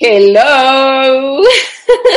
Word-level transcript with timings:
Hello. 0.00 1.40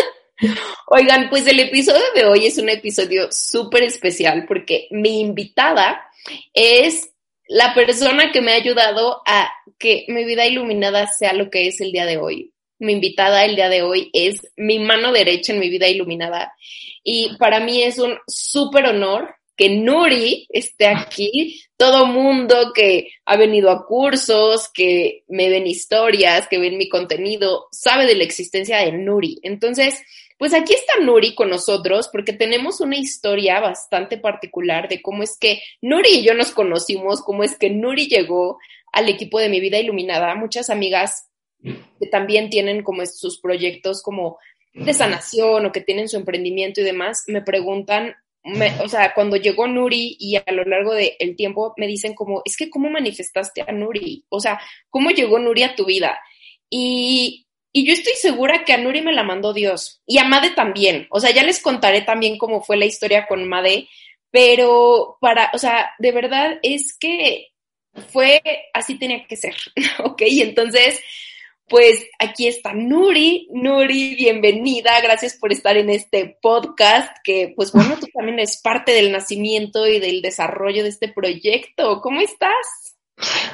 Oigan, 0.88 1.30
pues 1.30 1.46
el 1.46 1.60
episodio 1.60 2.02
de 2.16 2.26
hoy 2.26 2.48
es 2.48 2.58
un 2.58 2.70
episodio 2.70 3.32
súper 3.32 3.84
especial 3.84 4.46
porque 4.48 4.88
mi 4.90 5.22
invitada 5.22 6.10
es 6.56 7.12
la 7.48 7.76
persona 7.76 8.32
que 8.32 8.42
me 8.42 8.54
ha 8.54 8.56
ayudado 8.56 9.22
a 9.28 9.52
que 9.78 10.06
mi 10.08 10.26
vida 10.26 10.48
iluminada 10.48 11.06
sea 11.06 11.34
lo 11.34 11.52
que 11.52 11.68
es 11.68 11.80
el 11.80 11.92
día 11.92 12.08
de 12.08 12.18
hoy. 12.18 12.52
Mi 12.80 12.94
invitada 12.94 13.46
el 13.46 13.56
día 13.56 13.70
de 13.70 13.84
hoy 13.84 14.10
es 14.12 14.42
mi 14.56 14.80
mano 14.80 15.12
derecha 15.12 15.54
en 15.54 15.60
mi 15.60 15.70
vida 15.70 15.88
iluminada 15.88 16.54
y 17.04 17.38
para 17.38 17.60
mí 17.60 17.84
es 17.84 18.00
un 18.00 18.18
súper 18.28 18.88
honor 18.88 19.37
que 19.58 19.70
Nuri 19.70 20.48
esté 20.50 20.88
aquí, 20.88 21.64
todo 21.78 22.06
mundo 22.06 22.72
que 22.74 23.10
ha 23.26 23.36
venido 23.36 23.72
a 23.72 23.86
cursos, 23.86 24.70
que 24.72 25.24
me 25.28 25.50
ven 25.50 25.66
historias, 25.66 26.48
que 26.48 26.60
ven 26.60 26.78
mi 26.78 26.88
contenido, 26.88 27.68
sabe 27.72 28.06
de 28.06 28.16
la 28.16 28.24
existencia 28.24 28.78
de 28.78 28.92
Nuri. 28.92 29.40
Entonces, 29.42 30.00
pues 30.38 30.54
aquí 30.54 30.76
está 30.76 31.04
Nuri 31.04 31.34
con 31.34 31.50
nosotros 31.50 32.08
porque 32.12 32.34
tenemos 32.34 32.80
una 32.82 32.98
historia 32.98 33.60
bastante 33.60 34.18
particular 34.18 34.88
de 34.88 35.02
cómo 35.02 35.24
es 35.24 35.36
que 35.40 35.60
Nuri 35.82 36.20
y 36.20 36.24
yo 36.24 36.36
nos 36.36 36.52
conocimos, 36.52 37.24
cómo 37.24 37.44
es 37.44 37.58
que 37.58 37.72
Nuri 37.72 38.08
llegó 38.08 38.60
al 38.94 39.10
equipo 39.10 39.40
de 39.40 39.50
mi 39.50 39.60
vida 39.60 39.80
iluminada. 39.80 40.36
Muchas 40.36 40.70
amigas 40.70 41.30
que 41.64 42.08
también 42.12 42.52
tienen 42.52 42.84
como 42.84 43.04
sus 43.08 43.42
proyectos 43.42 44.04
como 44.04 44.38
de 44.76 44.94
sanación 44.94 45.66
o 45.66 45.72
que 45.72 45.82
tienen 45.82 46.08
su 46.08 46.18
emprendimiento 46.18 46.82
y 46.82 46.84
demás, 46.84 47.24
me 47.26 47.42
preguntan 47.42 48.16
o 48.84 48.90
sea, 48.90 49.14
cuando 49.14 49.36
llegó 49.36 49.68
Nuri 49.68 50.16
y 50.20 50.36
a 50.36 50.44
lo 50.52 50.64
largo 50.64 50.94
del 50.94 51.36
tiempo 51.36 51.74
me 51.78 51.88
dicen 51.88 52.14
como, 52.14 52.42
es 52.46 52.56
que 52.56 52.70
¿cómo 52.70 52.90
manifestaste 52.90 53.64
a 53.68 53.72
Nuri? 53.72 54.26
O 54.30 54.40
sea, 54.40 54.60
¿cómo 54.90 55.10
llegó 55.12 55.40
Nuri 55.40 55.64
a 55.64 55.76
tu 55.76 55.86
vida? 55.86 56.20
Y, 56.70 57.48
y 57.74 57.86
yo 57.86 57.94
estoy 57.94 58.14
segura 58.14 58.64
que 58.64 58.74
a 58.74 58.78
Nuri 58.78 59.02
me 59.02 59.14
la 59.14 59.24
mandó 59.24 59.54
Dios 59.54 60.02
y 60.06 60.18
a 60.18 60.24
Made 60.24 60.52
también. 60.52 61.08
O 61.10 61.20
sea, 61.20 61.32
ya 61.32 61.44
les 61.44 61.62
contaré 61.62 62.02
también 62.02 62.38
cómo 62.38 62.62
fue 62.62 62.78
la 62.78 62.86
historia 62.86 63.28
con 63.28 63.48
Made, 63.48 63.88
pero 64.32 65.18
para, 65.20 65.52
o 65.54 65.58
sea, 65.58 65.92
de 66.00 66.12
verdad 66.12 66.60
es 66.64 66.98
que 66.98 67.50
fue, 68.12 68.42
así 68.74 68.98
tenía 68.98 69.26
que 69.26 69.36
ser, 69.36 69.56
¿ok? 70.04 70.22
Entonces, 70.22 71.02
pues 71.68 72.06
aquí 72.20 72.48
está 72.48 72.74
Nuri. 72.74 73.48
Nuri, 73.52 74.16
bienvenida. 74.16 75.00
Gracias 75.02 75.36
por 75.36 75.52
estar 75.52 75.76
en 75.76 75.90
este 75.90 76.38
podcast 76.42 77.16
que, 77.24 77.54
pues 77.56 77.72
bueno, 77.74 77.98
tú 78.00 78.08
también 78.14 78.40
eres 78.40 78.62
parte 78.62 78.94
del 78.94 79.12
nacimiento 79.12 79.86
y 79.86 80.00
del 80.00 80.22
desarrollo 80.22 80.84
de 80.84 80.90
este 80.90 81.12
proyecto. 81.12 82.00
¿Cómo 82.02 82.22
estás? 82.22 82.96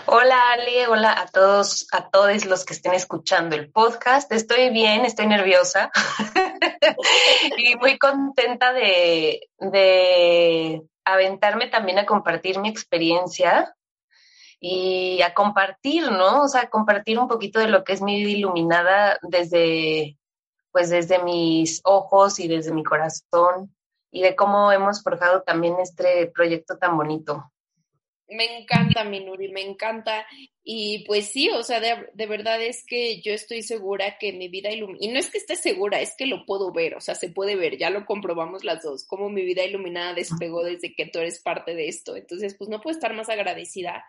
Hola 0.06 0.52
Ale, 0.52 0.88
hola 0.88 1.19
a 1.19 1.25
todos, 1.28 1.88
a 1.91 2.09
todos 2.09 2.45
los 2.45 2.66
que 2.66 2.73
estén 2.73 2.94
escuchando 2.94 3.56
el 3.56 3.72
podcast. 3.72 4.31
Estoy 4.31 4.69
bien, 4.69 5.06
estoy 5.06 5.25
nerviosa 5.25 5.89
y 7.58 7.75
muy 7.78 7.97
contenta 7.97 8.73
de 8.73 9.39
aventarme 11.06 11.68
también 11.68 12.00
a 12.00 12.06
compartir 12.06 12.59
mi 12.59 12.69
experiencia 12.69 13.73
y 14.66 15.22
a 15.22 15.34
compartir, 15.34 16.09
¿no? 16.09 16.44
O 16.44 16.47
sea, 16.47 16.69
compartir 16.69 17.19
un 17.19 17.28
poquito 17.28 17.59
de 17.59 17.68
lo 17.68 17.84
que 17.84 17.91
es 17.91 18.01
mi 18.01 18.24
vida 18.24 18.38
iluminada 18.38 19.19
desde, 19.22 20.18
pues 20.72 20.90
desde 20.90 21.22
mis 21.22 21.81
ojos 21.84 22.40
y 22.40 22.47
desde 22.47 22.72
mi 22.72 22.81
corazón 22.81 23.75
y 24.09 24.22
de 24.22 24.38
cómo 24.38 24.72
hemos 24.72 25.03
forjado 25.03 25.41
también 25.41 25.75
este 25.81 26.28
proyecto 26.28 26.78
tan 26.78 26.96
bonito. 26.96 27.52
Me 28.29 28.62
encanta, 28.62 29.03
Minuri, 29.03 29.52
me 29.52 29.63
encanta. 29.63 30.25
Y 30.63 31.03
pues 31.07 31.28
sí, 31.28 31.50
o 31.50 31.62
sea, 31.62 31.81
de, 31.81 32.07
de, 32.13 32.25
verdad 32.25 32.62
es 32.62 32.85
que 32.88 33.19
yo 33.19 33.34
estoy 33.34 33.63
segura 33.63 34.18
que 34.18 34.31
mi 34.31 34.47
vida 34.47 34.72
iluminada, 34.72 35.06
y 35.06 35.09
no 35.09 35.19
es 35.19 35.29
que 35.29 35.40
esté 35.40 35.57
segura, 35.57 36.00
es 36.00 36.16
que 36.18 36.25
lo 36.25 36.46
puedo 36.46 36.72
ver, 36.72 36.96
o 36.96 37.02
sea, 37.02 37.16
se 37.16 37.28
puede 37.28 37.57
ver, 37.57 37.78
ya 37.78 37.90
lo 37.90 38.06
comprobamos 38.06 38.63
las 38.63 38.81
dos, 38.81 39.06
cómo 39.06 39.29
mi 39.29 39.44
vida 39.44 39.66
iluminada 39.66 40.13
despegó 40.13 40.63
desde 40.63 40.96
que 40.96 41.06
tú 41.06 41.19
eres 41.19 41.41
parte 41.41 41.75
de 41.75 41.90
esto. 41.90 42.16
Entonces, 42.16 42.56
pues 42.57 42.69
no 42.69 42.79
puedo 42.79 42.96
estar 42.96 43.13
más 43.13 43.28
agradecida 43.28 44.06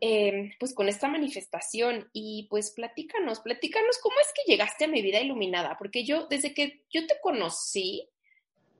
Em, 0.00 0.52
pues 0.60 0.74
con 0.74 0.88
esta 0.88 1.08
manifestación 1.08 2.08
y 2.12 2.46
pues 2.48 2.70
platícanos, 2.70 3.40
platícanos 3.40 3.98
cómo 4.00 4.14
es 4.20 4.28
que 4.32 4.48
llegaste 4.48 4.84
a 4.84 4.88
mi 4.88 5.02
vida 5.02 5.20
iluminada, 5.20 5.76
porque 5.76 6.04
yo 6.04 6.28
desde 6.28 6.54
que 6.54 6.84
yo 6.88 7.04
te 7.08 7.16
conocí, 7.20 8.08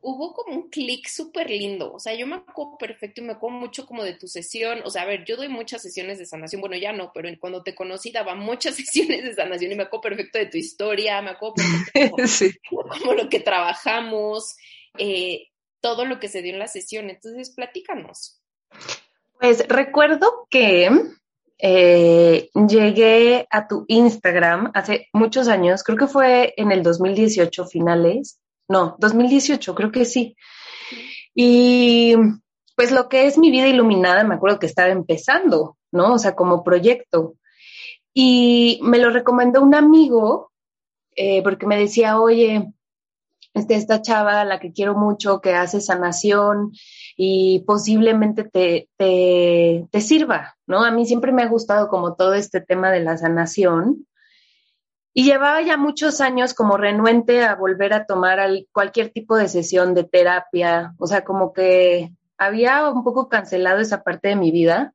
hubo 0.01 0.33
como 0.33 0.55
un 0.55 0.71
clic 0.71 1.09
súper 1.09 1.51
lindo, 1.51 1.93
o 1.93 1.99
sea, 1.99 2.15
yo 2.15 2.25
me 2.29 2.37
acuerdo 2.37 2.79
perfecto 2.79 3.21
y 3.21 3.25
me 3.25 3.33
acuerdo 3.33 3.59
mucho 3.59 3.85
como 3.85 4.05
de 4.05 4.15
tu 4.15 4.29
sesión, 4.29 4.81
o 4.85 4.91
sea, 4.91 5.03
a 5.03 5.07
ver, 5.07 5.25
yo 5.25 5.37
doy 5.37 5.49
muchas 5.49 5.83
sesiones 5.83 6.21
de 6.21 6.27
sanación, 6.27 6.61
bueno, 6.61 6.77
ya 6.77 6.93
no, 6.93 7.11
pero 7.13 7.29
cuando 7.41 7.65
te 7.65 7.75
conocí 7.75 8.13
daba 8.13 8.37
muchas 8.37 8.77
sesiones 8.77 9.25
de 9.25 9.35
sanación 9.35 9.73
y 9.73 9.75
me 9.75 9.83
acuerdo 9.83 10.03
perfecto 10.03 10.39
de 10.39 10.47
tu 10.47 10.57
historia, 10.57 11.21
me 11.21 11.31
acuerdo 11.31 11.57
perfecto 11.93 12.61
como, 12.71 13.15
lo 13.15 13.29
que 13.29 13.41
trabajamos, 13.41 14.57
eh, 14.97 15.49
todo 15.81 16.05
lo 16.05 16.21
que 16.21 16.29
se 16.29 16.43
dio 16.43 16.53
en 16.53 16.61
la 16.61 16.69
sesión, 16.69 17.11
entonces 17.11 17.51
platícanos. 17.51 18.41
Pues 19.41 19.67
recuerdo 19.69 20.47
que 20.51 20.91
eh, 21.59 22.51
llegué 22.69 23.47
a 23.51 23.69
tu 23.69 23.85
Instagram 23.87 24.71
hace 24.75 25.09
muchos 25.13 25.49
años, 25.49 25.83
creo 25.83 25.99
que 25.99 26.07
fue 26.07 26.55
en 26.57 26.73
el 26.73 26.83
2018 26.83 27.67
finales, 27.67 28.41
no, 28.69 28.97
2018, 28.99 29.75
creo 29.75 29.93
que 29.93 30.05
sí. 30.05 30.37
Y 31.35 32.15
pues 32.77 32.91
lo 32.91 33.09
que 33.09 33.27
es 33.27 33.39
mi 33.39 33.51
vida 33.51 33.69
iluminada, 33.69 34.25
me 34.25 34.35
acuerdo 34.35 34.59
que 34.59 34.67
estaba 34.67 34.91
empezando, 34.91 35.79
¿no? 35.93 36.15
O 36.15 36.19
sea, 36.19 36.35
como 36.35 36.63
proyecto. 36.63 37.35
Y 38.13 38.81
me 38.83 38.99
lo 38.99 39.11
recomendó 39.11 39.63
un 39.63 39.75
amigo 39.75 40.53
eh, 41.17 41.43
porque 41.43 41.67
me 41.67 41.79
decía, 41.79 42.21
oye, 42.21 42.73
este, 43.59 43.75
esta 43.75 44.03
chava, 44.03 44.45
la 44.45 44.59
que 44.59 44.73
quiero 44.73 44.95
mucho, 44.95 45.41
que 45.41 45.55
hace 45.55 45.81
sanación 45.81 46.73
y 47.17 47.65
posiblemente 47.67 48.45
te, 48.45 48.89
te, 48.97 50.01
sirva, 50.01 50.57
¿no? 50.67 50.85
A 50.85 50.91
mí 50.91 51.05
siempre 51.07 51.33
me 51.33 51.43
ha 51.43 51.49
gustado 51.49 51.89
como 51.89 52.15
todo 52.15 52.35
este 52.35 52.61
tema 52.61 52.91
de 52.91 53.01
la 53.01 53.17
sanación 53.17 54.07
y 55.13 55.25
llevaba 55.25 55.61
ya 55.63 55.77
muchos 55.77 56.21
años 56.21 56.55
como 56.55 56.77
renuente 56.77 57.45
a 57.45 57.57
volver 57.57 57.93
a 57.93 58.07
tomar 58.07 58.39
cualquier 58.73 59.11
tipo 59.11 59.37
de 59.37 59.49
sesión 59.49 59.95
de 59.95 60.05
terapia, 60.05 60.95
o 60.99 61.07
sea, 61.07 61.25
como 61.25 61.53
que 61.53 62.13
había 62.39 62.89
un 62.89 63.03
poco 63.03 63.29
cancelado 63.29 63.81
esa 63.81 64.05
parte 64.05 64.29
de 64.29 64.37
mi 64.37 64.53
vida 64.53 64.95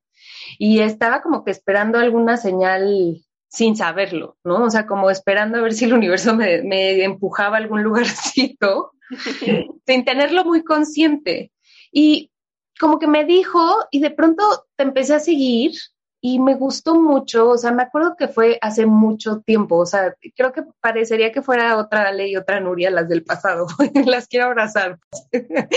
y 0.57 0.80
estaba 0.80 1.22
como 1.22 1.44
que 1.44 1.51
esperando 1.51 2.00
alguna 2.00 2.38
señal 2.38 3.22
sin 3.53 3.75
saberlo, 3.75 4.36
¿no? 4.44 4.64
O 4.64 4.69
sea, 4.72 4.88
como 4.88 5.12
esperando 5.12 5.59
a 5.59 5.62
ver 5.62 5.74
si 5.74 5.86
el 5.86 5.94
universo 5.94 6.36
me, 6.36 6.64
me 6.64 7.03
empujaba 7.03 7.56
a 7.56 7.59
algún 7.59 7.84
lugarcito, 7.84 8.94
sin 9.86 10.06
tenerlo 10.06 10.44
muy 10.44 10.64
consciente. 10.64 11.52
Y 11.92 12.31
como 12.80 12.97
que 12.97 13.06
me 13.06 13.25
dijo, 13.25 13.62
y 13.92 14.00
de 14.00 14.09
pronto 14.09 14.44
te 14.75 14.84
empecé 14.84 15.13
a 15.13 15.19
seguir 15.19 15.74
y 16.19 16.40
me 16.40 16.56
gustó 16.56 16.96
mucho, 16.96 17.50
o 17.50 17.58
sea, 17.58 17.72
me 17.72 17.84
acuerdo 17.84 18.16
que 18.18 18.28
fue 18.28 18.58
hace 18.59 18.88
mucho 18.88 19.42
tiempo, 19.42 19.78
o 19.78 19.86
sea, 19.86 20.16
creo 20.36 20.51
que 20.51 20.63
parecería 20.81 21.31
que 21.31 21.44
fuera 21.44 21.78
otra 21.78 22.12
ley 22.12 22.31
y 22.31 22.38
otra 22.38 22.60
Nuria, 22.60 22.89
las 22.89 23.07
del 23.07 23.24
pasado, 23.24 23.68
las 24.06 24.28
quiero 24.28 24.48
abrazar. 24.48 24.98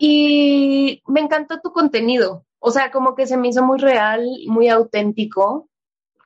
y 0.00 1.00
me 1.06 1.20
encantó 1.20 1.60
tu 1.60 1.70
contenido, 1.72 2.44
o 2.58 2.72
sea, 2.72 2.90
como 2.90 3.14
que 3.14 3.28
se 3.28 3.36
me 3.36 3.48
hizo 3.48 3.62
muy 3.62 3.78
real, 3.78 4.26
muy 4.48 4.68
auténtico, 4.68 5.68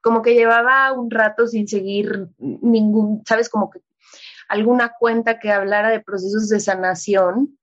como 0.02 0.20
que 0.20 0.34
llevaba 0.34 0.93
un 0.93 1.10
rato 1.10 1.46
sin 1.46 1.66
seguir 1.66 2.28
ningún, 2.38 3.22
sabes, 3.26 3.49
como 3.49 3.70
que 3.70 3.81
alguna 4.49 4.93
cuenta 4.99 5.38
que 5.38 5.50
hablara 5.50 5.88
de 5.88 6.00
procesos 6.00 6.49
de 6.49 6.60
sanación. 6.60 7.58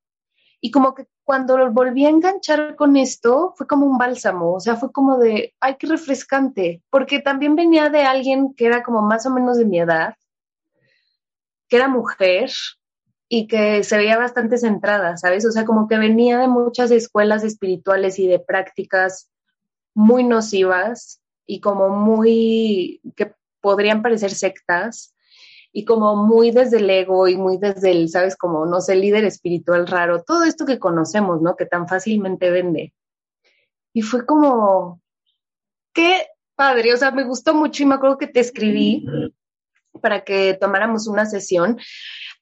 Y 0.62 0.72
como 0.72 0.96
que 0.96 1.08
cuando 1.24 1.72
volví 1.72 2.06
a 2.06 2.10
enganchar 2.10 2.76
con 2.76 2.98
esto, 2.98 3.54
fue 3.56 3.68
como 3.68 3.86
un 3.86 3.98
bálsamo, 3.98 4.56
o 4.56 4.60
sea, 4.60 4.76
fue 4.76 4.92
como 4.92 5.18
de, 5.18 5.54
ay, 5.60 5.76
qué 5.78 5.88
refrescante, 5.88 6.82
porque 6.90 7.20
también 7.20 7.56
venía 7.56 7.90
de 7.90 8.02
alguien 8.02 8.54
que 8.56 8.66
era 8.66 8.82
como 8.84 9.02
más 9.02 9.26
o 9.26 9.30
menos 9.30 9.58
de 9.58 9.66
mi 9.66 9.80
edad, 9.80 10.16
que 11.70 11.76
era 11.76 11.88
mujer 11.88 12.50
y 13.30 13.48
que 13.48 13.84
se 13.84 13.96
veía 13.96 14.18
bastante 14.18 14.58
centrada, 14.58 15.16
¿sabes? 15.18 15.46
O 15.46 15.52
sea, 15.52 15.66
como 15.66 15.88
que 15.88 16.00
venía 16.00 16.40
de 16.40 16.48
muchas 16.48 16.90
escuelas 16.90 17.44
espirituales 17.44 18.18
y 18.18 18.28
de 18.28 18.40
prácticas 18.40 19.30
muy 19.94 20.24
nocivas 20.24 21.22
y 21.50 21.62
como 21.62 21.90
muy, 21.90 23.02
que 23.16 23.34
podrían 23.60 24.04
parecer 24.04 24.30
sectas 24.30 25.16
y 25.72 25.84
como 25.84 26.16
muy 26.16 26.52
desde 26.52 26.78
el 26.78 26.88
ego 26.88 27.28
y 27.28 27.38
muy 27.38 27.58
desde 27.58 27.90
el, 27.90 28.08
sabes, 28.10 28.36
como, 28.36 28.68
no 28.68 28.82
sé, 28.82 28.96
líder 28.96 29.26
espiritual 29.26 29.88
raro, 29.88 30.22
todo 30.22 30.44
esto 30.44 30.68
que 30.68 30.78
conocemos, 30.78 31.42
¿no? 31.42 31.56
Que 31.56 31.66
tan 31.66 31.88
fácilmente 31.88 32.52
vende. 32.52 32.94
Y 33.94 34.04
fue 34.04 34.28
como, 34.28 35.02
qué 35.92 36.28
padre, 36.54 36.94
o 36.94 36.98
sea, 36.98 37.10
me 37.10 37.24
gustó 37.24 37.56
mucho 37.56 37.82
y 37.82 37.88
me 37.88 37.96
acuerdo 37.96 38.20
que 38.20 38.28
te 38.28 38.42
escribí 38.42 39.08
para 40.04 40.24
que 40.24 40.54
tomáramos 40.54 41.08
una 41.08 41.26
sesión. 41.26 41.80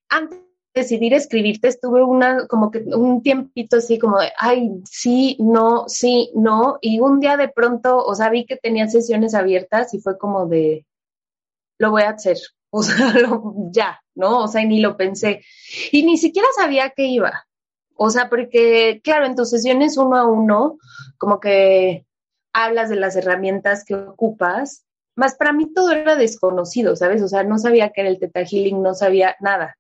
Antes 0.10 0.47
decidir 0.74 1.14
escribirte, 1.14 1.68
estuve 1.68 2.04
una, 2.04 2.48
como 2.48 2.72
que 2.72 2.80
un 2.80 3.22
tiempito 3.24 3.78
así 3.78 3.98
como 3.98 4.20
de, 4.20 4.32
ay, 4.40 4.72
sí, 4.90 5.38
no, 5.40 5.86
sí, 5.88 6.32
no, 6.36 6.78
y 6.82 7.00
un 7.00 7.20
día 7.20 7.36
de 7.38 7.50
pronto, 7.50 7.98
o 7.98 8.14
sea, 8.16 8.30
vi 8.30 8.46
que 8.46 8.58
tenía 8.58 8.88
sesiones 8.88 9.34
abiertas 9.34 9.94
y 9.94 10.00
fue 10.00 10.18
como 10.18 10.46
de, 10.46 10.86
lo 11.80 11.92
voy 11.92 12.04
a 12.04 12.10
hacer, 12.10 12.38
o 12.70 12.84
sea, 12.84 13.14
ya, 13.72 14.00
¿no? 14.16 14.44
O 14.44 14.48
sea, 14.48 14.62
y 14.62 14.68
ni 14.68 14.80
lo 14.82 14.98
pensé. 14.98 15.42
Y 15.92 16.04
ni 16.04 16.18
siquiera 16.18 16.48
sabía 16.56 16.92
que 16.92 17.06
iba. 17.06 17.48
O 17.96 18.10
sea, 18.10 18.30
porque, 18.30 19.02
claro, 19.04 19.26
en 19.26 19.36
tus 19.36 19.50
sesiones 19.50 19.98
uno 19.98 20.18
a 20.18 20.26
uno, 20.26 20.78
como 21.18 21.40
que 21.40 22.06
hablas 22.54 22.90
de 22.90 22.96
las 22.96 23.16
herramientas 23.16 23.84
que 23.86 23.96
ocupas, 23.96 24.86
más 25.16 25.36
para 25.36 25.52
mí 25.52 25.74
todo 25.74 25.92
era 25.92 26.16
desconocido, 26.16 26.96
¿sabes? 26.96 27.24
O 27.24 27.28
sea, 27.28 27.44
no 27.44 27.58
sabía 27.58 27.90
que 27.90 28.02
era 28.02 28.10
el 28.10 28.20
Teta 28.20 28.44
Healing, 28.46 28.84
no 28.84 28.94
sabía 28.94 29.36
nada. 29.40 29.78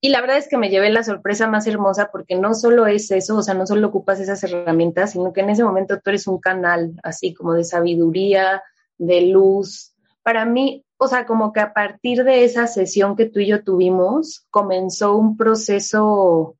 Y 0.00 0.10
la 0.10 0.20
verdad 0.20 0.36
es 0.36 0.48
que 0.48 0.56
me 0.56 0.70
llevé 0.70 0.90
la 0.90 1.02
sorpresa 1.02 1.48
más 1.48 1.66
hermosa 1.66 2.10
porque 2.12 2.36
no 2.36 2.54
solo 2.54 2.86
es 2.86 3.10
eso, 3.10 3.36
o 3.36 3.42
sea, 3.42 3.54
no 3.54 3.66
solo 3.66 3.88
ocupas 3.88 4.20
esas 4.20 4.42
herramientas, 4.44 5.12
sino 5.12 5.32
que 5.32 5.40
en 5.40 5.50
ese 5.50 5.64
momento 5.64 5.98
tú 6.00 6.10
eres 6.10 6.28
un 6.28 6.38
canal 6.38 6.94
así 7.02 7.34
como 7.34 7.54
de 7.54 7.64
sabiduría, 7.64 8.62
de 8.96 9.22
luz. 9.22 9.94
Para 10.22 10.44
mí, 10.44 10.84
o 10.98 11.08
sea, 11.08 11.26
como 11.26 11.52
que 11.52 11.60
a 11.60 11.72
partir 11.72 12.22
de 12.22 12.44
esa 12.44 12.68
sesión 12.68 13.16
que 13.16 13.26
tú 13.26 13.40
y 13.40 13.48
yo 13.48 13.64
tuvimos, 13.64 14.46
comenzó 14.50 15.16
un 15.16 15.36
proceso, 15.36 16.56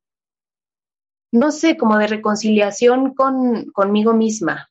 no 1.30 1.52
sé, 1.52 1.76
como 1.76 1.96
de 1.96 2.08
reconciliación 2.08 3.14
con, 3.14 3.66
conmigo 3.70 4.14
misma. 4.14 4.68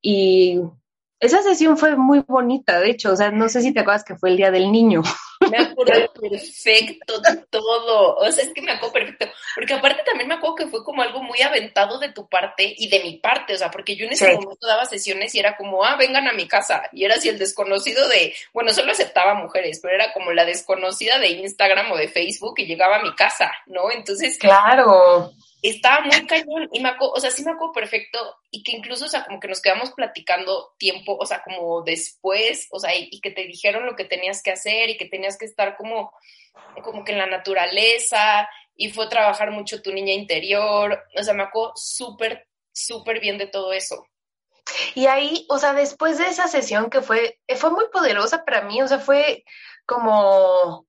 Y 0.00 0.60
esa 1.20 1.42
sesión 1.42 1.76
fue 1.76 1.96
muy 1.96 2.24
bonita, 2.26 2.80
de 2.80 2.90
hecho, 2.90 3.12
o 3.12 3.16
sea, 3.16 3.30
no 3.30 3.48
sé 3.48 3.60
si 3.62 3.72
te 3.72 3.80
acuerdas 3.80 4.04
que 4.04 4.16
fue 4.16 4.30
el 4.30 4.36
Día 4.38 4.50
del 4.50 4.72
Niño. 4.72 5.02
Me 5.52 5.58
acuerdo 5.58 6.12
perfecto 6.20 7.20
de 7.20 7.36
todo, 7.50 8.16
o 8.16 8.32
sea, 8.32 8.44
es 8.44 8.52
que 8.52 8.62
me 8.62 8.72
acuerdo 8.72 8.94
perfecto, 8.94 9.26
porque 9.54 9.74
aparte 9.74 10.02
también 10.04 10.28
me 10.28 10.34
acuerdo 10.34 10.56
que 10.56 10.66
fue 10.66 10.82
como 10.82 11.02
algo 11.02 11.22
muy 11.22 11.42
aventado 11.42 11.98
de 11.98 12.10
tu 12.12 12.28
parte 12.28 12.74
y 12.76 12.88
de 12.88 13.00
mi 13.00 13.18
parte, 13.18 13.54
o 13.54 13.58
sea, 13.58 13.70
porque 13.70 13.94
yo 13.94 14.06
en 14.06 14.12
ese 14.12 14.32
momento 14.34 14.66
daba 14.66 14.86
sesiones 14.86 15.34
y 15.34 15.38
era 15.38 15.56
como, 15.56 15.84
ah, 15.84 15.96
vengan 15.96 16.26
a 16.26 16.32
mi 16.32 16.48
casa, 16.48 16.82
y 16.92 17.04
era 17.04 17.16
así 17.16 17.28
el 17.28 17.38
desconocido 17.38 18.08
de, 18.08 18.34
bueno, 18.52 18.72
solo 18.72 18.92
aceptaba 18.92 19.34
mujeres, 19.34 19.80
pero 19.82 19.94
era 19.94 20.12
como 20.12 20.32
la 20.32 20.44
desconocida 20.44 21.18
de 21.18 21.28
Instagram 21.28 21.92
o 21.92 21.96
de 21.96 22.08
Facebook 22.08 22.54
y 22.58 22.66
llegaba 22.66 22.96
a 22.96 23.02
mi 23.02 23.14
casa, 23.14 23.52
¿no? 23.66 23.90
Entonces... 23.90 24.38
Claro 24.38 25.32
estaba 25.70 26.04
muy 26.04 26.26
cañón 26.26 26.68
y 26.72 26.80
me 26.80 26.88
acuerdo, 26.88 27.14
o 27.14 27.20
sea, 27.20 27.30
sí 27.30 27.44
me 27.44 27.52
acuerdo 27.52 27.72
perfecto 27.72 28.18
y 28.50 28.64
que 28.64 28.76
incluso, 28.76 29.04
o 29.04 29.08
sea, 29.08 29.24
como 29.24 29.38
que 29.38 29.46
nos 29.46 29.62
quedamos 29.62 29.92
platicando 29.92 30.74
tiempo, 30.76 31.16
o 31.18 31.24
sea, 31.24 31.42
como 31.42 31.82
después, 31.82 32.66
o 32.72 32.80
sea, 32.80 32.94
y, 32.96 33.20
que 33.20 33.30
te 33.30 33.44
dijeron 33.44 33.86
lo 33.86 33.94
que 33.94 34.04
tenías 34.04 34.42
que 34.42 34.50
hacer 34.50 34.90
y 34.90 34.96
que 34.96 35.06
tenías 35.06 35.38
que 35.38 35.44
estar 35.44 35.76
como, 35.76 36.12
como 36.82 37.04
que 37.04 37.12
en 37.12 37.18
la 37.18 37.26
naturaleza 37.26 38.48
y 38.76 38.90
fue 38.90 39.08
trabajar 39.08 39.52
mucho 39.52 39.82
tu 39.82 39.92
niña 39.92 40.12
interior, 40.12 41.04
o 41.16 41.22
sea, 41.22 41.32
me 41.32 41.44
acuerdo 41.44 41.74
súper, 41.76 42.48
súper 42.72 43.20
bien 43.20 43.38
de 43.38 43.46
todo 43.46 43.72
eso. 43.72 44.06
Y 44.94 45.06
ahí, 45.06 45.46
o 45.48 45.58
sea, 45.58 45.74
después 45.74 46.18
de 46.18 46.26
esa 46.26 46.48
sesión 46.48 46.90
que 46.90 47.02
fue, 47.02 47.38
fue 47.56 47.70
muy 47.70 47.88
poderosa 47.92 48.44
para 48.44 48.62
mí, 48.62 48.82
o 48.82 48.88
sea, 48.88 48.98
fue 48.98 49.44
como, 49.86 50.86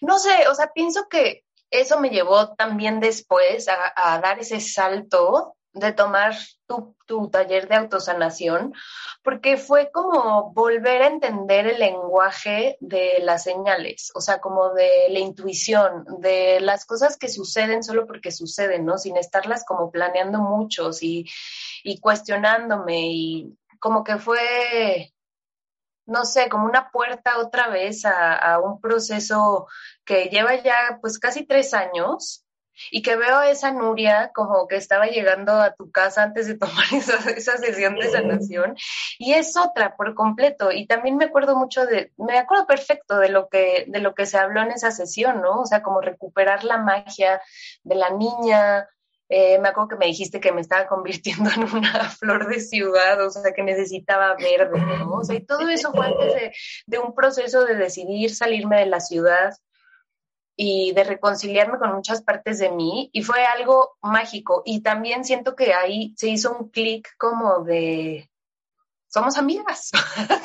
no 0.00 0.18
sé, 0.18 0.46
o 0.48 0.54
sea, 0.54 0.72
pienso 0.72 1.08
que 1.08 1.43
eso 1.74 1.98
me 1.98 2.10
llevó 2.10 2.54
también 2.54 3.00
después 3.00 3.66
a, 3.68 4.20
dar 4.20 4.38
ese 4.38 4.60
salto 4.60 5.56
de 5.72 5.92
tomar 5.92 6.36
tu, 6.66 6.94
tu, 7.04 7.30
taller 7.30 7.66
de 7.66 7.74
autosanación, 7.74 8.72
porque 9.24 9.56
fue 9.56 9.90
como 9.92 10.52
volver 10.52 11.02
a 11.02 11.08
entender 11.08 11.66
el 11.66 11.80
lenguaje 11.80 12.76
de 12.78 13.18
las 13.22 13.42
señales, 13.42 14.12
o 14.14 14.20
sea, 14.20 14.40
como 14.40 14.72
de 14.72 15.08
la 15.10 15.18
intuición, 15.18 16.04
de 16.20 16.60
las 16.60 16.84
cosas 16.84 17.16
que 17.16 17.28
suceden 17.28 17.82
solo 17.82 18.06
porque 18.06 18.30
suceden, 18.30 18.84
¿no? 18.84 18.98
Sin 18.98 19.16
estarlas 19.16 19.64
como 19.64 19.90
planeando 19.90 20.38
muchos 20.38 21.02
y, 21.02 21.26
y 21.82 21.98
cuestionándome 21.98 23.08
y 23.10 23.58
como 23.80 24.04
que 24.04 24.18
fue 24.18 25.12
no 26.06 26.24
sé, 26.24 26.48
como 26.48 26.66
una 26.66 26.90
puerta 26.90 27.38
otra 27.38 27.68
vez 27.68 28.04
a, 28.04 28.58
un 28.60 28.80
proceso 28.80 29.66
que 30.04 30.26
lleva 30.26 30.54
ya 30.56 30.98
pues 31.00 31.18
casi 31.18 31.46
tres 31.46 31.74
años 31.74 32.44
y 32.90 33.02
que 33.02 33.16
veo 33.16 33.36
a 33.36 33.50
esa 33.50 33.70
Nuria 33.70 34.32
como 34.34 34.66
que 34.66 34.76
estaba 34.76 35.06
llegando 35.06 35.52
a 35.52 35.74
tu 35.74 35.90
casa 35.90 36.24
antes 36.24 36.46
de 36.46 36.58
tomar 36.58 36.84
esa, 36.92 37.30
esa 37.30 37.56
sesión 37.56 37.94
de 37.96 38.10
sanación 38.10 38.76
y 39.18 39.34
es 39.34 39.56
otra 39.56 39.96
por 39.96 40.14
completo 40.14 40.72
y 40.72 40.86
también 40.86 41.16
me 41.16 41.26
acuerdo 41.26 41.56
mucho 41.56 41.86
de, 41.86 42.12
me 42.16 42.38
acuerdo 42.38 42.66
perfecto 42.66 43.18
de 43.18 43.28
lo 43.28 43.48
que, 43.48 43.84
de 43.88 44.00
lo 44.00 44.14
que 44.14 44.26
se 44.26 44.38
habló 44.38 44.62
en 44.62 44.72
esa 44.72 44.90
sesión, 44.90 45.40
¿no? 45.40 45.60
O 45.60 45.66
sea, 45.66 45.82
como 45.82 46.00
recuperar 46.00 46.64
la 46.64 46.78
magia 46.78 47.40
de 47.82 47.94
la 47.94 48.10
niña, 48.10 48.88
eh, 49.36 49.58
me 49.58 49.70
acuerdo 49.70 49.88
que 49.88 49.96
me 49.96 50.06
dijiste 50.06 50.38
que 50.38 50.52
me 50.52 50.60
estaba 50.60 50.86
convirtiendo 50.86 51.50
en 51.56 51.64
una 51.64 52.08
flor 52.08 52.46
de 52.46 52.60
ciudad, 52.60 53.20
o 53.20 53.30
sea, 53.30 53.52
que 53.52 53.64
necesitaba 53.64 54.36
verde, 54.36 54.78
¿no? 54.78 55.14
O 55.14 55.24
sea, 55.24 55.34
y 55.34 55.44
todo 55.44 55.68
eso 55.68 55.90
fue 55.92 56.06
antes 56.06 56.52
de, 56.86 56.98
un 57.00 57.16
proceso 57.16 57.64
de 57.64 57.74
decidir 57.74 58.32
salirme 58.32 58.78
de 58.78 58.86
la 58.86 59.00
ciudad 59.00 59.52
y 60.54 60.92
de 60.92 61.02
reconciliarme 61.02 61.78
con 61.78 61.92
muchas 61.96 62.22
partes 62.22 62.60
de 62.60 62.70
mí, 62.70 63.10
y 63.12 63.22
fue 63.22 63.44
algo 63.44 63.96
mágico. 64.02 64.62
Y 64.64 64.82
también 64.82 65.24
siento 65.24 65.56
que 65.56 65.74
ahí 65.74 66.14
se 66.16 66.28
hizo 66.28 66.56
un 66.56 66.70
clic 66.70 67.08
como 67.18 67.64
de, 67.64 68.30
somos 69.08 69.36
amigas. 69.36 69.90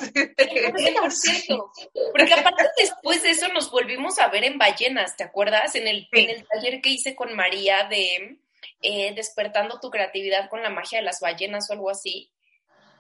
Porque 2.11 2.33
aparte 2.33 2.63
después 2.75 3.21
de 3.21 3.29
eso 3.29 3.49
nos 3.49 3.69
volvimos 3.69 4.17
a 4.17 4.29
ver 4.29 4.45
en 4.45 4.57
ballenas, 4.57 5.15
¿te 5.15 5.23
acuerdas? 5.23 5.75
En 5.75 5.87
el, 5.87 6.07
en 6.11 6.31
el 6.31 6.47
taller 6.47 6.81
que 6.81 6.89
hice 6.89 7.15
con 7.15 7.35
María 7.35 7.83
de 7.87 8.39
eh, 8.81 9.13
despertando 9.13 9.79
tu 9.79 9.89
creatividad 9.89 10.49
con 10.49 10.63
la 10.63 10.69
magia 10.69 10.99
de 10.99 11.05
las 11.05 11.19
ballenas 11.19 11.69
o 11.69 11.73
algo 11.73 11.89
así. 11.89 12.31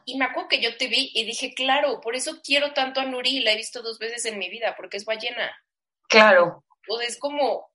Y 0.05 0.17
me 0.17 0.25
acuerdo 0.25 0.49
que 0.49 0.61
yo 0.61 0.75
te 0.77 0.87
vi 0.87 1.11
y 1.13 1.23
dije, 1.23 1.53
claro, 1.53 2.01
por 2.01 2.15
eso 2.15 2.41
quiero 2.43 2.73
tanto 2.73 2.99
a 2.99 3.05
Nuri, 3.05 3.41
la 3.41 3.51
he 3.51 3.57
visto 3.57 3.81
dos 3.81 3.99
veces 3.99 4.25
en 4.25 4.39
mi 4.39 4.49
vida, 4.49 4.75
porque 4.75 4.97
es 4.97 5.05
ballena. 5.05 5.55
Claro. 6.07 6.63
O 6.87 6.99
es 7.01 7.19
como, 7.19 7.69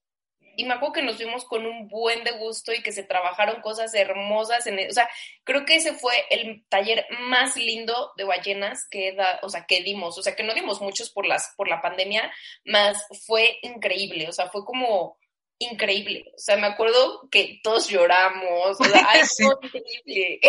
y 0.57 0.65
me 0.65 0.73
acuerdo 0.73 0.93
que 0.93 1.01
nos 1.01 1.17
vimos 1.17 1.45
con 1.45 1.65
un 1.65 1.87
buen 1.87 2.23
de 2.23 2.31
gusto 2.31 2.73
y 2.73 2.81
que 2.81 2.91
se 2.91 3.03
trabajaron 3.03 3.61
cosas 3.61 3.93
hermosas 3.93 4.67
en, 4.67 4.89
o 4.89 4.93
sea, 4.93 5.09
creo 5.43 5.65
que 5.65 5.75
ese 5.75 5.93
fue 5.93 6.13
el 6.29 6.65
taller 6.67 7.05
más 7.21 7.55
lindo 7.55 8.11
de 8.17 8.23
ballenas 8.23 8.87
que 8.89 9.13
da, 9.13 9.39
o 9.41 9.49
sea, 9.49 9.65
que 9.65 9.81
dimos, 9.81 10.17
o 10.17 10.23
sea, 10.23 10.35
que 10.35 10.43
no 10.43 10.53
dimos 10.53 10.81
muchos 10.81 11.09
por 11.11 11.25
las 11.25 11.53
por 11.55 11.67
la 11.67 11.81
pandemia, 11.81 12.31
más 12.65 13.05
fue 13.25 13.59
increíble, 13.61 14.27
o 14.27 14.33
sea, 14.33 14.49
fue 14.49 14.65
como 14.65 15.17
increíble. 15.59 16.31
O 16.35 16.39
sea, 16.39 16.57
me 16.57 16.67
acuerdo 16.67 17.27
que 17.31 17.59
todos 17.63 17.87
lloramos. 17.87 18.79
O 18.79 18.83
sea, 18.83 19.07
increíble. 19.63 20.39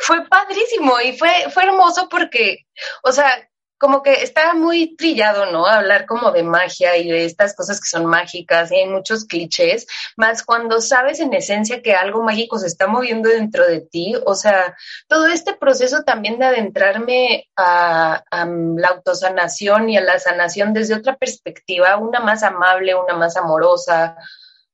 Fue 0.00 0.26
padrísimo 0.28 1.00
y 1.00 1.16
fue, 1.16 1.50
fue 1.52 1.64
hermoso 1.64 2.08
porque, 2.08 2.66
o 3.02 3.12
sea, 3.12 3.49
como 3.80 4.02
que 4.02 4.12
está 4.22 4.52
muy 4.52 4.94
trillado, 4.94 5.50
¿no? 5.50 5.64
Hablar 5.64 6.04
como 6.04 6.32
de 6.32 6.42
magia 6.42 6.98
y 6.98 7.10
de 7.10 7.24
estas 7.24 7.56
cosas 7.56 7.80
que 7.80 7.88
son 7.88 8.04
mágicas 8.04 8.70
y 8.70 8.74
hay 8.74 8.86
muchos 8.86 9.24
clichés, 9.24 9.86
más 10.18 10.42
cuando 10.42 10.82
sabes 10.82 11.18
en 11.18 11.32
esencia 11.32 11.80
que 11.80 11.94
algo 11.94 12.22
mágico 12.22 12.58
se 12.58 12.66
está 12.66 12.86
moviendo 12.86 13.30
dentro 13.30 13.66
de 13.66 13.80
ti, 13.80 14.14
o 14.26 14.34
sea, 14.34 14.76
todo 15.08 15.28
este 15.28 15.54
proceso 15.54 16.02
también 16.02 16.38
de 16.38 16.44
adentrarme 16.44 17.48
a, 17.56 18.22
a 18.30 18.44
la 18.44 18.88
autosanación 18.88 19.88
y 19.88 19.96
a 19.96 20.02
la 20.02 20.18
sanación 20.18 20.74
desde 20.74 20.94
otra 20.94 21.16
perspectiva, 21.16 21.96
una 21.96 22.20
más 22.20 22.42
amable, 22.42 22.94
una 22.94 23.14
más 23.16 23.38
amorosa, 23.38 24.14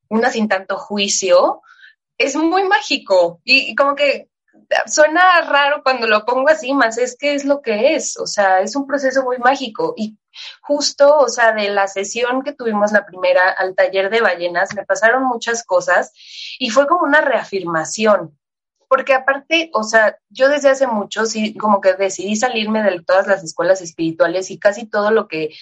una 0.09 0.31
sin 0.31 0.49
tanto 0.49 0.79
juicio, 0.79 1.63
es 2.19 2.35
muy 2.35 2.65
mágico 2.65 3.41
y 3.45 3.73
como 3.77 3.95
que 3.95 4.31
suena 4.87 5.41
raro 5.43 5.83
cuando 5.83 6.07
lo 6.07 6.25
pongo 6.25 6.49
así, 6.49 6.73
más 6.73 6.99
es 6.99 7.17
que 7.17 7.35
es 7.35 7.45
lo 7.45 7.63
que 7.63 7.95
es, 7.95 8.17
o 8.19 8.27
sea, 8.27 8.61
es 8.61 8.77
un 8.77 8.87
proceso 8.87 9.23
muy 9.25 9.39
mágico 9.39 9.95
y 9.97 10.19
justo, 10.61 11.19
o 11.19 11.29
sea, 11.29 11.53
de 11.53 11.71
la 11.71 11.89
sesión 11.89 12.43
que 12.43 12.53
tuvimos 12.53 12.93
la 12.93 13.07
primera 13.07 13.51
al 13.51 13.75
taller 13.75 14.11
de 14.11 14.21
ballenas, 14.21 14.75
me 14.75 14.85
pasaron 14.85 15.25
muchas 15.25 15.65
cosas 15.65 16.13
y 16.59 16.71
fue 16.71 16.87
como 16.87 17.05
una 17.05 17.21
reafirmación, 17.21 18.39
porque 18.89 19.15
aparte, 19.15 19.71
o 19.73 19.83
sea, 19.83 20.19
yo 20.29 20.49
desde 20.49 20.71
hace 20.71 20.87
mucho, 20.87 21.27
sí, 21.27 21.57
como 21.57 21.81
que 21.81 21.95
decidí 21.95 22.37
salirme 22.37 22.83
de 22.83 23.01
todas 23.03 23.27
las 23.27 23.43
escuelas 23.43 23.81
espirituales 23.81 24.51
y 24.51 24.59
casi 24.59 24.87
todo 24.87 25.11
lo 25.11 25.29
que 25.29 25.55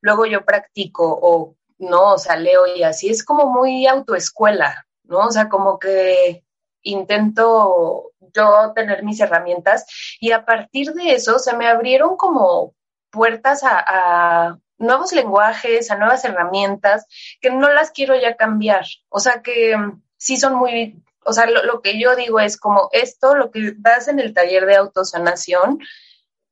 luego 0.00 0.26
yo 0.26 0.44
practico 0.44 1.18
o 1.20 1.56
no, 1.78 2.14
o 2.14 2.18
sea, 2.18 2.36
leo 2.36 2.66
y 2.66 2.82
así, 2.82 3.08
es 3.10 3.24
como 3.24 3.46
muy 3.46 3.86
autoescuela, 3.86 4.86
¿no? 5.04 5.18
O 5.18 5.30
sea, 5.30 5.48
como 5.48 5.78
que 5.78 6.44
intento 6.82 8.12
yo 8.34 8.72
tener 8.74 9.02
mis 9.02 9.20
herramientas 9.20 9.86
y 10.20 10.32
a 10.32 10.44
partir 10.44 10.92
de 10.92 11.12
eso 11.12 11.38
se 11.38 11.56
me 11.56 11.66
abrieron 11.66 12.16
como 12.16 12.74
puertas 13.10 13.62
a, 13.64 14.58
nuevos 14.78 15.12
lenguajes, 15.12 15.90
a 15.92 15.96
nuevas 15.96 16.24
herramientas, 16.24 17.06
que 17.40 17.50
no 17.50 17.72
las 17.72 17.92
quiero 17.92 18.20
ya 18.20 18.36
cambiar. 18.36 18.84
O 19.10 19.20
sea, 19.20 19.40
que 19.40 19.76
mm, 19.76 20.02
sí 20.16 20.36
son 20.36 20.56
muy, 20.56 21.00
o 21.24 21.32
sea, 21.32 21.46
lo, 21.46 21.80
que 21.82 22.00
yo 22.00 22.16
digo 22.16 22.40
es 22.40 22.56
como 22.56 22.88
esto, 22.92 23.36
lo 23.36 23.52
que 23.52 23.74
das 23.76 24.08
en 24.08 24.18
el 24.18 24.34
taller 24.34 24.66
de 24.66 24.74
autosanación, 24.74 25.78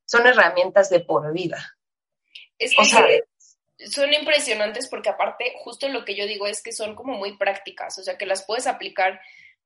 son 0.05 0.27
herramientas 0.29 0.91
de 0.91 1.01
por 1.01 1.33
vida. 1.33 1.77
Es 2.59 2.73
que 2.77 3.25
son 3.89 4.13
impresionantes 4.13 4.89
porque 4.89 5.09
aparte, 5.09 5.55
justo 5.65 5.89
lo 5.89 6.05
que 6.05 6.15
yo 6.15 6.27
digo 6.27 6.47
es 6.47 6.63
que 6.63 6.73
son 6.73 6.95
como 6.95 7.15
muy 7.15 7.37
prácticas, 7.37 7.99
o 7.99 8.03
sea, 8.03 8.19
que 8.19 8.27
las 8.27 8.45
puedes 8.45 8.67
aplicar 8.67 9.21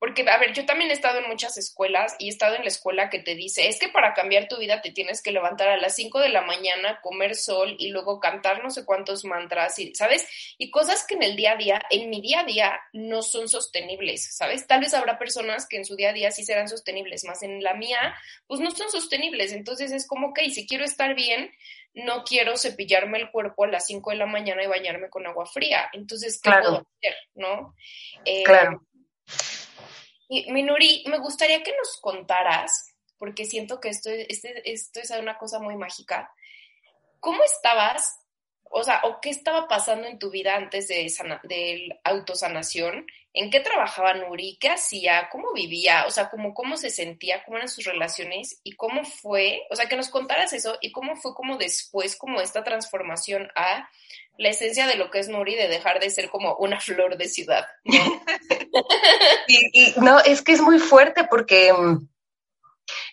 porque, 0.05 0.29
a 0.29 0.37
ver, 0.37 0.53
yo 0.53 0.67
también 0.67 0.91
he 0.91 0.93
estado 0.93 1.19
en 1.19 1.29
muchas 1.29 1.57
escuelas 1.57 2.15
y 2.19 2.27
he 2.27 2.29
estado 2.29 2.57
en 2.57 2.61
la 2.61 2.69
escuela 2.69 3.09
que 3.09 3.21
te 3.21 3.35
dice, 3.35 3.69
es 3.69 3.81
que 3.81 3.89
para 3.89 4.13
cambiar 4.13 4.49
tu 4.49 4.59
vida 4.59 4.83
te 4.83 4.91
tienes 4.91 5.23
que 5.23 5.33
levantar 5.33 5.71
a 5.71 5.79
las 5.79 5.95
5 5.95 6.21
de 6.21 6.29
la 6.29 6.43
mañana, 6.43 7.01
comer 7.01 7.35
sol 7.35 7.75
y 7.79 7.89
luego 7.89 8.21
cantar 8.21 8.63
no 8.63 8.69
sé 8.69 8.85
cuántos 8.85 9.25
mantras, 9.25 9.79
y, 9.79 9.95
¿sabes? 9.95 10.29
Y 10.59 10.71
cosas 10.71 11.07
que 11.07 11.15
en 11.15 11.23
el 11.23 11.37
día 11.37 11.53
a 11.53 11.57
día, 11.57 11.83
en 11.89 12.11
mi 12.11 12.21
día 12.21 12.41
a 12.41 12.45
día, 12.45 12.81
no 12.93 13.23
son 13.23 13.49
sostenibles, 13.49 14.37
¿sabes? 14.37 14.67
Tal 14.67 14.81
vez 14.81 14.93
habrá 14.93 15.19
personas 15.19 15.67
que 15.67 15.79
en 15.79 15.87
su 15.87 15.97
día 15.97 16.11
a 16.11 16.13
día 16.13 16.31
sí 16.31 16.45
serán 16.45 16.69
sostenibles, 16.69 17.25
más 17.25 17.43
en 17.43 17.63
la 17.63 17.73
mía, 17.73 18.15
pues 18.47 18.61
no 18.61 18.73
son 18.73 18.91
sostenibles. 18.91 19.55
Entonces 19.55 19.91
es 19.91 20.07
como, 20.07 20.35
que 20.35 20.51
si 20.51 20.67
quiero 20.67 20.85
estar 20.85 21.15
bien, 21.15 21.51
no 21.95 22.25
quiero 22.25 22.59
cepillarme 22.59 23.21
el 23.21 23.31
cuerpo 23.31 23.65
a 23.65 23.69
las 23.69 23.87
5 23.87 24.11
de 24.11 24.17
la 24.17 24.27
mañana 24.27 24.63
y 24.65 24.67
bañarme 24.67 25.09
con 25.09 25.27
agua 25.27 25.47
fría. 25.47 25.89
Entonces, 25.95 26.39
¿qué 26.43 26.51
puedo 26.51 26.87
hacer? 26.99 27.17
¿No? 27.37 27.75
Eh, 28.27 28.43
claro. 28.43 28.83
Y 30.29 30.51
Minuri, 30.53 31.05
me 31.09 31.19
gustaría 31.19 31.63
que 31.63 31.75
nos 31.77 32.01
contaras, 32.01 32.95
porque 33.19 33.45
siento 33.45 33.81
que 33.81 33.91
esto, 33.91 34.11
este, 34.11 34.71
esto 34.73 35.01
es 35.01 35.11
una 35.11 35.39
cosa 35.39 35.59
muy 35.59 35.77
mágica. 35.77 36.33
¿Cómo 37.21 37.43
estabas? 37.45 38.21
O 38.65 38.83
sea, 38.83 39.01
¿o 39.05 39.21
qué 39.21 39.31
estaba 39.31 39.69
pasando 39.69 40.07
en 40.07 40.19
tu 40.19 40.31
vida 40.31 40.57
antes 40.57 40.89
de, 40.89 41.13
de 41.45 42.01
autosanación? 42.05 43.07
¿En 43.37 43.51
qué 43.51 43.59
trabajaba 43.59 44.15
Nuri? 44.15 44.57
¿Qué 44.61 44.69
hacía? 44.69 45.29
¿Cómo 45.31 45.53
vivía? 45.53 46.07
O 46.07 46.11
sea, 46.11 46.31
¿cómo, 46.31 46.55
¿cómo 46.55 46.77
se 46.77 46.89
sentía? 46.89 47.43
¿Cómo 47.45 47.57
eran 47.57 47.69
sus 47.69 47.85
relaciones? 47.85 48.61
¿Y 48.63 48.77
cómo 48.77 49.05
fue? 49.05 49.63
O 49.71 49.77
sea, 49.77 49.89
que 49.89 49.97
nos 49.97 50.09
contaras 50.09 50.53
eso 50.53 50.79
y 50.81 50.93
cómo 50.93 51.17
fue 51.17 51.35
como 51.35 51.57
después, 51.57 52.15
como 52.15 52.41
esta 52.41 52.63
transformación 52.63 53.51
a 53.57 53.91
la 54.39 54.51
esencia 54.51 54.87
de 54.87 54.95
lo 54.95 55.11
que 55.11 55.19
es 55.19 55.29
Nuri, 55.29 55.57
de 55.57 55.67
dejar 55.67 55.99
de 55.99 56.11
ser 56.11 56.31
como 56.31 56.55
una 56.57 56.79
flor 56.81 57.17
de 57.17 57.27
ciudad. 57.27 57.67
y, 59.49 59.95
no, 60.01 60.21
es 60.21 60.41
que 60.41 60.53
es 60.53 60.61
muy 60.61 60.79
fuerte 60.79 61.25
porque 61.25 61.73
mm, 61.73 62.09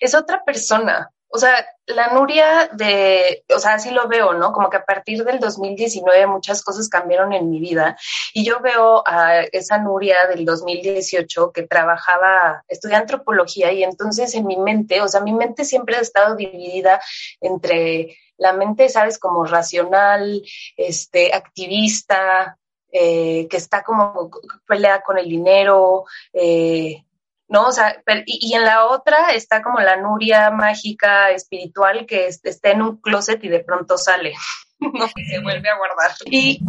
es 0.01 0.13
otra 0.13 0.43
persona. 0.45 1.09
O 1.33 1.37
sea, 1.37 1.65
la 1.85 2.13
Nuria 2.13 2.69
de, 2.73 3.43
o 3.55 3.59
sea, 3.59 3.75
así 3.75 3.91
lo 3.91 4.07
veo, 4.07 4.33
¿no? 4.33 4.51
Como 4.51 4.69
que 4.69 4.77
a 4.77 4.85
partir 4.85 5.23
del 5.23 5.39
2019 5.39 6.27
muchas 6.27 6.61
cosas 6.61 6.89
cambiaron 6.89 7.33
en 7.33 7.49
mi 7.49 7.59
vida 7.59 7.97
y 8.33 8.43
yo 8.43 8.59
veo 8.59 9.01
a 9.05 9.41
esa 9.51 9.77
Nuria 9.77 10.27
del 10.27 10.45
2018 10.45 11.51
que 11.51 11.63
trabajaba, 11.63 12.63
estudié 12.67 12.95
antropología 12.95 13.71
y 13.71 13.83
entonces 13.83 14.35
en 14.35 14.45
mi 14.45 14.57
mente, 14.57 15.01
o 15.01 15.07
sea, 15.07 15.21
mi 15.21 15.33
mente 15.33 15.63
siempre 15.63 15.95
ha 15.95 16.01
estado 16.01 16.35
dividida 16.35 17.01
entre 17.39 18.17
la 18.37 18.53
mente, 18.53 18.89
sabes, 18.89 19.19
como 19.19 19.45
racional, 19.45 20.41
este, 20.75 21.33
activista, 21.33 22.57
eh, 22.91 23.47
que 23.49 23.55
está 23.57 23.83
como 23.83 24.29
pelea 24.67 25.01
con 25.01 25.17
el 25.17 25.29
dinero, 25.29 26.03
eh, 26.33 27.05
¿no? 27.51 27.67
O 27.67 27.71
sea, 27.71 28.01
y, 28.25 28.55
en 28.55 28.63
la 28.63 28.85
otra 28.85 29.31
está 29.33 29.61
como 29.61 29.79
la 29.81 29.97
Nuria 29.97 30.49
mágica 30.51 31.29
espiritual 31.31 32.05
que 32.05 32.27
está 32.27 32.71
en 32.71 32.81
un 32.81 33.01
closet 33.01 33.43
y 33.43 33.49
de 33.49 33.59
pronto 33.59 33.97
sale, 33.97 34.33
¿no? 34.79 35.05
Y 35.15 35.25
se 35.25 35.39
vuelve 35.41 35.69
a 35.69 35.77
guardar. 35.77 36.11
Y 36.25 36.63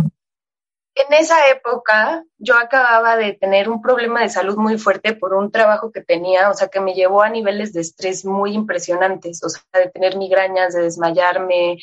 en 0.95 1.13
esa 1.15 1.49
época 1.49 2.25
yo 2.37 2.57
acababa 2.59 3.17
de 3.17 3.33
tener 3.33 3.69
un 3.69 3.81
problema 3.81 4.23
de 4.23 4.29
salud 4.29 4.57
muy 4.57 4.77
fuerte 4.77 5.15
por 5.15 5.35
un 5.35 5.53
trabajo 5.53 5.93
que 5.93 6.03
tenía, 6.03 6.51
o 6.51 6.55
sea, 6.55 6.67
que 6.67 6.81
me 6.81 6.95
llevó 6.95 7.23
a 7.23 7.31
niveles 7.31 7.73
de 7.73 7.81
estrés 7.81 8.25
muy 8.25 8.53
impresionantes, 8.53 9.43
o 9.45 9.49
sea, 9.49 9.63
de 9.75 9.89
tener 9.89 10.17
migrañas, 10.17 10.75
de 10.75 10.83
desmayarme, 10.83 11.79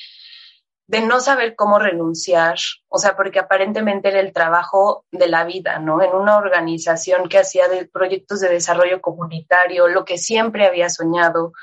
de 0.90 1.02
no 1.02 1.20
saber 1.20 1.56
cómo 1.56 1.78
renunciar, 1.78 2.58
o 2.88 2.98
sea, 2.98 3.16
porque 3.16 3.38
aparentemente 3.38 4.08
era 4.08 4.20
el 4.20 4.34
trabajo 4.34 5.06
de 5.12 5.28
la 5.28 5.44
vida, 5.44 5.78
¿no? 5.78 6.02
En 6.02 6.16
una 6.16 6.38
organización 6.38 7.30
que 7.30 7.38
hacía 7.38 7.68
de 7.68 7.86
proyectos 7.86 8.40
de 8.40 8.50
desarrollo 8.50 9.00
comunitario, 9.00 9.88
lo 9.88 10.04
que 10.04 10.18
siempre 10.18 10.66
había 10.66 10.90
soñado, 10.90 11.54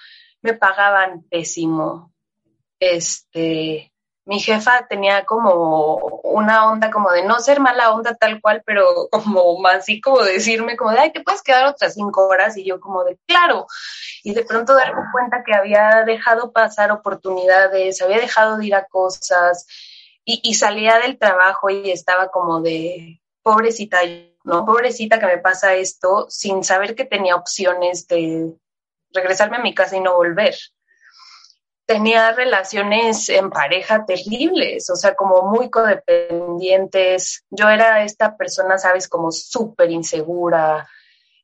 me 0.42 0.54
pagaban 0.54 1.24
pésimo, 1.28 2.14
este, 2.78 3.92
mi 4.26 4.40
jefa 4.40 4.86
tenía 4.88 5.24
como 5.24 6.20
una 6.24 6.70
onda 6.70 6.90
como 6.90 7.12
de 7.12 7.24
no 7.24 7.38
ser 7.38 7.60
mala 7.60 7.92
onda 7.92 8.14
tal 8.16 8.40
cual, 8.40 8.62
pero 8.66 9.08
como 9.10 9.58
más 9.58 9.76
así 9.76 10.00
como 10.00 10.20
decirme 10.22 10.76
como 10.76 10.90
de, 10.90 10.98
ay, 10.98 11.12
te 11.12 11.22
puedes 11.22 11.42
quedar 11.42 11.66
otras 11.66 11.94
cinco 11.94 12.26
horas 12.26 12.56
y 12.56 12.64
yo 12.64 12.80
como 12.80 13.04
de, 13.04 13.18
claro. 13.26 13.66
Y 14.24 14.34
de 14.34 14.44
pronto 14.44 14.74
darme 14.74 15.02
cuenta 15.12 15.44
que 15.44 15.54
había 15.54 16.02
dejado 16.04 16.52
pasar 16.52 16.90
oportunidades, 16.90 18.02
había 18.02 18.18
dejado 18.18 18.58
de 18.58 18.66
ir 18.66 18.74
a 18.74 18.86
cosas 18.86 19.66
y, 20.24 20.40
y 20.42 20.54
salía 20.54 20.98
del 20.98 21.18
trabajo 21.18 21.70
y 21.70 21.90
estaba 21.92 22.28
como 22.28 22.60
de, 22.60 23.22
pobrecita, 23.42 23.98
¿no? 24.42 24.66
Pobrecita 24.66 25.20
que 25.20 25.26
me 25.26 25.38
pasa 25.38 25.74
esto 25.74 26.26
sin 26.28 26.64
saber 26.64 26.96
que 26.96 27.04
tenía 27.04 27.36
opciones 27.36 28.08
de 28.08 28.56
regresarme 29.12 29.58
a 29.58 29.62
mi 29.62 29.72
casa 29.72 29.96
y 29.96 30.00
no 30.00 30.16
volver 30.16 30.56
tenía 31.86 32.32
relaciones 32.32 33.28
en 33.28 33.48
pareja 33.48 34.04
terribles, 34.04 34.90
o 34.90 34.96
sea, 34.96 35.14
como 35.14 35.42
muy 35.42 35.70
codependientes. 35.70 37.44
Yo 37.50 37.68
era 37.70 38.02
esta 38.04 38.36
persona, 38.36 38.76
sabes, 38.76 39.08
como 39.08 39.30
súper 39.30 39.90
insegura. 39.92 40.88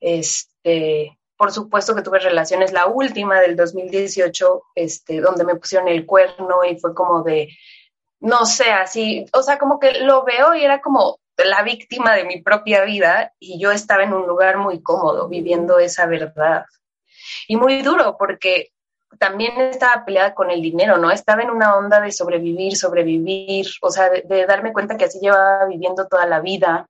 Este, 0.01 1.17
por 1.37 1.53
supuesto 1.53 1.95
que 1.95 2.03
tuve 2.03 2.19
relaciones, 2.19 2.73
la 2.73 2.87
última 2.87 3.41
del 3.41 3.57
2018, 3.57 4.63
este, 4.75 5.21
donde 5.21 5.45
me 5.45 5.55
pusieron 5.55 5.89
el 5.89 6.05
cuerno 6.05 6.65
y 6.65 6.77
fue 6.79 6.93
como 6.93 7.23
de, 7.23 7.49
no 8.21 8.45
sé, 8.45 8.71
así, 8.73 9.25
o 9.33 9.43
sea, 9.43 9.59
como 9.59 9.79
que 9.79 10.01
lo 10.01 10.25
veo 10.25 10.55
y 10.55 10.65
era 10.65 10.81
como 10.81 11.21
la 11.37 11.63
víctima 11.63 12.15
de 12.15 12.25
mi 12.25 12.43
propia 12.43 12.85
vida 12.85 13.33
y 13.39 13.61
yo 13.61 13.71
estaba 13.71 14.03
en 14.03 14.13
un 14.13 14.27
lugar 14.27 14.59
muy 14.59 14.83
cómodo 14.83 15.29
viviendo 15.29 15.79
esa 15.79 16.07
verdad. 16.07 16.65
Y 17.47 17.57
muy 17.57 17.83
duro 17.83 18.17
porque 18.19 18.73
también 19.19 19.61
estaba 19.61 20.05
peleada 20.05 20.35
con 20.35 20.51
el 20.51 20.63
dinero, 20.63 20.99
¿no? 20.99 21.11
Estaba 21.11 21.43
en 21.43 21.51
una 21.51 21.77
onda 21.77 22.01
de 22.01 22.13
sobrevivir, 22.13 22.77
sobrevivir, 22.77 23.67
o 23.81 23.91
sea, 23.91 24.11
de, 24.11 24.47
darme 24.47 24.73
cuenta 24.73 24.97
que 24.97 25.05
así 25.05 25.19
llevaba 25.21 25.67
viviendo 25.67 26.07
toda 26.09 26.27
la 26.27 26.41
vida 26.41 26.87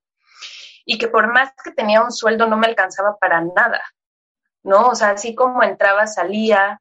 y 0.85 0.99
que 0.99 1.09
por 1.09 1.33
más 1.33 1.51
que 1.63 1.73
tenía 1.73 2.03
un 2.03 2.13
sueldo 2.13 2.47
no 2.47 2.57
me 2.57 2.67
alcanzaba 2.67 3.17
para 3.19 3.41
nada, 3.41 3.83
¿no? 4.63 4.89
O 4.89 4.95
sea, 4.95 5.11
así 5.11 5.35
como 5.35 5.63
entraba, 5.63 6.07
salía 6.07 6.81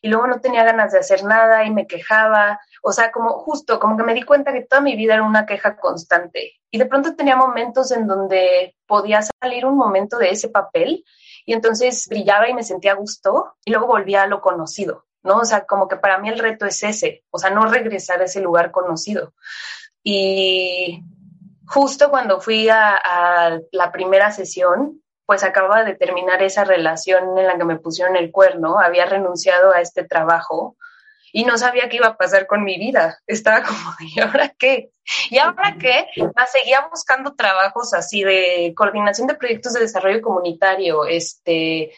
y 0.00 0.08
luego 0.08 0.26
no 0.26 0.40
tenía 0.40 0.64
ganas 0.64 0.92
de 0.92 1.00
hacer 1.00 1.24
nada 1.24 1.64
y 1.64 1.70
me 1.70 1.86
quejaba, 1.86 2.60
o 2.82 2.92
sea, 2.92 3.10
como 3.10 3.30
justo, 3.30 3.80
como 3.80 3.96
que 3.96 4.04
me 4.04 4.14
di 4.14 4.22
cuenta 4.22 4.52
que 4.52 4.62
toda 4.62 4.80
mi 4.80 4.96
vida 4.96 5.14
era 5.14 5.22
una 5.22 5.46
queja 5.46 5.76
constante 5.76 6.52
y 6.70 6.78
de 6.78 6.86
pronto 6.86 7.16
tenía 7.16 7.36
momentos 7.36 7.90
en 7.90 8.06
donde 8.06 8.76
podía 8.86 9.20
salir 9.22 9.66
un 9.66 9.76
momento 9.76 10.18
de 10.18 10.30
ese 10.30 10.48
papel 10.48 11.04
y 11.48 11.54
entonces 11.54 12.08
brillaba 12.10 12.46
y 12.50 12.52
me 12.52 12.62
sentía 12.62 12.92
a 12.92 12.96
gusto 12.96 13.54
y 13.64 13.70
luego 13.70 13.86
volvía 13.86 14.20
a 14.20 14.26
lo 14.26 14.42
conocido, 14.42 15.06
¿no? 15.22 15.38
O 15.38 15.44
sea, 15.46 15.64
como 15.64 15.88
que 15.88 15.96
para 15.96 16.18
mí 16.18 16.28
el 16.28 16.38
reto 16.38 16.66
es 16.66 16.82
ese, 16.82 17.24
o 17.30 17.38
sea, 17.38 17.48
no 17.48 17.64
regresar 17.64 18.20
a 18.20 18.26
ese 18.26 18.42
lugar 18.42 18.70
conocido. 18.70 19.32
Y 20.02 21.02
justo 21.66 22.10
cuando 22.10 22.38
fui 22.42 22.68
a, 22.68 23.58
la 23.72 23.90
primera 23.90 24.30
sesión, 24.30 25.02
pues 25.24 25.42
acababa 25.42 25.84
de 25.84 25.94
terminar 25.94 26.42
esa 26.42 26.64
relación 26.64 27.38
en 27.38 27.46
la 27.46 27.56
que 27.56 27.64
me 27.64 27.78
pusieron 27.78 28.16
el 28.16 28.30
cuerno, 28.30 28.78
había 28.78 29.06
renunciado 29.06 29.72
a 29.72 29.80
este 29.80 30.04
trabajo 30.04 30.76
y 31.32 31.44
no 31.44 31.58
sabía 31.58 31.88
qué 31.88 31.96
iba 31.96 32.08
a 32.08 32.16
pasar 32.16 32.46
con 32.46 32.64
mi 32.64 32.78
vida. 32.78 33.18
Estaba 33.26 33.62
como, 33.62 33.78
¿y 34.00 34.20
ahora 34.20 34.54
qué? 34.58 34.90
¿Y 35.30 35.38
ahora 35.38 35.76
qué? 35.80 36.06
Ah, 36.36 36.46
seguía 36.46 36.86
buscando 36.90 37.34
trabajos 37.34 37.94
así 37.94 38.22
de 38.22 38.72
coordinación 38.76 39.26
de 39.26 39.34
proyectos 39.34 39.72
de 39.72 39.80
desarrollo 39.80 40.20
comunitario. 40.20 41.04
Este, 41.06 41.92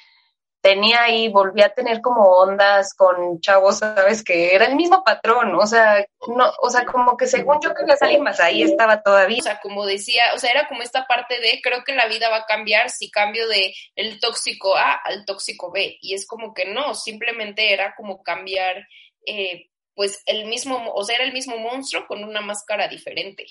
tenía 0.61 1.03
ahí, 1.03 1.29
volví 1.29 1.63
a 1.63 1.73
tener 1.73 2.01
como 2.01 2.23
ondas 2.23 2.95
con 2.95 3.41
chavos, 3.41 3.79
sabes, 3.79 4.23
que 4.23 4.55
era 4.55 4.67
el 4.67 4.77
mismo 4.77 5.03
patrón, 5.05 5.55
o 5.55 5.67
sea, 5.67 6.05
no, 6.29 6.51
o 6.61 6.71
sea, 6.71 6.85
como 6.85 7.17
que 7.17 7.27
según 7.27 7.61
yo 7.63 7.75
quería 7.75 7.97
salir 7.97 8.21
más, 8.21 8.41
ahí 8.41 8.63
estaba 8.63 9.03
todavía. 9.03 9.39
O 9.41 9.43
sea, 9.43 9.61
como 9.61 9.87
decía, 9.87 10.25
o 10.35 10.39
sea, 10.39 10.51
era 10.51 10.69
como 10.69 10.83
esta 10.83 11.07
parte 11.07 11.41
de, 11.41 11.61
creo 11.63 11.83
que 11.85 11.95
la 11.95 12.07
vida 12.07 12.29
va 12.29 12.39
a 12.39 12.47
cambiar 12.47 12.91
si 12.91 13.11
cambio 13.11 13.49
de 13.49 13.75
el 13.97 14.21
tóxico 14.21 14.77
A 14.77 15.01
al 15.05 15.25
tóxico 15.25 15.71
B, 15.71 15.99
y 16.01 16.15
es 16.15 16.27
como 16.27 16.53
que 16.53 16.67
no, 16.67 16.95
simplemente 16.95 17.73
era 17.73 17.95
como 17.97 18.23
cambiar 18.23 18.87
eh, 19.27 19.71
pues 19.95 20.23
el 20.27 20.47
mismo, 20.47 20.93
o 20.95 21.05
sea, 21.05 21.17
era 21.17 21.25
el 21.25 21.33
mismo 21.33 21.57
monstruo 21.59 22.07
con 22.07 22.25
una 22.25 22.41
máscara 22.41 22.89
diferente. 22.89 23.47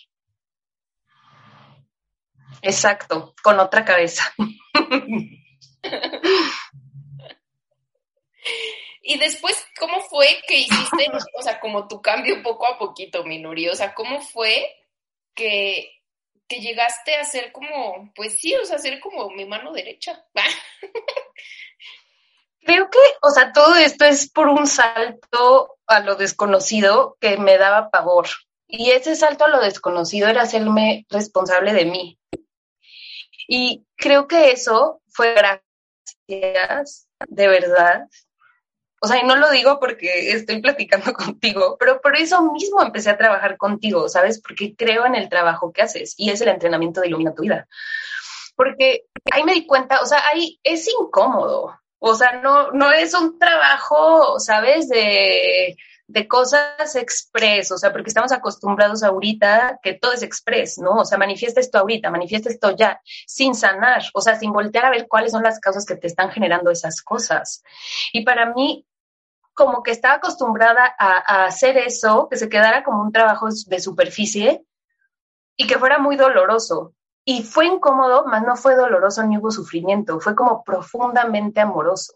Exacto, 2.61 3.33
con 3.43 3.59
otra 3.59 3.85
cabeza. 3.85 4.33
Y 9.09 9.17
después, 9.17 9.65
¿cómo 9.79 10.01
fue 10.01 10.27
que 10.47 10.59
hiciste, 10.59 11.09
o 11.33 11.41
sea, 11.41 11.59
como 11.59 11.88
tu 11.88 11.99
cambio 11.99 12.43
poco 12.43 12.67
a 12.67 12.77
poquito, 12.77 13.23
Minuri? 13.23 13.67
O 13.67 13.73
sea, 13.73 13.95
¿cómo 13.95 14.21
fue 14.21 14.71
que, 15.33 16.03
que 16.47 16.59
llegaste 16.59 17.15
a 17.15 17.23
ser 17.23 17.51
como, 17.51 18.11
pues 18.13 18.38
sí, 18.38 18.53
o 18.53 18.63
sea, 18.65 18.77
ser 18.77 18.99
como 18.99 19.31
mi 19.31 19.45
mano 19.45 19.73
derecha? 19.73 20.23
Creo 22.61 22.89
que, 22.89 22.99
o 23.21 23.31
sea, 23.31 23.51
todo 23.53 23.75
esto 23.75 24.05
es 24.05 24.29
por 24.29 24.47
un 24.47 24.67
salto 24.67 25.77
a 25.87 26.01
lo 26.01 26.15
desconocido 26.15 27.17
que 27.19 27.37
me 27.37 27.57
daba 27.57 27.89
pavor. 27.89 28.27
Y 28.67 28.91
ese 28.91 29.15
salto 29.15 29.45
a 29.45 29.49
lo 29.49 29.59
desconocido 29.59 30.27
era 30.27 30.43
hacerme 30.43 31.05
responsable 31.09 31.73
de 31.73 31.85
mí. 31.85 32.19
Y 33.47 33.85
creo 33.95 34.27
que 34.27 34.51
eso 34.51 35.01
fue 35.07 35.33
gracias, 35.33 37.07
de 37.27 37.47
verdad. 37.47 38.07
O 39.01 39.07
sea, 39.07 39.21
y 39.23 39.25
no 39.25 39.35
lo 39.37 39.49
digo 39.49 39.79
porque 39.79 40.33
estoy 40.33 40.61
platicando 40.61 41.13
contigo, 41.13 41.77
pero 41.79 42.01
por 42.01 42.15
eso 42.15 42.51
mismo 42.51 42.81
empecé 42.81 43.09
a 43.09 43.17
trabajar 43.17 43.57
contigo, 43.57 44.09
¿sabes? 44.09 44.41
Porque 44.41 44.75
creo 44.75 45.05
en 45.05 45.15
el 45.15 45.29
trabajo 45.29 45.71
que 45.71 45.81
haces 45.81 46.13
y 46.17 46.29
es 46.29 46.41
el 46.41 46.49
entrenamiento 46.49 47.01
de 47.01 47.07
Ilumina 47.07 47.33
tu 47.33 47.43
vida. 47.43 47.67
Porque 48.55 49.05
ahí 49.31 49.43
me 49.43 49.53
di 49.53 49.65
cuenta, 49.65 50.01
o 50.01 50.05
sea, 50.05 50.27
ahí 50.27 50.59
es 50.63 50.87
incómodo. 50.87 51.78
O 52.00 52.15
sea, 52.15 52.39
no, 52.41 52.72
no 52.72 52.91
es 52.91 53.13
un 53.13 53.38
trabajo, 53.38 54.39
¿sabes? 54.39 54.89
De 54.89 55.75
de 56.10 56.27
cosas 56.27 56.96
express, 56.96 57.72
o 57.72 57.77
sea, 57.77 57.91
porque 57.91 58.10
estamos 58.10 58.32
acostumbrados 58.32 59.03
ahorita 59.03 59.79
que 59.84 59.94
todo 59.94 60.12
es 60.13 60.24
express, 60.24 60.79
¿no? 60.79 60.96
O 60.96 61.06
sea, 61.06 61.20
manifiesta 61.20 61.60
esto 61.60 61.77
ahorita, 61.77 62.10
manifiesta 62.10 62.50
esto 62.50 62.75
ya, 62.75 63.00
sin 63.27 63.53
sanar, 63.53 64.01
o 64.15 64.20
sea, 64.20 64.36
sin 64.36 64.51
voltear 64.51 64.86
a 64.86 64.89
ver 64.89 65.08
cuáles 65.08 65.32
son 65.32 65.44
las 65.44 65.60
causas 65.60 65.86
que 65.86 65.96
te 65.96 66.08
están 66.08 66.32
generando 66.32 66.72
esas 66.72 67.03
cosas. 67.03 67.63
Y 68.12 68.25
para 68.25 68.51
mí, 68.53 68.88
como 69.53 69.84
que 69.84 69.91
estaba 69.91 70.15
acostumbrada 70.15 70.96
a, 70.98 71.44
a 71.44 71.46
hacer 71.46 71.77
eso, 71.77 72.27
que 72.27 72.38
se 72.38 72.50
quedara 72.50 72.84
como 72.84 73.03
un 73.03 73.12
trabajo 73.12 73.48
de 73.68 73.79
superficie 73.79 74.63
y 75.56 75.68
que 75.68 75.77
fuera 75.77 76.00
muy 76.00 76.15
doloroso. 76.15 76.96
Y 77.29 77.43
fue 77.43 77.67
incómodo, 77.67 78.25
mas 78.25 78.43
no 78.43 78.55
fue 78.55 78.75
doloroso 78.75 79.24
ni 79.24 79.38
hubo 79.38 79.51
sufrimiento, 79.51 80.19
fue 80.19 80.36
como 80.36 80.63
profundamente 80.63 81.59
amoroso. 81.59 82.13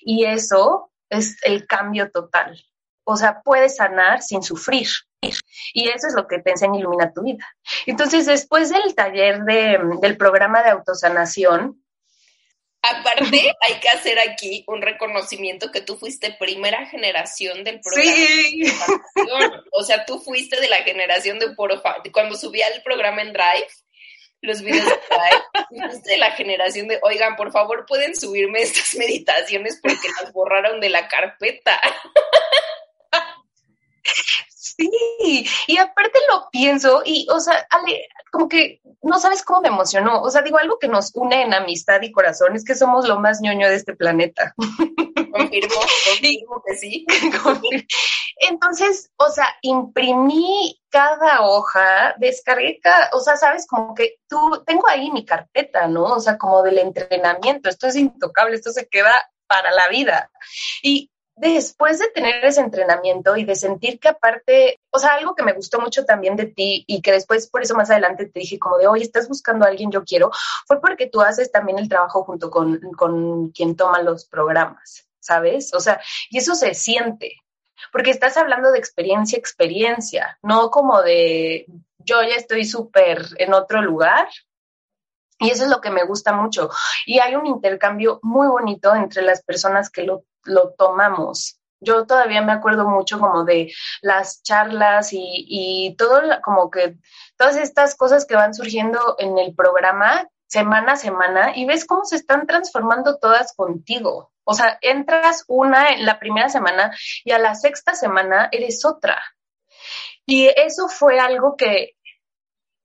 Y 0.00 0.24
eso 0.24 0.90
es 1.08 1.36
el 1.44 1.66
cambio 1.66 2.10
total 2.10 2.58
o 3.04 3.16
sea, 3.16 3.42
puedes 3.42 3.76
sanar 3.76 4.22
sin 4.22 4.42
sufrir. 4.42 4.88
Y 5.72 5.88
eso 5.88 6.08
es 6.08 6.14
lo 6.14 6.26
que 6.26 6.40
te 6.40 6.50
enseña 6.50 6.78
Ilumina 6.78 7.12
tu 7.12 7.22
vida. 7.22 7.46
Entonces, 7.86 8.26
después 8.26 8.70
del 8.70 8.94
taller 8.94 9.42
de, 9.42 9.78
del 10.00 10.16
programa 10.16 10.62
de 10.62 10.70
autosanación, 10.70 11.78
Aparte, 12.84 13.52
hay 13.60 13.78
que 13.78 13.88
hacer 13.90 14.18
aquí 14.18 14.64
un 14.66 14.82
reconocimiento 14.82 15.70
que 15.70 15.82
tú 15.82 15.96
fuiste 15.96 16.32
primera 16.32 16.84
generación 16.86 17.62
del 17.62 17.78
programa. 17.80 18.16
Sí. 18.16 18.64
o 19.70 19.84
sea, 19.84 20.04
tú 20.04 20.18
fuiste 20.18 20.60
de 20.60 20.68
la 20.68 20.78
generación 20.78 21.38
de 21.38 21.50
Poro 21.54 21.80
Cuando 22.12 22.34
subía 22.34 22.66
el 22.66 22.82
programa 22.82 23.22
en 23.22 23.32
Drive, 23.32 23.68
los 24.42 24.60
videos 24.60 24.92
de 26.04 26.16
la 26.18 26.32
generación 26.32 26.88
de, 26.88 26.98
oigan, 27.02 27.36
por 27.36 27.52
favor, 27.52 27.86
pueden 27.86 28.14
subirme 28.14 28.60
estas 28.60 28.94
meditaciones 28.98 29.78
porque 29.80 30.08
las 30.20 30.32
borraron 30.32 30.80
de 30.80 30.90
la 30.90 31.08
carpeta. 31.08 31.80
Sí, 34.76 35.46
y 35.66 35.78
aparte 35.78 36.18
lo 36.30 36.48
pienso 36.50 37.02
y, 37.04 37.26
o 37.30 37.40
sea, 37.40 37.66
Ale, 37.70 38.08
como 38.30 38.48
que 38.48 38.80
no 39.02 39.18
sabes 39.18 39.42
cómo 39.42 39.60
me 39.60 39.68
emocionó. 39.68 40.22
O 40.22 40.30
sea, 40.30 40.42
digo, 40.42 40.58
algo 40.58 40.78
que 40.78 40.88
nos 40.88 41.10
une 41.14 41.42
en 41.42 41.54
amistad 41.54 42.00
y 42.02 42.12
corazón 42.12 42.56
es 42.56 42.64
que 42.64 42.74
somos 42.74 43.06
lo 43.06 43.20
más 43.20 43.40
ñoño 43.40 43.68
de 43.68 43.74
este 43.74 43.94
planeta. 43.94 44.54
Confirmo, 44.56 45.74
confirmo 46.06 46.62
que 46.66 46.76
sí. 46.76 47.06
Entonces, 48.48 49.10
o 49.16 49.28
sea, 49.30 49.46
imprimí 49.62 50.80
cada 50.88 51.42
hoja, 51.42 52.14
descargué 52.18 52.80
cada, 52.82 53.10
o 53.12 53.20
sea, 53.20 53.36
sabes, 53.36 53.66
como 53.66 53.94
que 53.94 54.16
tú, 54.28 54.62
tengo 54.66 54.88
ahí 54.88 55.10
mi 55.10 55.24
carpeta, 55.24 55.86
¿no? 55.86 56.04
O 56.04 56.20
sea, 56.20 56.38
como 56.38 56.62
del 56.62 56.78
entrenamiento, 56.78 57.68
esto 57.68 57.86
es 57.86 57.96
intocable, 57.96 58.56
esto 58.56 58.72
se 58.72 58.88
queda 58.88 59.30
para 59.46 59.70
la 59.70 59.88
vida. 59.88 60.30
Y 60.82 61.10
después 61.50 61.98
de 61.98 62.08
tener 62.10 62.44
ese 62.44 62.60
entrenamiento 62.60 63.36
y 63.36 63.44
de 63.44 63.56
sentir 63.56 63.98
que 63.98 64.08
aparte, 64.08 64.80
o 64.90 64.98
sea, 64.98 65.14
algo 65.14 65.34
que 65.34 65.42
me 65.42 65.52
gustó 65.52 65.80
mucho 65.80 66.04
también 66.04 66.36
de 66.36 66.46
ti 66.46 66.84
y 66.86 67.02
que 67.02 67.10
después 67.10 67.48
por 67.48 67.62
eso 67.62 67.74
más 67.74 67.90
adelante 67.90 68.26
te 68.26 68.40
dije 68.40 68.58
como 68.58 68.78
de, 68.78 68.86
oye, 68.86 69.02
estás 69.02 69.28
buscando 69.28 69.64
a 69.64 69.68
alguien, 69.68 69.90
yo 69.90 70.04
quiero, 70.04 70.30
fue 70.66 70.80
porque 70.80 71.08
tú 71.08 71.20
haces 71.20 71.50
también 71.50 71.78
el 71.78 71.88
trabajo 71.88 72.22
junto 72.22 72.50
con, 72.50 72.78
con 72.96 73.50
quien 73.50 73.74
toma 73.74 74.02
los 74.02 74.24
programas, 74.26 75.08
¿sabes? 75.18 75.74
O 75.74 75.80
sea, 75.80 76.00
y 76.30 76.38
eso 76.38 76.54
se 76.54 76.74
siente, 76.74 77.32
porque 77.90 78.10
estás 78.10 78.36
hablando 78.36 78.70
de 78.70 78.78
experiencia, 78.78 79.36
experiencia, 79.36 80.38
no 80.42 80.70
como 80.70 81.02
de, 81.02 81.66
yo 81.98 82.22
ya 82.22 82.36
estoy 82.36 82.64
súper 82.64 83.20
en 83.38 83.52
otro 83.52 83.82
lugar, 83.82 84.28
y 85.40 85.50
eso 85.50 85.64
es 85.64 85.70
lo 85.70 85.80
que 85.80 85.90
me 85.90 86.04
gusta 86.04 86.32
mucho. 86.32 86.70
Y 87.04 87.18
hay 87.18 87.34
un 87.34 87.48
intercambio 87.48 88.20
muy 88.22 88.46
bonito 88.46 88.94
entre 88.94 89.22
las 89.22 89.42
personas 89.42 89.90
que 89.90 90.04
lo, 90.04 90.24
lo 90.44 90.72
tomamos. 90.72 91.58
Yo 91.80 92.06
todavía 92.06 92.42
me 92.42 92.52
acuerdo 92.52 92.88
mucho 92.88 93.18
como 93.18 93.44
de 93.44 93.72
las 94.02 94.42
charlas 94.42 95.12
y, 95.12 95.18
y 95.48 95.96
todo, 95.96 96.22
como 96.42 96.70
que 96.70 96.96
todas 97.36 97.56
estas 97.56 97.96
cosas 97.96 98.24
que 98.24 98.36
van 98.36 98.54
surgiendo 98.54 99.16
en 99.18 99.38
el 99.38 99.54
programa 99.54 100.28
semana 100.46 100.92
a 100.92 100.96
semana 100.96 101.56
y 101.56 101.64
ves 101.64 101.86
cómo 101.86 102.04
se 102.04 102.16
están 102.16 102.46
transformando 102.46 103.18
todas 103.18 103.54
contigo. 103.54 104.30
O 104.44 104.54
sea, 104.54 104.78
entras 104.80 105.44
una 105.48 105.90
en 105.90 106.04
la 106.04 106.18
primera 106.18 106.48
semana 106.48 106.94
y 107.24 107.32
a 107.32 107.38
la 107.38 107.54
sexta 107.54 107.94
semana 107.94 108.48
eres 108.52 108.84
otra. 108.84 109.20
Y 110.24 110.46
eso 110.46 110.88
fue 110.88 111.18
algo 111.18 111.56
que 111.56 111.96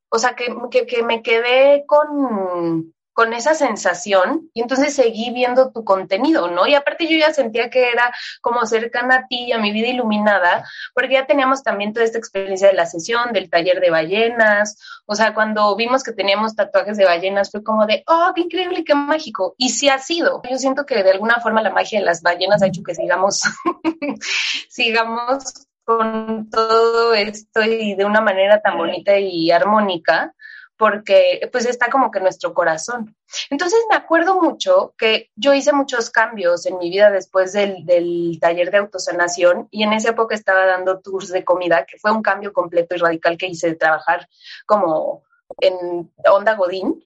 o 0.10 0.20
sea, 0.20 0.36
que, 0.36 0.48
que, 0.88 1.04
me 1.04 1.22
quedé 1.22 1.86
con, 1.86 2.94
con 3.18 3.34
esa 3.34 3.56
sensación 3.56 4.52
y 4.54 4.62
entonces 4.62 4.94
seguí 4.94 5.32
viendo 5.34 5.72
tu 5.72 5.84
contenido, 5.84 6.52
¿no? 6.52 6.68
Y 6.68 6.76
aparte 6.76 7.08
yo 7.08 7.18
ya 7.18 7.34
sentía 7.34 7.72
que 7.72 7.90
era 7.90 8.14
como 8.42 8.64
cercana 8.68 9.16
a 9.16 9.28
ti, 9.28 9.52
a 9.52 9.58
mi 9.58 9.72
vida 9.72 9.88
iluminada, 9.88 10.64
porque 10.94 11.16
ya 11.16 11.26
teníamos 11.26 11.64
también 11.64 11.94
toda 11.94 12.06
esta 12.06 12.20
experiencia 12.20 12.68
de 12.68 12.76
la 12.76 12.86
sesión, 12.86 13.34
del 13.34 13.50
taller 13.50 13.80
de 13.80 13.90
ballenas, 13.90 14.78
o 15.08 15.16
sea, 15.16 15.34
cuando 15.34 15.76
vimos 15.76 16.04
que 16.04 16.12
teníamos 16.12 16.56
tatuajes 16.56 16.96
de 16.96 17.06
ballenas 17.06 17.50
fue 17.50 17.64
como 17.64 17.88
de, 17.88 18.04
oh, 18.06 18.34
qué 18.36 18.42
increíble, 18.42 18.84
qué 18.84 18.94
mágico, 18.94 19.56
y 19.58 19.70
sí 19.70 19.90
ha 19.90 19.98
sido. 19.98 20.44
Yo 20.48 20.60
siento 20.60 20.86
que 20.86 21.02
de 21.02 21.10
alguna 21.10 21.40
forma 21.40 21.64
la 21.64 21.72
magia 21.72 21.98
de 21.98 22.06
las 22.06 22.22
ballenas 22.22 22.62
ha 22.62 22.68
hecho 22.68 22.84
que 22.84 22.94
sigamos, 22.94 23.42
sigamos 24.70 25.66
con 25.84 26.52
todo 26.52 27.16
esto 27.16 27.64
y 27.64 27.96
de 27.96 28.06
una 28.06 28.22
manera 28.22 28.62
tan 28.62 28.78
bonita 28.78 29.18
y 29.18 29.50
armónica, 29.50 30.36
porque 30.78 31.50
pues 31.52 31.66
está 31.66 31.90
como 31.90 32.12
que 32.12 32.20
nuestro 32.20 32.54
corazón. 32.54 33.16
Entonces 33.50 33.80
me 33.90 33.96
acuerdo 33.96 34.42
mucho 34.42 34.94
que 34.98 35.32
yo 35.36 35.54
hice 35.54 35.74
muchos 35.74 36.10
cambios 36.10 36.66
en 36.66 36.78
mi 36.78 36.90
vida 36.90 37.10
después 37.10 37.54
del, 37.54 37.86
del, 37.86 38.38
taller 38.40 38.72
de 38.72 38.78
autosanación 38.78 39.68
y 39.72 39.84
en 39.84 39.94
esa 39.94 40.12
época 40.12 40.36
estaba 40.36 40.66
dando 40.66 41.00
tours 41.00 41.30
de 41.30 41.44
comida, 41.44 41.86
que 41.86 41.98
fue 41.98 42.12
un 42.12 42.22
cambio 42.22 42.54
completo 42.54 42.96
y 42.96 43.00
radical 43.00 43.38
que 43.38 43.48
hice 43.48 43.70
de 43.70 43.76
trabajar 43.76 44.28
como 44.66 45.24
en 45.60 46.12
Onda 46.30 46.56
Godín 46.56 47.04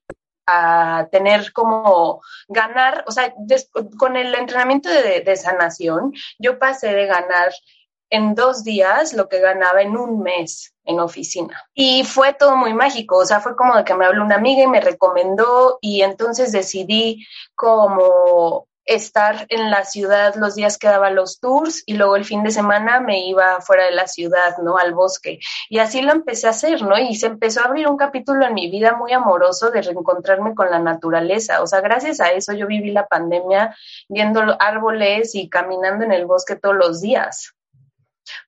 a 0.48 1.08
tener 1.12 1.54
como 1.54 2.22
ganar, 2.48 3.06
o 3.08 3.12
sea, 3.12 3.34
con 3.98 4.18
el 4.18 4.34
entrenamiento 4.36 4.90
de, 4.90 5.22
de 5.22 5.36
sanación, 5.38 6.14
yo 6.40 6.60
pasé 6.60 6.94
de 6.94 7.06
ganar 7.06 7.54
en 8.12 8.36
dos 8.36 8.64
días 8.64 9.14
lo 9.14 9.28
que 9.28 9.40
ganaba 9.40 9.82
en 9.82 9.98
un 9.98 10.22
mes 10.22 10.76
en 10.86 11.00
oficina. 11.00 11.64
Y 11.74 12.04
fue 12.04 12.34
todo 12.34 12.56
muy 12.56 12.74
mágico, 12.74 13.18
o 13.18 13.26
sea, 13.26 13.40
fue 13.40 13.56
como 13.56 13.76
de 13.76 13.84
que 13.84 13.96
me 13.96 14.06
habló 14.06 14.24
una 14.24 14.36
amiga 14.36 14.64
y 14.64 14.68
me 14.68 14.82
recomendó 14.82 15.80
y 15.82 16.02
entonces 16.04 16.52
decidí 16.52 17.26
como 17.56 18.68
estar 18.84 19.46
en 19.50 19.70
la 19.70 19.86
ciudad 19.86 20.36
los 20.36 20.56
días 20.56 20.78
que 20.78 20.88
daba 20.88 21.12
los 21.12 21.40
tours 21.40 21.84
y 21.86 21.94
luego 21.94 22.16
el 22.16 22.26
fin 22.26 22.44
de 22.44 22.52
semana 22.52 23.00
me 23.00 23.26
iba 23.28 23.62
fuera 23.62 23.86
de 23.86 23.92
la 23.92 24.08
ciudad, 24.08 24.58
¿no? 24.58 24.78
Al 24.78 24.94
bosque. 24.94 25.40
Y 25.70 25.80
así 25.80 26.02
lo 26.02 26.12
empecé 26.12 26.48
a 26.48 26.50
hacer, 26.50 26.82
¿no? 26.82 26.98
Y 26.98 27.16
se 27.16 27.28
empezó 27.28 27.62
a 27.62 27.66
abrir 27.66 27.88
un 27.88 27.96
capítulo 27.96 28.46
en 28.46 28.54
mi 28.54 28.70
vida 28.70 28.98
muy 28.98 29.14
amoroso 29.14 29.70
de 29.72 29.84
reencontrarme 29.84 30.56
con 30.56 30.70
la 30.70 30.80
naturaleza. 30.80 31.62
O 31.62 31.68
sea, 31.68 31.80
gracias 31.80 32.20
a 32.20 32.32
eso 32.32 32.54
yo 32.54 32.68
viví 32.68 32.92
la 32.92 33.08
pandemia 33.08 33.76
viendo 34.10 34.42
árboles 34.60 35.36
y 35.36 35.48
caminando 35.48 36.04
en 36.04 36.12
el 36.12 36.26
bosque 36.26 36.56
todos 36.56 36.76
los 36.76 37.02
días 37.02 37.56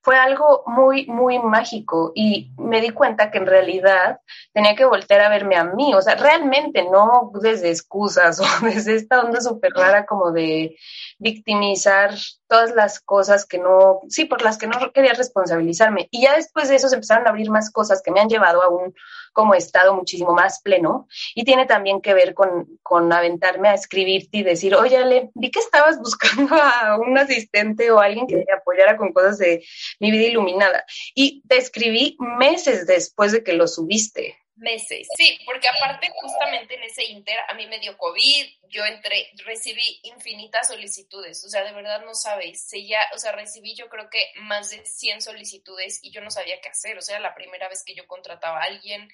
fue 0.02 0.16
algo 0.16 0.62
muy, 0.66 1.06
muy 1.06 1.38
mágico 1.38 2.12
y 2.14 2.52
me 2.58 2.80
di 2.80 2.90
cuenta 2.90 3.30
que 3.30 3.38
en 3.38 3.46
realidad 3.46 4.20
tenía 4.52 4.74
que 4.74 4.84
voltear 4.84 5.20
a 5.20 5.28
verme 5.28 5.56
a 5.56 5.64
mí, 5.64 5.94
o 5.94 6.02
sea, 6.02 6.14
realmente 6.14 6.84
no 6.84 7.30
desde 7.40 7.70
excusas 7.70 8.40
o 8.40 8.44
desde 8.64 8.94
esta 8.94 9.20
onda 9.20 9.40
súper 9.40 9.72
rara 9.72 10.06
como 10.06 10.32
de 10.32 10.76
victimizar 11.18 12.14
todas 12.46 12.74
las 12.74 13.00
cosas 13.00 13.46
que 13.46 13.58
no, 13.58 14.00
sí, 14.08 14.26
por 14.26 14.42
las 14.42 14.58
que 14.58 14.66
no 14.66 14.92
quería 14.92 15.14
responsabilizarme. 15.14 16.08
Y 16.10 16.22
ya 16.22 16.36
después 16.36 16.68
de 16.68 16.76
eso 16.76 16.88
se 16.88 16.94
empezaron 16.94 17.26
a 17.26 17.30
abrir 17.30 17.50
más 17.50 17.70
cosas 17.70 18.02
que 18.02 18.10
me 18.10 18.20
han 18.20 18.28
llevado 18.28 18.62
a 18.62 18.68
un 18.68 18.94
como 19.34 19.54
estado 19.54 19.94
muchísimo 19.94 20.32
más 20.32 20.62
pleno. 20.62 21.06
Y 21.34 21.44
tiene 21.44 21.66
también 21.66 22.00
que 22.00 22.14
ver 22.14 22.32
con, 22.32 22.78
con 22.82 23.12
aventarme 23.12 23.68
a 23.68 23.74
escribirte 23.74 24.38
y 24.38 24.42
decir, 24.42 24.74
oye, 24.74 24.96
Ale, 24.96 25.30
vi 25.34 25.50
que 25.50 25.60
estabas 25.60 25.98
buscando 25.98 26.54
a 26.54 26.98
un 26.98 27.18
asistente 27.18 27.90
o 27.90 28.00
alguien 28.00 28.26
que 28.26 28.36
me 28.36 28.52
apoyara 28.56 28.96
con 28.96 29.12
cosas 29.12 29.36
de 29.36 29.62
mi 30.00 30.10
vida 30.10 30.24
iluminada. 30.24 30.84
Y 31.14 31.42
te 31.46 31.58
escribí 31.58 32.16
meses 32.38 32.86
después 32.86 33.32
de 33.32 33.44
que 33.44 33.52
lo 33.52 33.68
subiste 33.68 34.38
meses. 34.56 35.08
Sí, 35.16 35.38
porque 35.44 35.68
aparte 35.68 36.10
justamente 36.20 36.74
en 36.74 36.84
ese 36.84 37.04
inter 37.04 37.36
a 37.48 37.54
mí 37.54 37.66
me 37.66 37.80
dio 37.80 37.96
COVID, 37.96 38.46
yo 38.68 38.84
entré, 38.84 39.30
recibí 39.44 40.00
infinitas 40.04 40.68
solicitudes, 40.68 41.44
o 41.44 41.48
sea, 41.48 41.64
de 41.64 41.72
verdad 41.72 42.04
no 42.04 42.14
sabéis, 42.14 42.68
ya, 42.86 43.00
o 43.14 43.18
sea, 43.18 43.32
recibí 43.32 43.74
yo 43.74 43.88
creo 43.88 44.08
que 44.10 44.32
más 44.36 44.70
de 44.70 44.84
100 44.84 45.22
solicitudes 45.22 46.00
y 46.02 46.10
yo 46.10 46.20
no 46.20 46.30
sabía 46.30 46.60
qué 46.60 46.68
hacer, 46.68 46.96
o 46.98 47.02
sea, 47.02 47.18
la 47.20 47.34
primera 47.34 47.68
vez 47.68 47.82
que 47.84 47.94
yo 47.94 48.06
contrataba 48.06 48.60
a 48.60 48.64
alguien, 48.64 49.08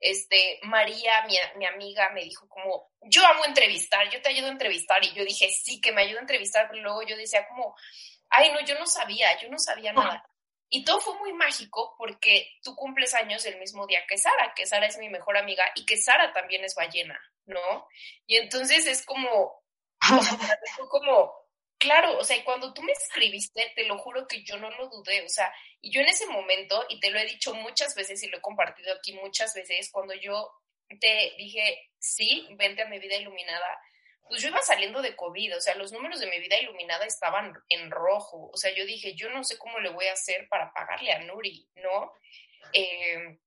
este, 0.00 0.60
María, 0.62 1.24
mi, 1.26 1.36
mi 1.56 1.66
amiga, 1.66 2.10
me 2.10 2.22
dijo 2.22 2.48
como, 2.48 2.90
yo 3.02 3.24
amo 3.26 3.44
entrevistar, 3.44 4.08
yo 4.10 4.20
te 4.22 4.30
ayudo 4.30 4.48
a 4.48 4.52
entrevistar 4.52 5.04
y 5.04 5.12
yo 5.12 5.24
dije, 5.24 5.48
sí, 5.50 5.80
que 5.80 5.92
me 5.92 6.02
ayuda 6.02 6.18
a 6.18 6.22
entrevistar, 6.22 6.68
pero 6.70 6.82
luego 6.82 7.02
yo 7.02 7.16
decía 7.16 7.46
como, 7.48 7.76
ay, 8.30 8.50
no, 8.52 8.60
yo 8.60 8.78
no 8.78 8.86
sabía, 8.86 9.38
yo 9.40 9.48
no 9.48 9.58
sabía 9.58 9.92
nada. 9.92 10.24
Y 10.68 10.84
todo 10.84 11.00
fue 11.00 11.18
muy 11.18 11.32
mágico 11.32 11.94
porque 11.96 12.58
tú 12.62 12.74
cumples 12.74 13.14
años 13.14 13.44
el 13.46 13.58
mismo 13.58 13.86
día 13.86 14.04
que 14.08 14.18
Sara, 14.18 14.52
que 14.54 14.66
Sara 14.66 14.86
es 14.86 14.98
mi 14.98 15.08
mejor 15.08 15.36
amiga 15.36 15.64
y 15.76 15.84
que 15.84 15.96
Sara 15.96 16.32
también 16.32 16.64
es 16.64 16.74
ballena, 16.74 17.20
¿no? 17.44 17.88
Y 18.26 18.36
entonces 18.36 18.86
es 18.86 19.04
como, 19.04 19.62
como, 20.90 21.32
claro, 21.78 22.18
o 22.18 22.24
sea, 22.24 22.42
cuando 22.44 22.74
tú 22.74 22.82
me 22.82 22.92
escribiste, 22.92 23.72
te 23.76 23.84
lo 23.84 23.98
juro 23.98 24.26
que 24.26 24.42
yo 24.42 24.56
no 24.56 24.70
lo 24.70 24.88
dudé, 24.88 25.24
o 25.24 25.28
sea, 25.28 25.52
y 25.80 25.92
yo 25.92 26.00
en 26.00 26.08
ese 26.08 26.26
momento, 26.26 26.84
y 26.88 26.98
te 26.98 27.10
lo 27.10 27.18
he 27.20 27.26
dicho 27.26 27.54
muchas 27.54 27.94
veces 27.94 28.22
y 28.22 28.28
lo 28.28 28.38
he 28.38 28.42
compartido 28.42 28.92
aquí 28.92 29.12
muchas 29.12 29.54
veces, 29.54 29.90
cuando 29.92 30.14
yo 30.14 30.50
te 31.00 31.34
dije, 31.38 31.90
sí, 31.98 32.48
vente 32.56 32.82
a 32.82 32.88
mi 32.88 32.98
vida 32.98 33.16
iluminada, 33.16 33.80
pues 34.28 34.42
yo 34.42 34.48
iba 34.48 34.60
saliendo 34.62 35.02
de 35.02 35.14
COVID, 35.14 35.56
o 35.56 35.60
sea, 35.60 35.74
los 35.76 35.92
números 35.92 36.20
de 36.20 36.26
mi 36.26 36.38
vida 36.38 36.58
iluminada 36.58 37.04
estaban 37.04 37.54
en 37.68 37.90
rojo, 37.90 38.50
o 38.52 38.56
sea, 38.56 38.72
yo 38.74 38.84
dije, 38.84 39.14
yo 39.14 39.30
no 39.30 39.44
sé 39.44 39.58
cómo 39.58 39.78
le 39.80 39.90
voy 39.90 40.06
a 40.06 40.12
hacer 40.12 40.48
para 40.48 40.72
pagarle 40.72 41.12
a 41.12 41.20
Nuri, 41.20 41.68
¿no? 41.76 42.12
Eh, 42.72 43.38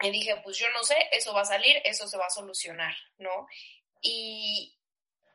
y 0.00 0.10
dije, 0.10 0.36
pues 0.44 0.56
yo 0.58 0.68
no 0.70 0.82
sé, 0.84 0.96
eso 1.12 1.32
va 1.34 1.42
a 1.42 1.46
salir, 1.46 1.80
eso 1.84 2.06
se 2.06 2.16
va 2.16 2.26
a 2.26 2.30
solucionar, 2.30 2.94
¿no? 3.18 3.48
Y, 4.00 4.76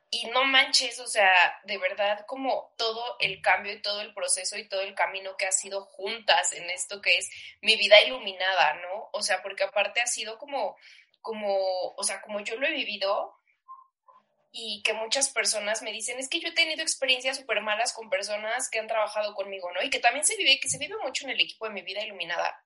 y 0.09 0.27
no 0.27 0.43
manches, 0.45 0.99
o 0.99 1.07
sea, 1.07 1.59
de 1.63 1.77
verdad 1.77 2.25
como 2.27 2.73
todo 2.77 3.17
el 3.19 3.41
cambio 3.41 3.73
y 3.73 3.81
todo 3.81 4.01
el 4.01 4.13
proceso 4.13 4.57
y 4.57 4.67
todo 4.69 4.81
el 4.81 4.95
camino 4.95 5.35
que 5.37 5.47
ha 5.47 5.51
sido 5.51 5.85
juntas 5.85 6.53
en 6.53 6.69
esto 6.69 7.01
que 7.01 7.17
es 7.17 7.29
mi 7.61 7.75
vida 7.75 8.01
iluminada, 8.03 8.75
¿no? 8.75 9.09
O 9.11 9.21
sea, 9.21 9.41
porque 9.41 9.63
aparte 9.63 10.01
ha 10.01 10.07
sido 10.07 10.37
como, 10.37 10.77
como, 11.19 11.93
o 11.95 12.03
sea, 12.03 12.21
como 12.21 12.41
yo 12.41 12.55
lo 12.57 12.67
he 12.67 12.71
vivido, 12.71 13.35
y 14.55 14.83
que 14.83 14.93
muchas 14.93 15.29
personas 15.29 15.81
me 15.81 15.91
dicen, 15.91 16.19
es 16.19 16.29
que 16.29 16.39
yo 16.39 16.49
he 16.49 16.53
tenido 16.53 16.83
experiencias 16.83 17.37
súper 17.37 17.61
malas 17.61 17.91
con 17.91 18.11
personas 18.11 18.69
que 18.69 18.77
han 18.77 18.85
trabajado 18.85 19.33
conmigo, 19.33 19.71
¿no? 19.73 19.81
Y 19.81 19.89
que 19.89 19.99
también 19.99 20.23
se 20.23 20.37
vive, 20.37 20.59
que 20.59 20.69
se 20.69 20.77
vive 20.77 20.95
mucho 21.03 21.25
en 21.25 21.31
el 21.31 21.41
equipo 21.41 21.65
de 21.65 21.73
mi 21.73 21.81
vida 21.81 22.03
iluminada, 22.03 22.63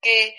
que 0.00 0.36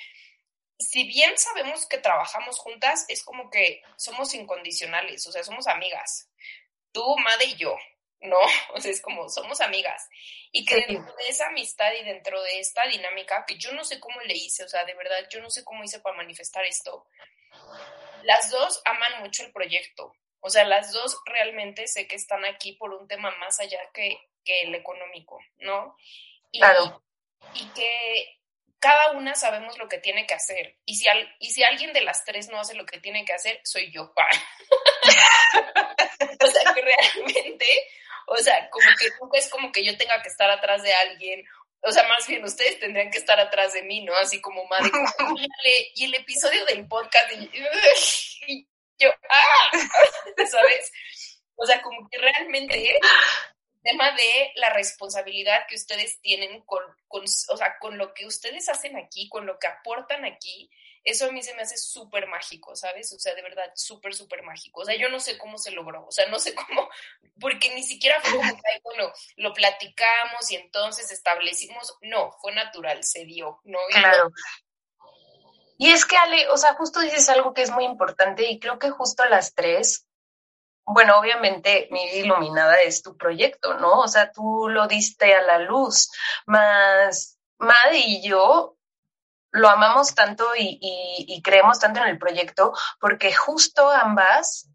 si 0.79 1.05
bien 1.05 1.37
sabemos 1.37 1.85
que 1.87 1.97
trabajamos 1.97 2.57
juntas, 2.57 3.03
es 3.09 3.21
como 3.21 3.49
que 3.49 3.83
somos 3.97 4.33
incondicionales, 4.33 5.27
o 5.27 5.31
sea, 5.33 5.43
somos 5.43 5.67
amigas, 5.67 6.29
tú, 6.93 7.03
Made 7.17 7.45
y 7.47 7.55
yo, 7.57 7.75
¿no? 8.21 8.37
O 8.75 8.79
sea, 8.79 8.91
es 8.91 9.01
como 9.01 9.27
somos 9.27 9.59
amigas. 9.59 10.07
Y 10.53 10.63
que 10.63 10.77
dentro 10.87 11.13
de 11.17 11.27
esa 11.27 11.47
amistad 11.47 11.91
y 11.99 12.05
dentro 12.05 12.41
de 12.41 12.59
esta 12.59 12.87
dinámica, 12.87 13.43
que 13.45 13.57
yo 13.57 13.73
no 13.73 13.83
sé 13.83 13.99
cómo 13.99 14.21
le 14.21 14.35
hice, 14.35 14.63
o 14.63 14.69
sea, 14.69 14.85
de 14.85 14.93
verdad, 14.93 15.27
yo 15.29 15.41
no 15.41 15.49
sé 15.49 15.65
cómo 15.65 15.83
hice 15.83 15.99
para 15.99 16.15
manifestar 16.15 16.63
esto, 16.63 17.05
las 18.23 18.49
dos 18.51 18.81
aman 18.85 19.21
mucho 19.21 19.43
el 19.43 19.51
proyecto, 19.51 20.15
o 20.45 20.49
sea, 20.51 20.63
las 20.63 20.91
dos 20.91 21.17
realmente 21.25 21.87
sé 21.87 22.07
que 22.07 22.15
están 22.15 22.45
aquí 22.45 22.73
por 22.73 22.93
un 22.93 23.07
tema 23.07 23.31
más 23.37 23.59
allá 23.59 23.79
que, 23.91 24.19
el 24.45 24.75
económico, 24.75 25.39
¿no? 25.57 25.97
Y, 26.51 26.59
claro. 26.59 27.03
Y 27.55 27.65
que 27.69 28.39
cada 28.79 29.13
una 29.13 29.33
sabemos 29.33 29.79
lo 29.79 29.89
que 29.89 29.97
tiene 29.97 30.27
que 30.27 30.35
hacer. 30.35 30.77
Y 30.85 30.97
si, 30.97 31.07
y 31.39 31.49
si 31.49 31.63
alguien 31.63 31.93
de 31.93 32.01
las 32.01 32.23
tres 32.25 32.47
no 32.49 32.59
hace 32.59 32.75
lo 32.75 32.85
que 32.85 32.99
tiene 32.99 33.25
que 33.25 33.33
hacer, 33.33 33.59
soy 33.63 33.91
yo. 33.91 34.03
o 36.43 36.47
sea, 36.47 36.73
que 36.75 36.81
realmente, 36.81 37.65
o 38.27 38.37
sea, 38.37 38.69
como 38.69 38.87
que 38.99 39.07
nunca 39.19 39.39
es 39.39 39.49
como 39.49 39.71
que 39.71 39.83
yo 39.83 39.97
tenga 39.97 40.21
que 40.21 40.29
estar 40.29 40.51
atrás 40.51 40.83
de 40.83 40.93
alguien. 40.93 41.43
O 41.81 41.91
sea, 41.91 42.07
más 42.07 42.27
bien 42.27 42.43
ustedes 42.43 42.79
tendrían 42.79 43.09
que 43.09 43.17
estar 43.17 43.39
atrás 43.39 43.73
de 43.73 43.81
mí, 43.81 44.05
¿no? 44.05 44.15
Así 44.15 44.39
como 44.41 44.63
madre. 44.65 44.91
y 45.95 46.05
el 46.05 46.13
episodio 46.13 46.63
del 46.65 46.87
podcast, 46.87 47.31
y, 47.31 48.67
yo, 48.99 49.09
¡ah! 49.29 49.71
¿Sabes? 50.49 50.91
O 51.55 51.65
sea, 51.65 51.81
como 51.81 52.07
que 52.09 52.17
realmente 52.17 52.91
el 52.91 52.99
tema 53.83 54.11
de 54.11 54.51
la 54.55 54.71
responsabilidad 54.71 55.65
que 55.67 55.75
ustedes 55.75 56.19
tienen 56.21 56.61
con, 56.61 56.83
con, 57.07 57.23
o 57.23 57.57
sea, 57.57 57.77
con 57.79 57.97
lo 57.97 58.13
que 58.13 58.25
ustedes 58.25 58.67
hacen 58.69 58.97
aquí, 58.97 59.29
con 59.29 59.45
lo 59.45 59.57
que 59.59 59.67
aportan 59.67 60.25
aquí, 60.25 60.69
eso 61.05 61.27
a 61.27 61.31
mí 61.31 61.43
se 61.43 61.53
me 61.53 61.61
hace 61.61 61.77
súper 61.77 62.27
mágico, 62.27 62.75
¿sabes? 62.75 63.13
O 63.13 63.19
sea, 63.19 63.35
de 63.35 63.43
verdad, 63.43 63.71
súper, 63.75 64.15
súper 64.15 64.41
mágico. 64.41 64.81
O 64.81 64.85
sea, 64.85 64.95
yo 64.95 65.07
no 65.07 65.19
sé 65.19 65.37
cómo 65.37 65.59
se 65.59 65.69
logró, 65.69 66.03
o 66.07 66.11
sea, 66.11 66.27
no 66.29 66.39
sé 66.39 66.55
cómo, 66.55 66.89
porque 67.39 67.73
ni 67.75 67.83
siquiera 67.83 68.19
fue 68.21 68.37
como 68.37 68.55
que, 68.55 68.79
bueno, 68.83 69.13
lo 69.35 69.53
platicamos 69.53 70.49
y 70.49 70.55
entonces 70.55 71.11
establecimos, 71.11 71.95
no, 72.01 72.31
fue 72.41 72.53
natural, 72.53 73.03
se 73.03 73.23
dio, 73.23 73.61
¿no? 73.65 73.77
claro. 73.91 74.31
Y 75.77 75.91
es 75.91 76.05
que, 76.05 76.17
Ale, 76.17 76.49
o 76.49 76.57
sea, 76.57 76.75
justo 76.75 76.99
dices 77.01 77.27
algo 77.29 77.53
que 77.53 77.61
es 77.61 77.71
muy 77.71 77.85
importante 77.85 78.49
y 78.49 78.59
creo 78.59 78.79
que 78.79 78.91
justo 78.91 79.25
las 79.25 79.53
tres, 79.53 80.07
bueno, 80.85 81.19
obviamente 81.19 81.87
mi 81.91 82.03
iluminada 82.17 82.75
es 82.77 83.01
tu 83.01 83.17
proyecto, 83.17 83.73
¿no? 83.75 83.99
O 83.99 84.07
sea, 84.07 84.31
tú 84.31 84.69
lo 84.69 84.87
diste 84.87 85.35
a 85.35 85.41
la 85.41 85.59
luz, 85.59 86.11
más 86.45 87.37
Maddy 87.57 88.03
y 88.05 88.27
yo 88.27 88.77
lo 89.51 89.69
amamos 89.69 90.13
tanto 90.13 90.45
y, 90.57 90.77
y, 90.81 91.41
creemos 91.41 91.79
tanto 91.79 92.01
en 92.01 92.07
el 92.07 92.19
proyecto 92.19 92.73
porque 92.99 93.33
justo 93.33 93.89
ambas 93.89 94.69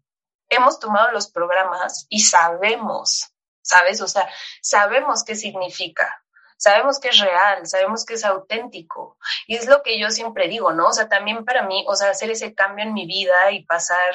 hemos 0.49 0.79
tomado 0.79 1.11
los 1.11 1.29
programas 1.29 2.07
y 2.09 2.21
sabemos, 2.21 3.31
¿sabes? 3.61 4.01
O 4.01 4.07
sea, 4.07 4.27
sabemos 4.61 5.23
qué 5.23 5.35
significa 5.35 6.20
sabemos 6.61 6.99
que 6.99 7.09
es 7.09 7.17
real, 7.17 7.65
sabemos 7.65 8.05
que 8.05 8.13
es 8.13 8.23
auténtico. 8.23 9.17
Y 9.47 9.55
es 9.55 9.67
lo 9.67 9.81
que 9.81 9.99
yo 9.99 10.11
siempre 10.11 10.47
digo, 10.47 10.71
¿no? 10.71 10.89
O 10.89 10.93
sea, 10.93 11.09
también 11.09 11.43
para 11.43 11.63
mí, 11.63 11.83
o 11.87 11.95
sea, 11.95 12.11
hacer 12.11 12.29
ese 12.29 12.53
cambio 12.53 12.85
en 12.85 12.93
mi 12.93 13.07
vida 13.07 13.51
y 13.51 13.65
pasar 13.65 14.13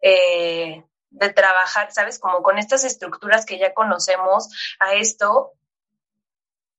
eh, 0.00 0.84
de 1.10 1.32
trabajar, 1.32 1.90
¿sabes? 1.90 2.20
Como 2.20 2.40
con 2.40 2.58
estas 2.58 2.84
estructuras 2.84 3.44
que 3.44 3.58
ya 3.58 3.74
conocemos 3.74 4.48
a 4.78 4.94
esto, 4.94 5.54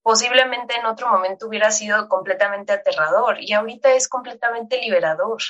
posiblemente 0.04 0.76
en 0.78 0.86
otro 0.86 1.10
momento 1.10 1.48
hubiera 1.48 1.70
sido 1.72 2.08
completamente 2.08 2.72
aterrador 2.72 3.42
y 3.42 3.52
ahorita 3.52 3.92
es 3.92 4.08
completamente 4.08 4.78
liberador. 4.78 5.42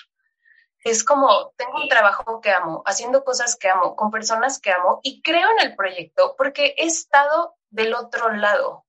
Es 0.80 1.04
como, 1.04 1.54
tengo 1.58 1.80
un 1.80 1.90
trabajo 1.90 2.42
que 2.42 2.50
amo, 2.50 2.82
haciendo 2.88 3.24
cosas 3.24 3.56
que 3.56 3.70
amo, 3.70 3.96
con 3.96 4.10
personas 4.10 4.60
que 4.60 4.72
amo 4.72 5.00
y 5.04 5.22
creo 5.22 5.48
en 5.52 5.68
el 5.68 5.76
proyecto 5.76 6.34
porque 6.36 6.74
he 6.76 6.86
estado 6.88 7.56
del 7.70 7.94
otro 7.94 8.32
lado. 8.32 8.83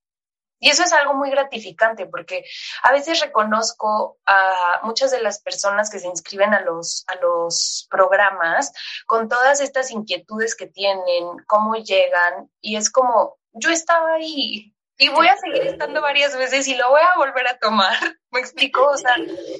Y 0.65 0.69
eso 0.69 0.81
es 0.81 0.93
algo 0.93 1.13
muy 1.13 1.29
gratificante 1.29 2.07
porque 2.07 2.43
a 2.81 2.91
veces 2.91 3.19
reconozco 3.19 4.17
a 4.25 4.79
muchas 4.81 5.11
de 5.11 5.21
las 5.21 5.39
personas 5.39 5.91
que 5.91 5.99
se 5.99 6.07
inscriben 6.07 6.55
a 6.55 6.61
los, 6.61 7.05
a 7.05 7.17
los 7.17 7.87
programas 7.91 8.73
con 9.05 9.29
todas 9.29 9.61
estas 9.61 9.91
inquietudes 9.91 10.55
que 10.55 10.65
tienen, 10.65 11.37
cómo 11.45 11.75
llegan, 11.75 12.49
y 12.61 12.77
es 12.77 12.89
como, 12.89 13.37
yo 13.53 13.69
estaba 13.69 14.15
ahí, 14.15 14.74
y 14.97 15.09
voy 15.09 15.27
a 15.27 15.35
seguir 15.37 15.67
estando 15.67 16.01
varias 16.01 16.37
veces 16.37 16.67
y 16.67 16.75
lo 16.75 16.89
voy 16.89 17.01
a 17.01 17.17
volver 17.17 17.47
a 17.47 17.57
tomar. 17.57 17.93
¿Me 18.31 18.39
explico? 18.41 18.85
O 18.85 18.97
sea, 18.97 19.15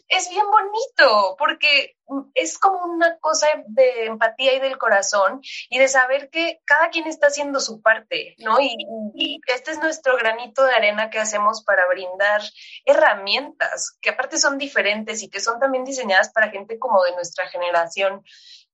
es 0.10 0.30
bien 0.30 0.46
bonito 0.52 1.36
porque 1.38 1.96
es 2.34 2.58
como 2.58 2.84
una 2.84 3.18
cosa 3.20 3.48
de 3.68 4.06
empatía 4.06 4.54
y 4.54 4.60
del 4.60 4.78
corazón 4.78 5.42
y 5.70 5.80
de 5.80 5.88
saber 5.88 6.30
que 6.30 6.60
cada 6.66 6.90
quien 6.90 7.08
está 7.08 7.28
haciendo 7.28 7.60
su 7.62 7.82
parte, 7.82 8.36
¿no? 8.40 8.60
Y, 8.60 9.40
este 9.48 9.72
es 9.72 9.80
nuestro 9.80 10.18
granito 10.18 10.66
de 10.66 10.74
arena 10.74 11.10
que 11.10 11.20
hacemos 11.20 11.64
para 11.64 11.88
brindar 11.88 12.42
herramientas 12.86 13.98
que 14.02 14.10
aparte 14.10 14.38
son 14.38 14.58
diferentes 14.58 15.24
y 15.24 15.30
que 15.30 15.40
son 15.40 15.60
también 15.60 15.86
diseñadas 15.86 16.32
para 16.32 16.52
gente 16.52 16.78
como 16.78 17.02
de 17.04 17.14
nuestra 17.14 17.48
generación 17.48 18.24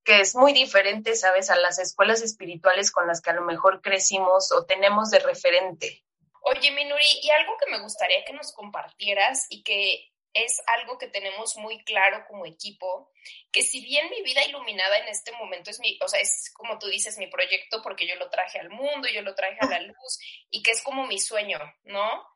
que 0.04 0.20
es 0.20 0.34
muy 0.34 0.52
diferente, 0.52 1.14
¿sabes?, 1.14 1.48
a 1.48 1.56
las 1.56 1.78
escuelas 1.78 2.22
espirituales 2.22 2.90
con 2.90 3.06
las 3.06 3.20
que 3.20 3.30
a 3.30 3.34
lo 3.34 3.42
mejor 3.42 3.80
crecimos 3.82 4.50
o 4.50 4.64
tenemos 4.64 5.10
de 5.10 5.20
referente. 5.20 6.02
Oye, 6.44 6.70
Minuri, 6.72 7.04
y 7.22 7.30
algo 7.30 7.56
que 7.56 7.70
me 7.70 7.80
gustaría 7.80 8.24
que 8.24 8.32
nos 8.32 8.52
compartieras 8.52 9.46
y 9.48 9.62
que 9.62 10.12
es 10.34 10.62
algo 10.66 10.98
que 10.98 11.08
tenemos 11.08 11.56
muy 11.56 11.84
claro 11.84 12.24
como 12.26 12.46
equipo, 12.46 13.10
que 13.52 13.62
si 13.62 13.80
bien 13.84 14.08
mi 14.10 14.22
vida 14.22 14.44
iluminada 14.44 14.98
en 14.98 15.08
este 15.08 15.32
momento 15.32 15.70
es 15.70 15.78
mi, 15.80 15.98
o 16.02 16.08
sea, 16.08 16.20
es 16.20 16.50
como 16.54 16.78
tú 16.78 16.88
dices, 16.88 17.18
mi 17.18 17.26
proyecto 17.26 17.82
porque 17.82 18.06
yo 18.06 18.16
lo 18.16 18.30
traje 18.30 18.58
al 18.58 18.70
mundo, 18.70 19.08
yo 19.08 19.22
lo 19.22 19.34
traje 19.34 19.58
a 19.60 19.66
la 19.66 19.80
luz 19.80 20.18
y 20.50 20.62
que 20.62 20.70
es 20.70 20.82
como 20.82 21.06
mi 21.06 21.18
sueño, 21.18 21.58
¿no? 21.84 22.26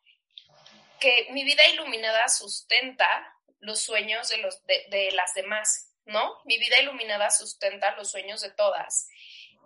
Que 1.00 1.28
mi 1.30 1.44
vida 1.44 1.66
iluminada 1.68 2.28
sustenta 2.28 3.34
los 3.60 3.80
sueños 3.80 4.28
de, 4.28 4.38
los, 4.38 4.62
de, 4.64 5.10
las 5.12 5.34
demás, 5.34 5.94
¿no? 6.04 6.38
Mi 6.44 6.58
vida 6.58 6.78
iluminada 6.80 7.30
sustenta 7.30 7.96
los 7.96 8.10
sueños 8.10 8.42
de 8.42 8.50
todas. 8.50 9.08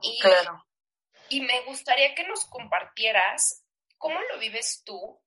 Y, 0.03 0.19
claro. 0.21 0.67
y 1.29 1.41
me 1.43 1.61
gustaría 1.63 2.15
que 2.15 2.25
nos 2.25 2.47
compartieras 2.47 3.65
cómo 4.01 4.19
lo 4.33 4.39
vives 4.39 4.83
tú 4.85 5.23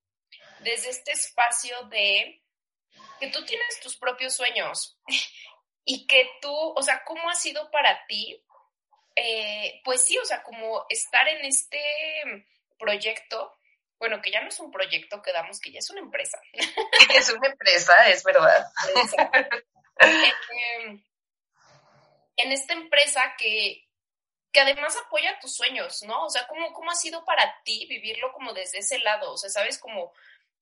desde 0.59 0.89
este 0.89 1.11
espacio 1.11 1.83
de 1.83 2.41
que 3.19 3.27
tú 3.27 3.45
tienes 3.45 3.79
tus 3.79 3.95
propios 3.95 4.35
sueños 4.35 4.99
y 5.85 6.07
que 6.07 6.29
tú, 6.41 6.51
o 6.51 6.81
sea, 6.81 7.03
¿cómo 7.05 7.29
ha 7.29 7.35
sido 7.35 7.69
para 7.71 8.05
ti? 8.07 8.43
Eh, 9.15 9.79
pues 9.85 10.03
sí, 10.03 10.17
o 10.17 10.25
sea, 10.25 10.41
como 10.43 10.85
estar 10.89 11.27
en 11.27 11.45
este 11.45 11.79
proyecto, 12.79 13.55
bueno, 13.99 14.21
que 14.21 14.31
ya 14.31 14.41
no 14.41 14.49
es 14.49 14.59
un 14.59 14.71
proyecto, 14.71 15.21
quedamos 15.21 15.59
que 15.61 15.71
ya 15.71 15.79
es 15.79 15.89
una 15.91 16.01
empresa. 16.01 16.41
Es 17.13 17.29
una 17.29 17.47
empresa, 17.47 18.09
es 18.09 18.23
verdad. 18.23 18.65
Em, 19.99 21.03
en 22.35 22.51
esta 22.51 22.73
empresa 22.73 23.35
que, 23.37 23.87
que 24.53 24.61
además 24.61 24.95
apoya 24.95 25.39
tus 25.39 25.55
sueños, 25.55 26.03
¿no? 26.03 26.25
O 26.25 26.29
sea, 26.29 26.47
¿cómo, 26.47 26.71
¿cómo 26.73 26.91
ha 26.91 26.95
sido 26.95 27.25
para 27.25 27.61
ti 27.63 27.87
vivirlo 27.89 28.31
como 28.31 28.53
desde 28.53 28.77
ese 28.77 28.99
lado? 28.99 29.33
O 29.33 29.37
sea, 29.37 29.49
¿sabes? 29.49 29.79
Como 29.79 30.13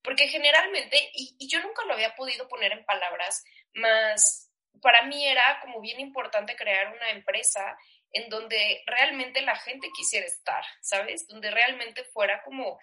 porque 0.02 0.28
generalmente, 0.30 1.12
y, 1.14 1.48
yo 1.48 1.62
nunca 1.62 1.84
lo 1.86 1.94
había 1.94 2.16
podido 2.16 2.48
poner 2.48 2.72
en 2.72 2.86
palabras, 2.86 3.44
más 3.74 4.50
para 4.82 5.04
mí 5.04 5.28
era 5.28 5.60
como 5.62 5.80
bien 5.82 6.00
importante 6.00 6.56
crear 6.56 6.94
una 6.96 7.12
empresa 7.12 7.78
en 8.14 8.30
donde 8.30 8.82
realmente 8.88 9.42
la 9.42 9.56
gente 9.56 9.90
quisiera 9.96 10.26
estar, 10.26 10.64
¿sabes? 10.82 11.28
Donde 11.28 11.52
realmente 11.52 12.04
fuera 12.06 12.42
como 12.44 12.80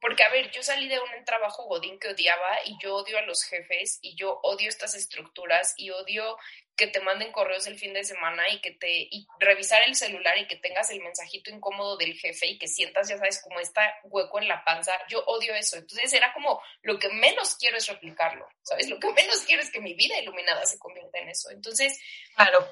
porque, 0.00 0.22
a 0.22 0.30
ver, 0.30 0.50
yo 0.52 0.62
salí 0.62 0.88
de 0.88 1.00
un 1.00 1.24
trabajo 1.24 1.64
godín 1.64 1.98
que 1.98 2.08
odiaba 2.08 2.58
y 2.64 2.76
yo 2.80 2.94
odio 2.94 3.18
a 3.18 3.22
los 3.22 3.42
jefes 3.42 3.98
y 4.00 4.14
yo 4.14 4.38
odio 4.42 4.68
estas 4.68 4.94
estructuras 4.94 5.74
y 5.76 5.90
odio 5.90 6.36
que 6.76 6.86
te 6.86 7.00
manden 7.00 7.32
correos 7.32 7.66
el 7.66 7.76
fin 7.76 7.92
de 7.92 8.04
semana 8.04 8.48
y 8.50 8.60
que 8.60 8.70
te 8.70 8.88
y 8.88 9.26
revisar 9.40 9.82
el 9.82 9.96
celular 9.96 10.38
y 10.38 10.46
que 10.46 10.54
tengas 10.54 10.90
el 10.90 11.00
mensajito 11.00 11.50
incómodo 11.50 11.96
del 11.96 12.14
jefe 12.14 12.46
y 12.46 12.58
que 12.58 12.68
sientas, 12.68 13.08
ya 13.08 13.18
sabes, 13.18 13.42
como 13.42 13.58
está 13.58 13.98
hueco 14.04 14.38
en 14.38 14.46
la 14.46 14.64
panza. 14.64 14.92
Yo 15.08 15.24
odio 15.26 15.54
eso. 15.56 15.76
Entonces 15.76 16.12
era 16.12 16.32
como 16.32 16.62
lo 16.82 17.00
que 17.00 17.08
menos 17.08 17.56
quiero 17.56 17.76
es 17.76 17.88
replicarlo, 17.88 18.48
¿sabes? 18.62 18.88
Lo 18.88 19.00
que 19.00 19.12
menos 19.12 19.40
quiero 19.40 19.60
es 19.60 19.72
que 19.72 19.80
mi 19.80 19.94
vida 19.94 20.16
iluminada 20.20 20.64
se 20.64 20.78
convierta 20.78 21.18
en 21.18 21.30
eso. 21.30 21.50
Entonces, 21.50 21.98
claro. 22.36 22.64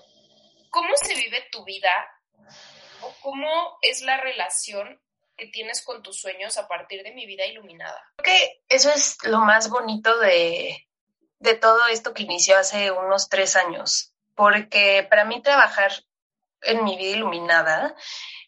¿Cómo 0.71 0.95
se 0.97 1.15
vive 1.15 1.49
tu 1.51 1.65
vida 1.65 1.91
o 3.01 3.13
cómo 3.23 3.79
es 3.83 4.03
la 4.03 4.19
relación 4.19 5.01
que 5.37 5.47
tienes 5.47 5.83
con 5.83 6.03
tus 6.03 6.21
sueños 6.21 6.57
a 6.59 6.67
partir 6.67 7.03
de 7.03 7.13
mi 7.13 7.27
vida 7.27 7.45
iluminada. 7.47 8.01
Creo 8.17 8.37
que 8.37 8.63
eso 8.69 8.91
es 8.91 9.19
lo 9.25 9.39
más 9.41 9.69
bonito 9.69 10.19
de, 10.19 10.89
de 11.39 11.55
todo 11.55 11.87
esto 11.89 12.15
que 12.15 12.23
inició 12.23 12.57
hace 12.57 12.91
unos 12.91 13.29
tres 13.29 13.57
años, 13.57 14.15
porque 14.35 15.07
para 15.09 15.25
mí 15.25 15.43
trabajar 15.43 15.93
en 16.63 16.85
mi 16.85 16.97
vida 16.97 17.17
iluminada 17.17 17.95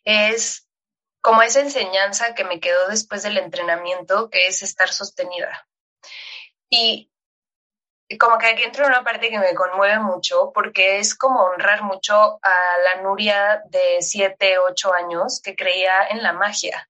es 0.05 0.69
como 1.21 1.43
esa 1.43 1.61
enseñanza 1.61 2.35
que 2.35 2.45
me 2.45 2.61
quedó 2.61 2.89
después 2.89 3.23
del 3.23 3.39
entrenamiento, 3.39 4.31
que 4.31 4.47
es 4.47 4.63
estar 4.63 4.89
sostenida. 4.93 5.69
Y 6.71 7.11
como 8.17 8.39
que 8.39 8.47
aquí 8.47 8.63
entra 8.63 8.87
una 8.87 9.05
parte 9.05 9.29
que 9.29 9.39
me 9.39 9.55
conmueve 9.55 9.99
mucho 9.99 10.51
porque 10.55 10.99
es 10.99 11.15
como 11.15 11.43
honrar 11.43 11.83
mucho 11.83 12.15
a 12.43 12.57
la 12.85 13.03
Nuria 13.03 13.63
de 13.67 14.01
7, 14.01 14.59
8 14.59 14.95
años 14.95 15.41
que 15.43 15.55
creía 15.55 16.07
en 16.09 16.23
la 16.23 16.33
magia. 16.33 16.89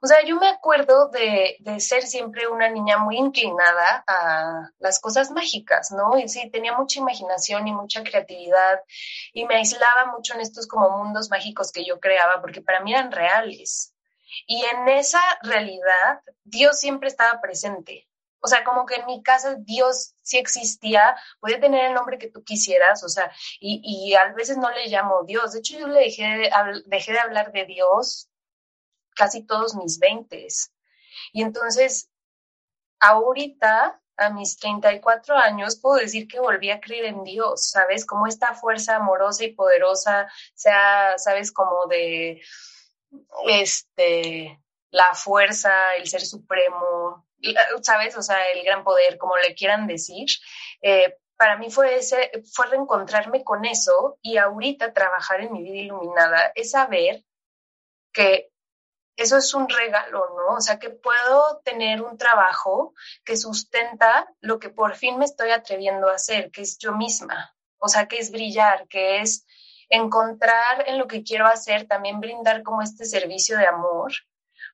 O 0.00 0.06
sea, 0.06 0.24
yo 0.24 0.36
me 0.36 0.48
acuerdo 0.48 1.08
de, 1.08 1.56
de, 1.60 1.80
ser 1.80 2.02
siempre 2.04 2.46
una 2.48 2.68
niña 2.68 2.98
muy 2.98 3.16
inclinada 3.16 4.04
a 4.06 4.70
las 4.78 5.00
cosas 5.00 5.30
mágicas, 5.30 5.90
¿no? 5.90 6.16
Y 6.18 6.28
sí, 6.28 6.48
tenía 6.50 6.76
mucha 6.76 7.00
imaginación 7.00 7.66
y 7.66 7.72
mucha 7.72 8.02
creatividad 8.02 8.80
y 9.32 9.46
me 9.46 9.56
aislaba 9.56 10.06
mucho 10.12 10.34
en 10.34 10.40
estos 10.40 10.66
como 10.66 10.90
mundos 10.90 11.30
mágicos 11.30 11.72
que 11.72 11.84
yo 11.84 11.98
creaba 12.00 12.40
porque 12.40 12.62
para 12.62 12.80
mí 12.80 12.92
eran 12.94 13.12
reales. 13.12 13.94
Y 14.46 14.64
en 14.64 14.88
esa 14.88 15.20
realidad, 15.42 16.20
Dios 16.44 16.78
siempre 16.78 17.08
estaba 17.08 17.40
presente. 17.40 18.07
O 18.40 18.48
sea, 18.48 18.64
como 18.64 18.86
que 18.86 18.96
en 18.96 19.06
mi 19.06 19.22
casa 19.22 19.56
Dios 19.58 20.14
sí 20.22 20.38
existía, 20.38 21.16
podía 21.40 21.60
tener 21.60 21.86
el 21.86 21.94
nombre 21.94 22.18
que 22.18 22.30
tú 22.30 22.44
quisieras, 22.44 23.02
o 23.04 23.08
sea, 23.08 23.32
y, 23.60 23.80
y 23.84 24.14
a 24.14 24.32
veces 24.32 24.56
no 24.56 24.70
le 24.70 24.88
llamo 24.88 25.24
Dios. 25.24 25.52
De 25.52 25.60
hecho, 25.60 25.78
yo 25.78 25.88
le 25.88 26.00
dejé 26.00 26.22
de, 26.22 26.50
dejé 26.86 27.12
de 27.12 27.18
hablar 27.18 27.52
de 27.52 27.64
Dios 27.66 28.28
casi 29.16 29.44
todos 29.44 29.74
mis 29.74 29.98
veintes. 29.98 30.72
Y 31.32 31.42
entonces, 31.42 32.10
ahorita, 33.00 34.00
a 34.16 34.30
mis 34.30 34.56
34 34.58 35.36
años, 35.36 35.78
puedo 35.80 35.96
decir 35.96 36.26
que 36.28 36.40
volví 36.40 36.70
a 36.70 36.80
creer 36.80 37.06
en 37.06 37.24
Dios, 37.24 37.70
¿sabes? 37.70 38.04
Como 38.06 38.26
esta 38.26 38.54
fuerza 38.54 38.96
amorosa 38.96 39.44
y 39.44 39.54
poderosa, 39.54 40.28
sea, 40.54 41.18
¿sabes? 41.18 41.52
Como 41.52 41.86
de, 41.86 42.40
este, 43.48 44.60
la 44.90 45.14
fuerza, 45.14 45.94
el 45.96 46.08
ser 46.08 46.22
supremo, 46.22 47.27
¿sabes? 47.82 48.16
O 48.16 48.22
sea, 48.22 48.36
el 48.54 48.64
gran 48.64 48.84
poder, 48.84 49.18
como 49.18 49.36
le 49.36 49.54
quieran 49.54 49.86
decir. 49.86 50.26
Eh, 50.82 51.16
para 51.36 51.56
mí 51.56 51.70
fue, 51.70 51.96
ese, 51.96 52.30
fue 52.52 52.66
reencontrarme 52.66 53.44
con 53.44 53.64
eso 53.64 54.18
y 54.22 54.38
ahorita 54.38 54.92
trabajar 54.92 55.40
en 55.40 55.52
mi 55.52 55.62
vida 55.62 55.76
iluminada 55.76 56.52
es 56.54 56.72
saber 56.72 57.24
que 58.12 58.50
eso 59.16 59.36
es 59.36 59.52
un 59.54 59.68
regalo, 59.68 60.26
¿no? 60.36 60.56
O 60.56 60.60
sea, 60.60 60.78
que 60.78 60.90
puedo 60.90 61.60
tener 61.64 62.02
un 62.02 62.16
trabajo 62.18 62.94
que 63.24 63.36
sustenta 63.36 64.32
lo 64.40 64.58
que 64.58 64.70
por 64.70 64.94
fin 64.94 65.18
me 65.18 65.24
estoy 65.24 65.50
atreviendo 65.50 66.08
a 66.08 66.14
hacer, 66.14 66.50
que 66.50 66.62
es 66.62 66.78
yo 66.78 66.92
misma. 66.92 67.54
O 67.78 67.88
sea, 67.88 68.06
que 68.06 68.18
es 68.18 68.30
brillar, 68.30 68.86
que 68.88 69.20
es 69.20 69.44
encontrar 69.88 70.88
en 70.88 70.98
lo 70.98 71.08
que 71.08 71.22
quiero 71.22 71.46
hacer, 71.46 71.86
también 71.86 72.20
brindar 72.20 72.62
como 72.62 72.82
este 72.82 73.04
servicio 73.04 73.58
de 73.58 73.66
amor, 73.66 74.12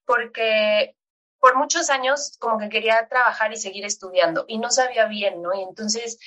porque 0.04 0.96
por 1.44 1.56
muchos 1.56 1.90
años 1.90 2.38
como 2.38 2.58
que 2.58 2.70
quería 2.70 3.06
trabajar 3.06 3.52
y 3.52 3.58
seguir 3.58 3.84
estudiando 3.84 4.46
y 4.48 4.56
no 4.56 4.70
sabía 4.70 5.04
bien, 5.04 5.42
¿no? 5.42 5.52
Y 5.52 5.60
entonces 5.60 6.18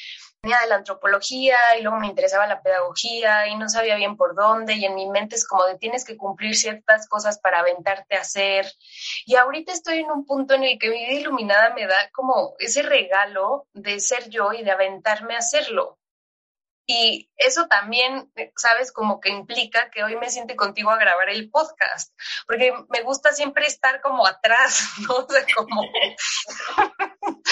venía 0.43 0.59
de 0.59 0.67
la 0.67 0.75
antropología 0.75 1.57
y 1.79 1.81
luego 1.81 1.97
me 1.97 2.05
interesaba 2.05 2.45
la 2.45 2.61
pedagogía 2.61 3.47
y 3.47 3.55
no 3.55 3.67
sabía 3.67 3.95
bien 3.95 4.15
por 4.15 4.35
dónde 4.35 4.75
y 4.75 4.85
en 4.85 4.93
mi 4.93 5.09
mente 5.09 5.35
es 5.35 5.47
como 5.47 5.65
de 5.65 5.79
tienes 5.79 6.05
que 6.05 6.17
cumplir 6.17 6.55
ciertas 6.55 7.09
cosas 7.09 7.39
para 7.39 7.61
aventarte 7.61 8.15
a 8.15 8.21
hacer. 8.21 8.71
Y 9.25 9.37
ahorita 9.37 9.73
estoy 9.73 10.01
en 10.01 10.11
un 10.11 10.23
punto 10.23 10.53
en 10.53 10.65
el 10.65 10.77
que 10.77 10.91
mi 10.91 11.03
vida 11.03 11.19
iluminada 11.19 11.73
me 11.73 11.87
da 11.87 12.11
como 12.13 12.53
ese 12.59 12.83
regalo 12.83 13.65
de 13.73 13.99
ser 13.99 14.29
yo 14.29 14.53
y 14.53 14.63
de 14.63 14.69
aventarme 14.69 15.33
a 15.33 15.39
hacerlo. 15.39 15.97
Y 16.89 17.29
eso 17.35 17.67
también, 17.67 18.31
sabes, 18.55 18.93
como 18.93 19.19
que 19.19 19.29
implica 19.29 19.91
que 19.91 20.05
hoy 20.05 20.15
me 20.15 20.29
siente 20.29 20.55
contigo 20.55 20.89
a 20.89 20.97
grabar 20.97 21.29
el 21.29 21.49
podcast, 21.49 22.13
porque 22.47 22.71
me 22.87 23.01
gusta 23.01 23.33
siempre 23.33 23.67
estar 23.67 24.01
como 24.01 24.25
atrás, 24.25 24.87
¿no? 25.07 25.15
O 25.17 25.27
sea, 25.29 25.45
como... 25.53 25.81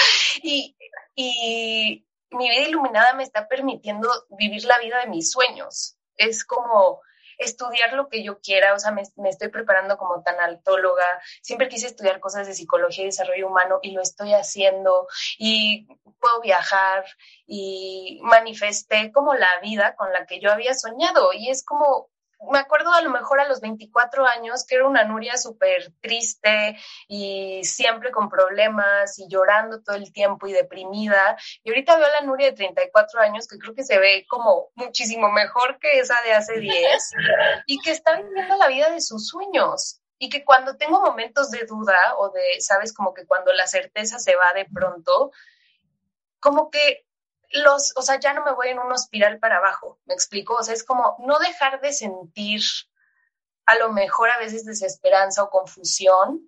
y, 0.41 0.77
y 1.15 2.07
mi 2.31 2.49
vida 2.49 2.67
iluminada 2.67 3.13
me 3.13 3.23
está 3.23 3.49
permitiendo 3.49 4.09
vivir 4.29 4.63
la 4.63 4.79
vida 4.79 4.99
de 4.99 5.07
mis 5.07 5.31
sueños. 5.31 5.97
Es 6.15 6.45
como 6.45 7.01
estudiar 7.37 7.93
lo 7.93 8.07
que 8.09 8.23
yo 8.23 8.39
quiera, 8.39 8.73
o 8.73 8.79
sea, 8.79 8.91
me, 8.91 9.03
estoy 9.29 9.49
preparando 9.49 9.97
como 9.97 10.21
tanatóloga, 10.23 11.05
siempre 11.41 11.69
quise 11.69 11.87
estudiar 11.87 12.19
cosas 12.19 12.47
de 12.47 12.53
psicología 12.53 13.03
y 13.03 13.07
desarrollo 13.07 13.47
humano 13.47 13.79
y 13.81 13.91
lo 13.91 14.01
estoy 14.01 14.33
haciendo 14.33 15.07
y 15.37 15.87
puedo 16.19 16.41
viajar 16.41 17.05
y 17.45 18.19
manifesté 18.23 19.11
como 19.11 19.33
la 19.33 19.59
vida 19.61 19.95
con 19.95 20.11
la 20.11 20.25
que 20.25 20.39
yo 20.39 20.51
había 20.51 20.73
soñado 20.73 21.33
y 21.33 21.49
es 21.49 21.63
como 21.63 22.09
me 22.51 22.59
acuerdo 22.59 22.93
a 22.93 23.01
lo 23.01 23.09
mejor 23.09 23.39
a 23.39 23.47
los 23.47 23.61
24 23.61 24.25
años 24.25 24.65
que 24.65 24.75
era 24.75 24.87
una 24.87 25.03
Nuria 25.03 25.37
súper 25.37 25.93
triste 26.01 26.77
y 27.07 27.63
siempre 27.63 28.11
con 28.11 28.29
problemas 28.29 29.17
y 29.19 29.27
llorando 29.27 29.81
todo 29.81 29.95
el 29.95 30.11
tiempo 30.11 30.47
y 30.47 30.53
deprimida. 30.53 31.37
Y 31.63 31.69
ahorita 31.69 31.97
veo 31.97 32.05
a 32.05 32.21
la 32.21 32.21
Nuria 32.21 32.47
de 32.47 32.57
34 32.57 33.21
años 33.21 33.47
que 33.47 33.57
creo 33.57 33.73
que 33.73 33.83
se 33.83 33.97
ve 33.99 34.25
como 34.27 34.69
muchísimo 34.75 35.31
mejor 35.31 35.79
que 35.79 35.99
esa 35.99 36.15
de 36.25 36.33
hace 36.33 36.59
10 36.59 37.11
y 37.67 37.79
que 37.79 37.91
está 37.91 38.19
viviendo 38.21 38.55
la 38.57 38.67
vida 38.67 38.89
de 38.89 39.01
sus 39.01 39.27
sueños. 39.27 40.01
Y 40.17 40.29
que 40.29 40.45
cuando 40.45 40.77
tengo 40.77 41.01
momentos 41.01 41.51
de 41.51 41.65
duda 41.65 42.15
o 42.17 42.29
de, 42.29 42.61
sabes, 42.61 42.93
como 42.93 43.13
que 43.13 43.25
cuando 43.25 43.51
la 43.51 43.67
certeza 43.67 44.17
se 44.17 44.35
va 44.35 44.53
de 44.55 44.65
pronto, 44.65 45.31
como 46.39 46.69
que 46.69 47.05
los, 47.51 47.93
o 47.95 48.01
sea, 48.01 48.19
ya 48.19 48.33
no 48.33 48.43
me 48.43 48.53
voy 48.53 48.69
en 48.69 48.79
una 48.79 48.95
espiral 48.95 49.39
para 49.39 49.57
abajo, 49.57 49.99
me 50.05 50.13
explico, 50.13 50.55
o 50.55 50.63
sea, 50.63 50.73
es 50.73 50.83
como 50.83 51.17
no 51.19 51.39
dejar 51.39 51.81
de 51.81 51.93
sentir 51.93 52.61
a 53.65 53.75
lo 53.75 53.91
mejor 53.91 54.29
a 54.29 54.37
veces 54.37 54.65
desesperanza 54.65 55.43
o 55.43 55.49
confusión, 55.49 56.47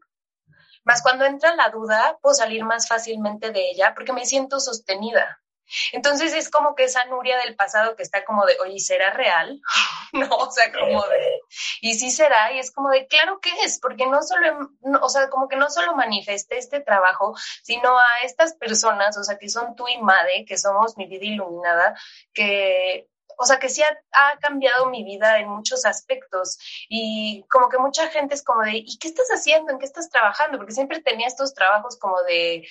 Más 0.84 1.02
cuando 1.02 1.26
entra 1.26 1.54
la 1.56 1.70
duda, 1.70 2.18
puedo 2.22 2.34
salir 2.34 2.64
más 2.64 2.88
fácilmente 2.88 3.52
de 3.52 3.72
ella 3.72 3.94
porque 3.94 4.14
me 4.14 4.26
siento 4.26 4.60
sostenida. 4.60 5.42
Entonces 5.92 6.34
es 6.34 6.50
como 6.50 6.76
que 6.76 6.86
esa 6.86 7.06
Nuria 7.06 7.38
del 7.38 7.56
pasado 7.56 7.96
que 7.96 8.04
está 8.04 8.26
como 8.26 8.46
de, 8.46 8.58
oye, 8.60 8.80
¿será 8.80 9.12
real? 9.12 9.62
no, 10.14 10.28
o 10.30 10.52
sea, 10.52 10.72
como 10.72 11.06
de, 11.08 11.42
y 11.82 11.96
sí 11.96 12.12
será, 12.12 12.52
y 12.54 12.60
es 12.60 12.72
como 12.72 12.90
de, 12.90 13.08
claro 13.08 13.40
que 13.40 13.52
es, 13.64 13.80
porque 13.80 14.06
no 14.06 14.22
solo, 14.24 14.70
o 15.02 15.10
sea, 15.10 15.30
como 15.30 15.48
que 15.48 15.56
no 15.56 15.70
solo 15.70 15.96
manifesté 15.96 16.58
este 16.58 16.80
trabajo, 16.80 17.36
sino 17.64 17.98
a 17.98 18.24
estas 18.24 18.54
personas, 18.56 19.18
o 19.18 19.24
sea, 19.24 19.38
que 19.38 19.50
son 19.50 19.76
tú 19.76 19.88
y 19.88 20.02
Made, 20.02 20.46
que 20.46 20.58
somos 20.58 20.98
mi 20.98 21.08
vida 21.08 21.26
iluminada, 21.26 21.96
que 22.34 23.08
o 23.38 23.46
sea, 23.46 23.60
que 23.60 23.70
sí 23.70 23.82
ha, 23.84 24.38
cambiado 24.40 24.88
mi 24.88 25.04
vida 25.04 25.40
en 25.40 25.50
muchos 25.50 25.86
aspectos 25.86 26.58
y 26.90 27.46
como 27.50 27.70
que 27.70 27.78
mucha 27.78 28.08
gente 28.10 28.34
es 28.34 28.44
como 28.44 28.64
de, 28.64 28.78
¿y 28.78 28.98
qué 28.98 29.08
estás 29.08 29.28
haciendo? 29.30 29.72
¿En 29.72 29.80
qué 29.80 29.86
estás 29.86 30.10
trabajando? 30.10 30.58
Porque 30.58 30.74
siempre 30.74 31.02
tenía 31.02 31.28
estos 31.28 31.54
trabajos 31.54 31.98
como 32.00 32.22
de, 32.24 32.68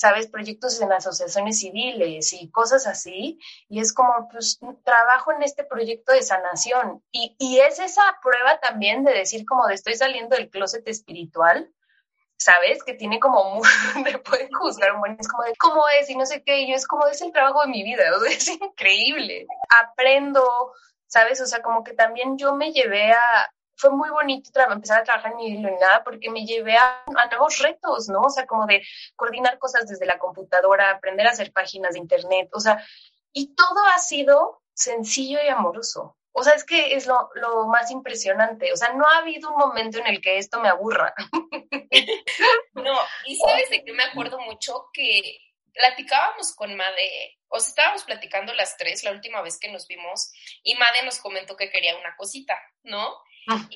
¿sabes? 0.00 0.28
Proyectos 0.28 0.80
en 0.80 0.90
asociaciones 0.92 1.60
civiles 1.60 2.32
y 2.32 2.50
cosas 2.50 2.86
así. 2.86 3.38
Y 3.68 3.80
es 3.80 3.92
como, 3.92 4.28
pues, 4.30 4.58
trabajo 4.82 5.30
en 5.32 5.42
este 5.42 5.62
proyecto 5.62 6.12
de 6.12 6.22
sanación. 6.22 7.04
Y, 7.12 7.36
y 7.38 7.58
es 7.58 7.78
esa 7.78 8.02
prueba 8.22 8.58
también 8.60 9.04
de 9.04 9.12
decir 9.12 9.44
como 9.44 9.66
de 9.66 9.74
estoy 9.74 9.96
saliendo 9.96 10.36
del 10.36 10.48
closet 10.48 10.88
espiritual 10.88 11.70
¿sabes? 12.38 12.82
Que 12.82 12.94
tiene 12.94 13.20
como 13.20 13.56
muy, 13.56 13.68
me 14.02 14.16
pueden 14.24 14.50
juzgar 14.50 14.94
un 14.94 15.00
buen, 15.00 15.18
es 15.20 15.28
como 15.28 15.42
de 15.44 15.52
cómo 15.58 15.82
es 16.00 16.08
y 16.08 16.16
no 16.16 16.24
sé 16.24 16.42
qué, 16.42 16.60
y 16.60 16.70
yo 16.70 16.74
es 16.74 16.86
como 16.86 17.06
es 17.06 17.20
el 17.20 17.32
trabajo 17.32 17.60
de 17.60 17.68
mi 17.68 17.82
vida, 17.82 18.04
o 18.16 18.24
es 18.24 18.48
increíble. 18.48 19.46
Aprendo, 19.82 20.72
¿sabes? 21.08 21.42
O 21.42 21.46
sea, 21.46 21.60
como 21.60 21.84
que 21.84 21.92
también 21.92 22.38
yo 22.38 22.54
me 22.54 22.72
llevé 22.72 23.12
a, 23.12 23.52
fue 23.80 23.90
muy 23.90 24.10
bonito 24.10 24.50
empezar 24.60 25.00
a 25.00 25.04
trabajar 25.04 25.32
en 25.32 25.38
mi 25.38 25.46
iluminada 25.48 26.04
porque 26.04 26.30
me 26.30 26.44
llevé 26.44 26.76
a, 26.76 27.02
a, 27.16 27.26
nuevos 27.26 27.58
retos, 27.58 28.08
¿no? 28.08 28.20
O 28.20 28.30
sea, 28.30 28.46
como 28.46 28.66
de 28.66 28.82
coordinar 29.16 29.58
cosas 29.58 29.88
desde 29.88 30.06
la 30.06 30.18
computadora, 30.18 30.90
aprender 30.90 31.26
a 31.26 31.30
hacer 31.30 31.52
páginas 31.52 31.94
de 31.94 32.00
internet, 32.00 32.50
o 32.52 32.60
sea, 32.60 32.84
y 33.32 33.54
todo 33.54 33.80
ha 33.94 33.98
sido 33.98 34.62
sencillo 34.74 35.38
y 35.42 35.48
amoroso. 35.48 36.16
O 36.32 36.44
sea, 36.44 36.54
es 36.54 36.64
que 36.64 36.94
es 36.94 37.06
lo, 37.06 37.28
lo, 37.34 37.66
más 37.66 37.90
impresionante. 37.90 38.72
O 38.72 38.76
sea, 38.76 38.92
no 38.92 39.06
ha 39.06 39.18
habido 39.18 39.50
un 39.50 39.56
momento 39.56 39.98
en 39.98 40.06
el 40.06 40.20
que 40.20 40.38
esto 40.38 40.60
me 40.60 40.68
aburra. 40.68 41.12
no, 42.74 42.98
y 43.26 43.36
sabes 43.36 43.70
de 43.70 43.84
qué 43.84 43.92
me 43.92 44.04
acuerdo 44.04 44.38
mucho 44.38 44.90
que 44.92 45.38
platicábamos 45.72 46.54
con 46.54 46.74
Made, 46.76 47.38
o 47.48 47.58
sea, 47.58 47.70
estábamos 47.70 48.04
platicando 48.04 48.52
las 48.54 48.76
tres 48.76 49.02
la 49.04 49.12
última 49.12 49.40
vez 49.42 49.58
que 49.58 49.70
nos 49.70 49.86
vimos 49.86 50.32
y 50.62 50.74
Made 50.74 51.04
nos 51.04 51.18
comentó 51.18 51.56
que 51.56 51.70
quería 51.70 51.96
una 51.96 52.16
cosita, 52.16 52.60
¿no? 52.82 53.16
Ah. 53.48 53.68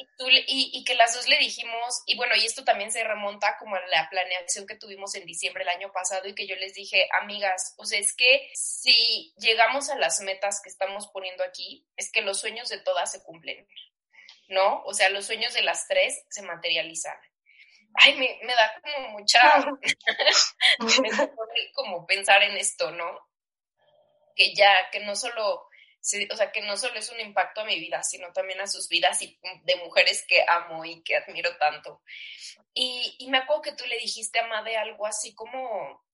Y, 0.46 0.84
que 0.84 0.94
las 0.94 1.14
dos 1.14 1.26
le 1.28 1.38
dijimos, 1.38 2.02
y 2.06 2.16
bueno, 2.16 2.34
y 2.36 2.44
esto 2.44 2.64
también 2.64 2.92
se 2.92 3.02
remonta 3.02 3.56
como 3.58 3.76
a 3.76 3.86
la 3.86 4.08
planeación 4.10 4.66
que 4.66 4.76
tuvimos 4.76 5.14
en 5.14 5.24
diciembre 5.24 5.62
el 5.62 5.68
año 5.68 5.90
pasado 5.92 6.28
y 6.28 6.34
que 6.34 6.46
yo 6.46 6.56
les 6.56 6.74
dije, 6.74 7.08
amigas, 7.22 7.74
o 7.78 7.86
sea, 7.86 7.98
es 7.98 8.14
que 8.14 8.50
si 8.54 9.32
llegamos 9.38 9.88
a 9.90 9.96
las 9.96 10.20
metas 10.20 10.60
que 10.62 10.68
estamos 10.68 11.08
poniendo 11.08 11.42
aquí, 11.44 11.86
es 11.96 12.12
que 12.12 12.22
los 12.22 12.40
sueños 12.40 12.68
de 12.68 12.78
todas 12.78 13.10
se 13.10 13.22
cumplen, 13.22 13.66
¿no? 14.48 14.82
O 14.84 14.92
sea, 14.92 15.08
los 15.08 15.26
sueños 15.26 15.54
de 15.54 15.62
las 15.62 15.88
tres 15.88 16.24
se 16.28 16.42
materializan. 16.42 17.16
Ay, 17.94 18.14
me, 18.16 18.40
me 18.42 18.54
da 18.54 18.80
como 18.82 19.08
mucha, 19.10 19.40
me 21.00 21.72
como 21.72 22.06
pensar 22.06 22.42
en 22.42 22.56
esto, 22.56 22.90
¿no? 22.90 23.28
Que 24.36 24.54
ya, 24.54 24.90
que 24.90 25.00
no 25.00 25.14
solo 25.14 25.68
o 26.30 26.36
sea, 26.36 26.52
que 26.52 26.60
no 26.60 26.76
solo 26.76 26.98
es 26.98 27.10
un 27.10 27.20
impacto 27.20 27.62
a 27.62 27.64
mi 27.64 27.78
vida, 27.80 28.02
sino 28.02 28.32
también 28.32 28.60
a 28.60 28.66
sus 28.66 28.88
vidas 28.88 29.22
y 29.22 29.38
de 29.62 29.76
mujeres 29.76 30.24
que 30.28 30.44
amo 30.46 30.84
y 30.84 31.02
que 31.02 31.16
admiro 31.16 31.56
tanto. 31.56 32.02
Y, 32.74 33.16
y 33.18 33.30
me 33.30 33.38
acuerdo 33.38 33.62
que 33.62 33.72
tú 33.72 33.84
le 33.86 33.98
dijiste 33.98 34.38
a 34.38 34.46
Made 34.46 34.76
algo 34.76 35.06
así 35.06 35.34
como, 35.34 36.04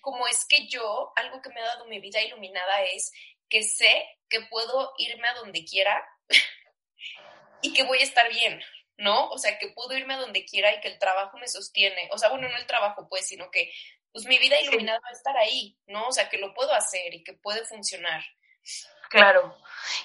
como 0.00 0.26
es 0.26 0.46
que 0.46 0.66
yo, 0.68 1.12
algo 1.16 1.42
que 1.42 1.50
me 1.50 1.60
ha 1.60 1.66
dado 1.66 1.86
mi 1.86 2.00
vida 2.00 2.22
iluminada 2.22 2.82
es 2.94 3.12
que 3.48 3.62
sé 3.62 4.08
que 4.28 4.40
puedo 4.42 4.94
irme 4.98 5.28
a 5.28 5.34
donde 5.34 5.64
quiera 5.64 6.02
y 7.62 7.74
que 7.74 7.82
voy 7.82 7.98
a 7.98 8.04
estar 8.04 8.28
bien, 8.30 8.62
¿no? 8.96 9.28
O 9.30 9.38
sea, 9.38 9.58
que 9.58 9.68
puedo 9.68 9.96
irme 9.96 10.14
a 10.14 10.18
donde 10.18 10.46
quiera 10.46 10.74
y 10.74 10.80
que 10.80 10.88
el 10.88 10.98
trabajo 10.98 11.36
me 11.38 11.48
sostiene. 11.48 12.08
O 12.10 12.18
sea, 12.18 12.30
bueno, 12.30 12.48
no 12.48 12.56
el 12.56 12.66
trabajo, 12.66 13.06
pues, 13.08 13.26
sino 13.26 13.50
que 13.50 13.70
pues 14.12 14.26
mi 14.26 14.38
vida 14.38 14.60
iluminada 14.60 15.00
va 15.00 15.08
a 15.08 15.12
estar 15.12 15.36
ahí, 15.36 15.76
¿no? 15.86 16.06
O 16.06 16.12
sea, 16.12 16.28
que 16.28 16.38
lo 16.38 16.54
puedo 16.54 16.72
hacer 16.72 17.12
y 17.12 17.24
que 17.24 17.32
puede 17.32 17.64
funcionar. 17.64 18.24
Claro. 19.10 19.56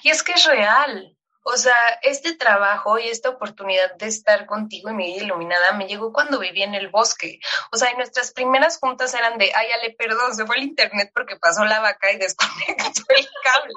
Y 0.02 0.10
es 0.10 0.22
que 0.22 0.32
es 0.32 0.44
real. 0.44 1.16
O 1.42 1.56
sea, 1.56 1.74
este 2.02 2.36
trabajo 2.36 2.98
y 2.98 3.08
esta 3.08 3.30
oportunidad 3.30 3.94
de 3.96 4.06
estar 4.06 4.44
contigo 4.44 4.90
en 4.90 4.96
mi 4.96 5.06
vida 5.06 5.24
iluminada 5.24 5.72
me 5.72 5.86
llegó 5.86 6.12
cuando 6.12 6.38
viví 6.38 6.62
en 6.62 6.74
el 6.74 6.88
bosque. 6.88 7.40
O 7.72 7.76
sea, 7.76 7.90
y 7.92 7.96
nuestras 7.96 8.32
primeras 8.32 8.78
juntas 8.78 9.14
eran 9.14 9.38
de, 9.38 9.50
ay, 9.54 9.72
Ale, 9.72 9.94
perdón, 9.98 10.34
se 10.34 10.44
fue 10.44 10.56
el 10.58 10.64
internet 10.64 11.10
porque 11.14 11.36
pasó 11.36 11.64
la 11.64 11.80
vaca 11.80 12.12
y 12.12 12.18
desconectó 12.18 13.02
el 13.08 13.28
cable. 13.42 13.74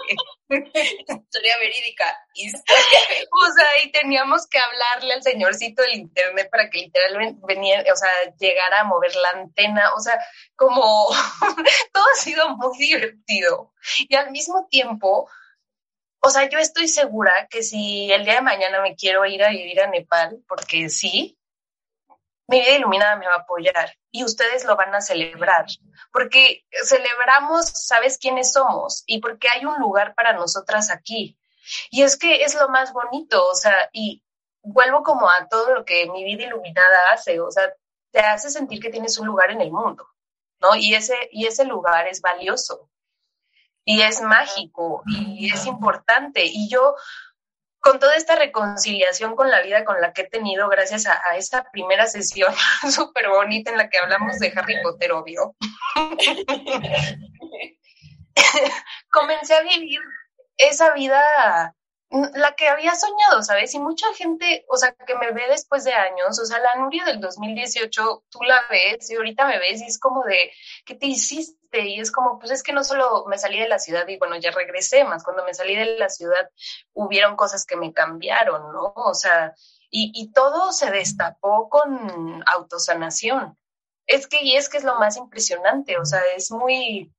Historia 1.07 1.57
verídica. 1.59 2.17
o 3.31 3.51
sea, 3.53 3.83
y 3.83 3.91
teníamos 3.91 4.45
que 4.47 4.59
hablarle 4.59 5.13
al 5.13 5.23
señorcito 5.23 5.83
del 5.83 5.95
internet 5.95 6.49
para 6.51 6.69
que 6.69 6.79
literalmente 6.79 7.39
venía, 7.47 7.83
o 7.91 7.95
sea, 7.95 8.09
llegara 8.39 8.81
a 8.81 8.83
mover 8.83 9.15
la 9.15 9.29
antena. 9.41 9.93
O 9.93 10.01
sea, 10.01 10.19
como 10.55 10.81
todo 11.93 12.03
ha 12.13 12.19
sido 12.19 12.49
muy 12.57 12.77
divertido. 12.77 13.73
Y 13.97 14.15
al 14.15 14.31
mismo 14.31 14.67
tiempo, 14.69 15.29
o 16.25 16.29
sea, 16.29 16.47
yo 16.49 16.57
estoy 16.57 16.87
segura 16.87 17.47
que 17.49 17.63
si 17.63 18.09
el 18.11 18.23
día 18.23 18.35
de 18.35 18.41
mañana 18.41 18.81
me 18.81 18.95
quiero 18.95 19.25
ir 19.25 19.43
a 19.43 19.49
vivir 19.49 19.81
a 19.81 19.87
Nepal, 19.87 20.41
porque 20.47 20.89
sí, 20.89 21.37
mi 22.47 22.61
vida 22.61 22.77
iluminada 22.77 23.17
me 23.17 23.27
va 23.27 23.33
a 23.33 23.39
apoyar 23.39 23.97
y 24.09 24.23
ustedes 24.23 24.63
lo 24.63 24.77
van 24.77 24.95
a 24.95 25.01
celebrar, 25.01 25.65
porque 26.13 26.63
celebramos, 26.85 27.65
sabes 27.65 28.17
quiénes 28.17 28.53
somos 28.53 29.03
y 29.05 29.19
porque 29.19 29.49
hay 29.49 29.65
un 29.65 29.77
lugar 29.79 30.15
para 30.15 30.31
nosotras 30.31 30.91
aquí. 30.91 31.37
Y 31.91 32.03
es 32.03 32.17
que 32.17 32.43
es 32.43 32.55
lo 32.55 32.69
más 32.69 32.93
bonito, 32.93 33.45
o 33.45 33.55
sea, 33.55 33.89
y 33.91 34.23
vuelvo 34.61 35.03
como 35.03 35.29
a 35.29 35.49
todo 35.49 35.73
lo 35.73 35.83
que 35.83 36.09
mi 36.09 36.23
vida 36.23 36.45
iluminada 36.45 37.11
hace, 37.11 37.41
o 37.41 37.51
sea, 37.51 37.73
te 38.11 38.21
hace 38.21 38.49
sentir 38.49 38.81
que 38.81 38.89
tienes 38.89 39.17
un 39.17 39.27
lugar 39.27 39.51
en 39.51 39.59
el 39.59 39.71
mundo, 39.71 40.07
¿no? 40.61 40.73
Y 40.75 40.95
ese, 40.95 41.17
y 41.33 41.47
ese 41.47 41.65
lugar 41.65 42.07
es 42.07 42.21
valioso 42.21 42.89
y 43.85 44.01
es 44.01 44.21
mágico 44.21 45.03
y 45.07 45.51
es 45.51 45.65
importante. 45.65 46.43
Y 46.45 46.69
yo, 46.69 46.95
con 47.79 47.99
toda 47.99 48.15
esta 48.15 48.35
reconciliación 48.35 49.35
con 49.35 49.49
la 49.49 49.61
vida 49.61 49.83
con 49.83 49.99
la 50.01 50.13
que 50.13 50.21
he 50.21 50.29
tenido, 50.29 50.69
gracias 50.69 51.05
a, 51.05 51.19
esta 51.37 51.69
primera 51.71 52.07
sesión 52.07 52.53
súper 52.89 53.29
bonita 53.29 53.71
en 53.71 53.77
la 53.77 53.89
que 53.89 53.99
hablamos 53.99 54.39
de 54.39 54.53
Harry 54.55 54.81
Potter, 54.81 55.11
obvio, 55.11 55.55
comencé 59.11 59.55
a 59.55 59.61
vivir 59.61 59.99
esa 60.57 60.93
vida 60.93 61.75
la 62.35 62.55
que 62.55 62.67
había 62.67 62.93
soñado, 62.93 63.41
¿sabes? 63.41 63.73
Y 63.73 63.79
mucha 63.79 64.05
gente, 64.13 64.65
o 64.69 64.77
sea, 64.77 64.93
que 64.93 65.15
me 65.15 65.31
ve 65.31 65.47
después 65.49 65.83
de 65.83 65.93
años, 65.93 66.39
o 66.39 66.45
sea, 66.45 66.59
la 66.59 66.75
Nuria 66.75 67.05
del 67.05 67.19
2018, 67.19 68.25
tú 68.29 68.39
la 68.43 68.61
ves 68.69 69.09
y 69.09 69.15
ahorita 69.15 69.47
me 69.47 69.57
ves 69.57 69.81
y 69.81 69.85
es 69.85 69.99
como 69.99 70.23
de, 70.23 70.51
¿qué 70.85 70.93
te 70.93 71.07
hiciste? 71.07 71.62
Y 71.81 71.99
es 71.99 72.11
como, 72.11 72.39
pues 72.39 72.51
es 72.51 72.63
que 72.63 72.73
no 72.73 72.83
solo 72.83 73.25
me 73.27 73.37
salí 73.37 73.59
de 73.59 73.67
la 73.67 73.79
ciudad 73.79 74.07
y 74.07 74.17
bueno, 74.17 74.35
ya 74.37 74.51
regresé, 74.51 75.03
más 75.03 75.23
cuando 75.23 75.43
me 75.43 75.53
salí 75.53 75.75
de 75.75 75.97
la 75.97 76.09
ciudad 76.09 76.49
hubieron 76.93 77.35
cosas 77.35 77.65
que 77.65 77.75
me 77.75 77.93
cambiaron, 77.93 78.71
¿no? 78.71 78.93
O 78.95 79.13
sea, 79.13 79.53
y, 79.89 80.11
y 80.13 80.31
todo 80.31 80.71
se 80.71 80.91
destapó 80.91 81.69
con 81.69 82.43
autosanación. 82.47 83.57
Es 84.05 84.27
que, 84.27 84.43
y 84.43 84.55
es 84.55 84.69
que 84.69 84.77
es 84.77 84.83
lo 84.83 84.99
más 84.99 85.17
impresionante, 85.17 85.97
o 85.97 86.05
sea, 86.05 86.21
es 86.35 86.51
muy, 86.51 87.13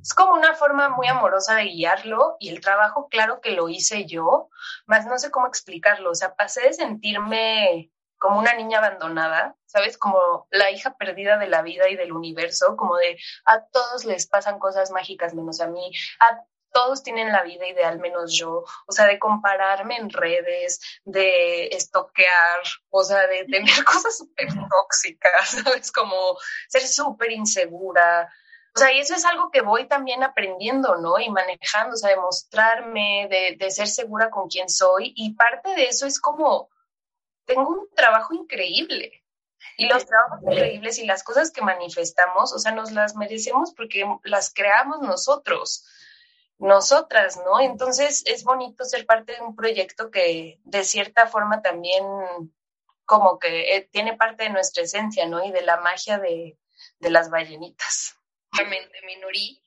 es 0.00 0.14
como 0.14 0.34
una 0.34 0.54
forma 0.54 0.88
muy 0.88 1.08
amorosa 1.08 1.56
de 1.56 1.64
guiarlo 1.64 2.36
y 2.38 2.50
el 2.50 2.60
trabajo, 2.60 3.08
claro 3.08 3.40
que 3.40 3.50
lo 3.50 3.68
hice 3.68 4.06
yo, 4.06 4.50
más 4.86 5.04
no 5.06 5.18
sé 5.18 5.32
cómo 5.32 5.48
explicarlo. 5.48 6.10
O 6.10 6.14
sea, 6.14 6.34
pasé 6.36 6.62
de 6.62 6.74
sentirme 6.74 7.90
como 8.26 8.40
una 8.40 8.54
niña 8.54 8.78
abandonada, 8.78 9.54
¿sabes? 9.66 9.96
Como 9.96 10.48
la 10.50 10.72
hija 10.72 10.96
perdida 10.96 11.38
de 11.38 11.46
la 11.46 11.62
vida 11.62 11.88
y 11.88 11.94
del 11.94 12.12
universo, 12.12 12.76
como 12.76 12.96
de 12.96 13.16
a 13.44 13.64
todos 13.66 14.04
les 14.04 14.26
pasan 14.26 14.58
cosas 14.58 14.90
mágicas 14.90 15.32
menos 15.32 15.60
a 15.60 15.68
mí, 15.68 15.92
a 16.18 16.42
todos 16.72 17.04
tienen 17.04 17.30
la 17.30 17.44
vida 17.44 17.68
ideal 17.68 18.00
menos 18.00 18.36
yo, 18.36 18.64
o 18.86 18.92
sea, 18.92 19.06
de 19.06 19.20
compararme 19.20 19.96
en 19.96 20.10
redes, 20.10 20.80
de 21.04 21.68
estoquear, 21.68 22.58
o 22.90 23.04
sea, 23.04 23.28
de 23.28 23.44
tener 23.44 23.84
cosas 23.84 24.18
súper 24.18 24.48
tóxicas, 24.48 25.62
¿sabes? 25.62 25.92
Como 25.92 26.36
ser 26.68 26.82
súper 26.82 27.30
insegura, 27.30 28.28
o 28.74 28.78
sea, 28.78 28.92
y 28.92 28.98
eso 28.98 29.14
es 29.14 29.24
algo 29.24 29.50
que 29.52 29.62
voy 29.62 29.86
también 29.86 30.24
aprendiendo, 30.24 30.96
¿no? 30.96 31.18
Y 31.20 31.30
manejando, 31.30 31.94
o 31.94 31.96
sea, 31.96 32.10
de 32.10 32.16
mostrarme, 32.16 33.28
de, 33.30 33.56
de 33.56 33.70
ser 33.70 33.88
segura 33.88 34.28
con 34.30 34.48
quién 34.48 34.68
soy. 34.68 35.14
Y 35.16 35.34
parte 35.34 35.74
de 35.74 35.84
eso 35.84 36.06
es 36.06 36.20
como, 36.20 36.68
tengo 37.46 37.68
un 37.68 37.88
trabajo 37.94 38.34
increíble. 38.34 39.22
Y 39.78 39.88
los 39.88 40.06
trabajos 40.06 40.42
increíbles 40.42 40.98
y 40.98 41.06
las 41.06 41.22
cosas 41.22 41.50
que 41.50 41.62
manifestamos, 41.62 42.52
o 42.52 42.58
sea, 42.58 42.72
nos 42.72 42.92
las 42.92 43.16
merecemos 43.16 43.72
porque 43.74 44.04
las 44.24 44.52
creamos 44.52 45.00
nosotros, 45.00 45.86
nosotras, 46.58 47.36
¿no? 47.38 47.60
Entonces 47.60 48.22
es 48.26 48.44
bonito 48.44 48.84
ser 48.84 49.06
parte 49.06 49.34
de 49.34 49.42
un 49.42 49.54
proyecto 49.56 50.10
que 50.10 50.60
de 50.64 50.84
cierta 50.84 51.26
forma 51.26 51.62
también 51.62 52.04
como 53.04 53.38
que 53.38 53.76
eh, 53.76 53.88
tiene 53.90 54.16
parte 54.16 54.44
de 54.44 54.50
nuestra 54.50 54.82
esencia, 54.82 55.26
¿no? 55.26 55.44
Y 55.44 55.52
de 55.52 55.62
la 55.62 55.78
magia 55.78 56.18
de, 56.18 56.58
de 56.98 57.10
las 57.10 57.30
ballenitas. 57.30 58.16
Minuri. 59.04 59.62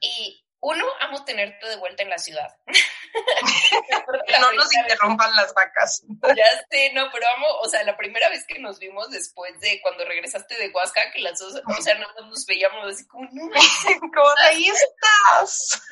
Y 0.00 0.43
uno, 0.64 0.86
amo 1.00 1.24
tenerte 1.24 1.68
de 1.68 1.76
vuelta 1.76 2.02
en 2.02 2.10
la 2.10 2.18
ciudad. 2.18 2.56
no 4.40 4.52
nos 4.52 4.74
interrumpan 4.74 5.34
las 5.36 5.52
vacas. 5.54 6.04
Ya 6.36 6.46
sé, 6.70 6.90
no, 6.94 7.10
pero 7.12 7.26
amo, 7.36 7.46
o 7.60 7.68
sea, 7.68 7.82
la 7.84 7.96
primera 7.96 8.28
vez 8.30 8.46
que 8.46 8.58
nos 8.58 8.78
vimos 8.78 9.10
después 9.10 9.58
de 9.60 9.80
cuando 9.82 10.04
regresaste 10.04 10.56
de 10.56 10.70
Huasca, 10.70 11.12
que 11.12 11.20
las 11.20 11.38
dos, 11.38 11.54
o 11.54 11.82
sea, 11.82 11.94
no 11.96 12.06
nos 12.26 12.46
veíamos 12.46 12.86
así 12.88 13.06
como, 13.06 13.28
no, 13.30 13.50
¿cómo 13.50 14.34
ahí 14.48 14.66
estás? 14.68 15.82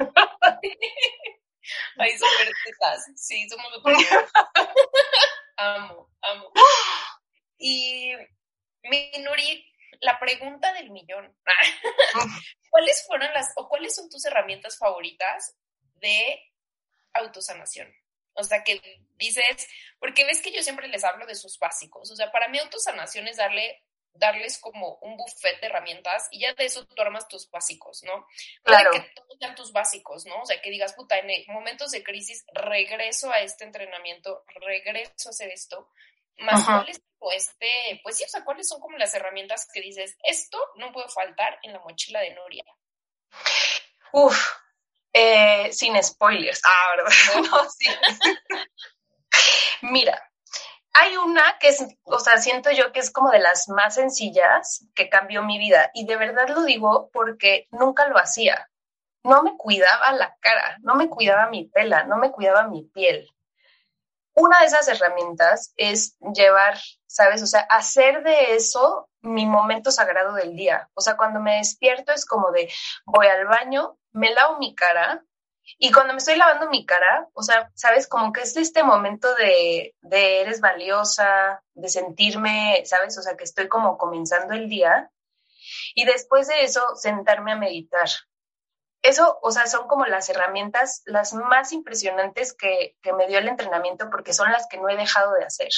Ahí 1.98 2.12
súper 2.18 2.50
tetas, 2.64 3.04
sí, 3.14 3.46
somos 3.48 3.72
Amo, 5.58 6.10
amo. 6.22 6.50
Y 7.58 8.12
Minuri, 8.82 9.71
la 10.02 10.18
pregunta 10.18 10.72
del 10.74 10.90
millón. 10.90 11.34
¿Cuáles 12.70 13.04
fueron 13.06 13.32
las 13.32 13.52
o 13.56 13.68
cuáles 13.68 13.94
son 13.94 14.10
tus 14.10 14.24
herramientas 14.26 14.76
favoritas 14.76 15.56
de 15.94 16.52
autosanación? 17.14 17.92
O 18.34 18.42
sea, 18.42 18.64
que 18.64 18.80
dices, 19.16 19.68
porque 19.98 20.24
ves 20.24 20.42
que 20.42 20.52
yo 20.52 20.62
siempre 20.62 20.88
les 20.88 21.04
hablo 21.04 21.26
de 21.26 21.34
sus 21.34 21.58
básicos. 21.58 22.10
O 22.10 22.16
sea, 22.16 22.32
para 22.32 22.48
mí 22.48 22.58
autosanación 22.58 23.28
es 23.28 23.36
darle 23.36 23.82
darles 24.14 24.58
como 24.58 24.98
un 25.00 25.16
buffet 25.16 25.58
de 25.60 25.68
herramientas 25.68 26.28
y 26.30 26.40
ya 26.40 26.52
de 26.52 26.66
eso 26.66 26.86
tú 26.86 27.00
armas 27.00 27.28
tus 27.28 27.50
básicos, 27.50 28.02
¿no? 28.02 28.26
Claro. 28.62 28.90
que 28.90 29.00
todos 29.14 29.38
sean 29.38 29.54
tus 29.54 29.72
básicos, 29.72 30.26
¿no? 30.26 30.42
O 30.42 30.44
sea, 30.44 30.60
que 30.60 30.68
digas, 30.68 30.92
puta, 30.92 31.18
en 31.18 31.30
momentos 31.48 31.92
de 31.92 32.02
crisis 32.02 32.44
regreso 32.52 33.32
a 33.32 33.40
este 33.40 33.64
entrenamiento, 33.64 34.44
regreso 34.60 35.28
a 35.28 35.30
hacer 35.30 35.50
esto, 35.50 35.88
más 36.38 36.64
cuáles 36.64 37.00
este, 37.30 38.00
pues 38.02 38.16
sí, 38.16 38.24
o 38.24 38.28
sea, 38.28 38.44
cuáles 38.44 38.68
son 38.68 38.80
como 38.80 38.98
las 38.98 39.14
herramientas 39.14 39.68
que 39.72 39.80
dices, 39.80 40.16
esto 40.24 40.58
no 40.76 40.92
puede 40.92 41.08
faltar 41.08 41.58
en 41.62 41.72
la 41.72 41.78
mochila 41.80 42.20
de 42.20 42.34
Nuria. 42.34 42.64
Uf, 44.12 44.36
eh, 45.12 45.72
sin 45.72 46.02
spoilers. 46.02 46.60
Ah, 46.64 46.96
¿verdad? 46.96 47.50
No, 47.50 47.70
sí. 47.70 47.88
Mira, 49.82 50.30
hay 50.92 51.16
una 51.16 51.58
que 51.58 51.68
es, 51.68 51.84
o 52.04 52.18
sea, 52.18 52.38
siento 52.38 52.70
yo 52.70 52.92
que 52.92 53.00
es 53.00 53.10
como 53.10 53.30
de 53.30 53.38
las 53.38 53.68
más 53.68 53.94
sencillas 53.94 54.86
que 54.94 55.08
cambió 55.08 55.42
mi 55.42 55.58
vida. 55.58 55.90
Y 55.94 56.06
de 56.06 56.16
verdad 56.16 56.48
lo 56.48 56.64
digo 56.64 57.10
porque 57.12 57.68
nunca 57.70 58.08
lo 58.08 58.18
hacía. 58.18 58.68
No 59.24 59.42
me 59.42 59.56
cuidaba 59.56 60.12
la 60.12 60.36
cara, 60.40 60.78
no 60.82 60.96
me 60.96 61.08
cuidaba 61.08 61.48
mi 61.48 61.68
pela, 61.68 62.04
no 62.04 62.18
me 62.18 62.32
cuidaba 62.32 62.66
mi 62.66 62.82
piel. 62.82 63.28
Una 64.34 64.60
de 64.60 64.66
esas 64.66 64.88
herramientas 64.88 65.72
es 65.76 66.16
llevar, 66.34 66.78
¿sabes? 67.06 67.42
O 67.42 67.46
sea, 67.46 67.60
hacer 67.60 68.22
de 68.22 68.54
eso 68.54 69.08
mi 69.20 69.46
momento 69.46 69.90
sagrado 69.90 70.34
del 70.34 70.56
día. 70.56 70.88
O 70.94 71.00
sea, 71.00 71.16
cuando 71.16 71.40
me 71.40 71.58
despierto 71.58 72.12
es 72.12 72.24
como 72.24 72.50
de 72.50 72.70
voy 73.04 73.26
al 73.26 73.46
baño, 73.46 73.98
me 74.12 74.32
lavo 74.32 74.58
mi 74.58 74.74
cara, 74.74 75.22
y 75.78 75.92
cuando 75.92 76.12
me 76.12 76.18
estoy 76.18 76.36
lavando 76.36 76.68
mi 76.68 76.84
cara, 76.84 77.28
o 77.34 77.42
sea, 77.42 77.70
sabes, 77.74 78.08
como 78.08 78.32
que 78.32 78.42
es 78.42 78.56
este 78.56 78.82
momento 78.82 79.32
de, 79.34 79.94
de 80.00 80.40
eres 80.40 80.60
valiosa, 80.60 81.62
de 81.74 81.88
sentirme, 81.88 82.82
sabes, 82.84 83.16
o 83.18 83.22
sea, 83.22 83.36
que 83.36 83.44
estoy 83.44 83.68
como 83.68 83.96
comenzando 83.96 84.54
el 84.54 84.68
día. 84.68 85.10
Y 85.94 86.04
después 86.04 86.48
de 86.48 86.64
eso, 86.64 86.82
sentarme 86.96 87.52
a 87.52 87.56
meditar. 87.56 88.08
Eso, 89.02 89.38
o 89.42 89.50
sea, 89.50 89.66
son 89.66 89.88
como 89.88 90.06
las 90.06 90.28
herramientas 90.28 91.02
las 91.06 91.32
más 91.32 91.72
impresionantes 91.72 92.54
que, 92.54 92.96
que 93.02 93.12
me 93.12 93.26
dio 93.26 93.38
el 93.38 93.48
entrenamiento 93.48 94.08
porque 94.10 94.32
son 94.32 94.52
las 94.52 94.66
que 94.68 94.78
no 94.78 94.88
he 94.88 94.96
dejado 94.96 95.34
de 95.34 95.44
hacer 95.44 95.70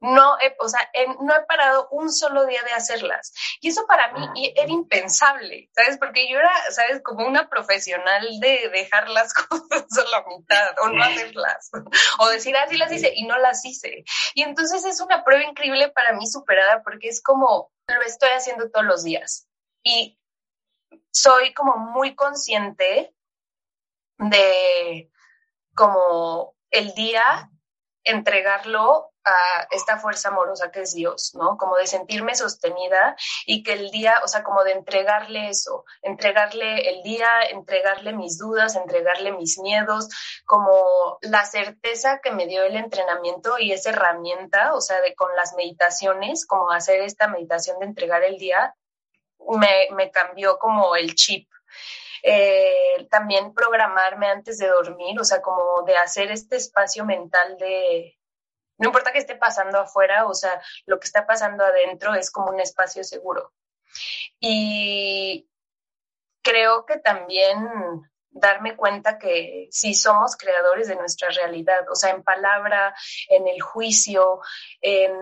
no 0.00 0.38
he, 0.40 0.54
o 0.58 0.68
sea, 0.68 0.80
no 1.20 1.34
he 1.34 1.44
parado 1.46 1.88
un 1.90 2.12
solo 2.12 2.46
día 2.46 2.62
de 2.62 2.72
hacerlas. 2.72 3.32
Y 3.60 3.68
eso 3.68 3.86
para 3.86 4.12
mí 4.12 4.26
ah, 4.28 4.52
era 4.56 4.70
impensable, 4.70 5.70
¿sabes? 5.74 5.98
Porque 5.98 6.28
yo 6.28 6.38
era, 6.38 6.52
¿sabes? 6.70 7.00
Como 7.02 7.26
una 7.26 7.48
profesional 7.48 8.26
de 8.40 8.70
dejar 8.72 9.08
las 9.08 9.32
cosas 9.48 9.86
a 9.98 10.10
la 10.10 10.24
mitad 10.26 10.74
o 10.82 10.88
no 10.88 11.02
hacerlas. 11.02 11.70
O 12.18 12.28
decir, 12.28 12.56
así 12.56 12.76
ah, 12.76 12.78
las 12.78 12.92
hice 12.92 13.12
y 13.14 13.26
no 13.26 13.38
las 13.38 13.64
hice. 13.64 14.04
Y 14.34 14.42
entonces 14.42 14.84
es 14.84 15.00
una 15.00 15.24
prueba 15.24 15.44
increíble 15.44 15.88
para 15.90 16.12
mí 16.12 16.26
superada 16.26 16.82
porque 16.82 17.08
es 17.08 17.22
como 17.22 17.70
lo 17.88 18.02
estoy 18.02 18.30
haciendo 18.30 18.70
todos 18.70 18.84
los 18.84 19.04
días. 19.04 19.48
Y 19.82 20.18
soy 21.10 21.54
como 21.54 21.76
muy 21.76 22.14
consciente 22.14 23.14
de 24.18 25.10
como 25.74 26.54
el 26.70 26.94
día 26.94 27.50
entregarlo 28.04 29.12
a 29.24 29.66
esta 29.72 29.98
fuerza 29.98 30.28
amorosa 30.28 30.70
que 30.70 30.82
es 30.82 30.94
Dios, 30.94 31.32
¿no? 31.34 31.56
Como 31.58 31.74
de 31.76 31.88
sentirme 31.88 32.36
sostenida 32.36 33.16
y 33.44 33.64
que 33.64 33.72
el 33.72 33.90
día, 33.90 34.20
o 34.24 34.28
sea, 34.28 34.44
como 34.44 34.62
de 34.62 34.72
entregarle 34.72 35.48
eso, 35.48 35.84
entregarle 36.02 36.88
el 36.88 37.02
día, 37.02 37.28
entregarle 37.50 38.12
mis 38.12 38.38
dudas, 38.38 38.76
entregarle 38.76 39.32
mis 39.32 39.58
miedos, 39.58 40.08
como 40.44 41.18
la 41.22 41.44
certeza 41.44 42.20
que 42.22 42.30
me 42.30 42.46
dio 42.46 42.62
el 42.62 42.76
entrenamiento 42.76 43.58
y 43.58 43.72
esa 43.72 43.90
herramienta, 43.90 44.74
o 44.74 44.80
sea, 44.80 45.00
de 45.00 45.16
con 45.16 45.34
las 45.34 45.54
meditaciones, 45.54 46.46
como 46.46 46.70
hacer 46.70 47.00
esta 47.00 47.26
meditación 47.26 47.80
de 47.80 47.86
entregar 47.86 48.22
el 48.22 48.38
día, 48.38 48.76
me, 49.58 50.10
cambió 50.10 50.58
como 50.58 50.96
el 50.96 51.14
chip, 51.14 51.48
eh, 52.22 53.06
también 53.10 53.54
programarme 53.54 54.28
antes 54.28 54.58
de 54.58 54.68
dormir, 54.68 55.18
o 55.20 55.24
sea, 55.24 55.40
como 55.40 55.82
de 55.82 55.96
hacer 55.96 56.30
este 56.30 56.56
espacio 56.56 57.04
mental 57.04 57.56
de, 57.58 58.18
no 58.78 58.88
importa 58.88 59.12
qué 59.12 59.18
esté 59.18 59.36
pasando 59.36 59.78
afuera, 59.78 60.26
o 60.26 60.34
sea, 60.34 60.60
lo 60.86 60.98
que 60.98 61.06
está 61.06 61.26
pasando 61.26 61.64
adentro 61.64 62.14
es 62.14 62.30
como 62.30 62.50
un 62.50 62.60
espacio 62.60 63.04
seguro. 63.04 63.52
Y 64.40 65.48
creo 66.42 66.84
que 66.84 66.98
también 66.98 67.56
darme 68.30 68.76
cuenta 68.76 69.18
que 69.18 69.68
sí 69.70 69.94
somos 69.94 70.36
creadores 70.36 70.88
de 70.88 70.96
nuestra 70.96 71.30
realidad, 71.30 71.88
o 71.90 71.94
sea, 71.94 72.10
en 72.10 72.22
palabra, 72.22 72.94
en 73.28 73.48
el 73.48 73.60
juicio, 73.60 74.40
en 74.80 75.12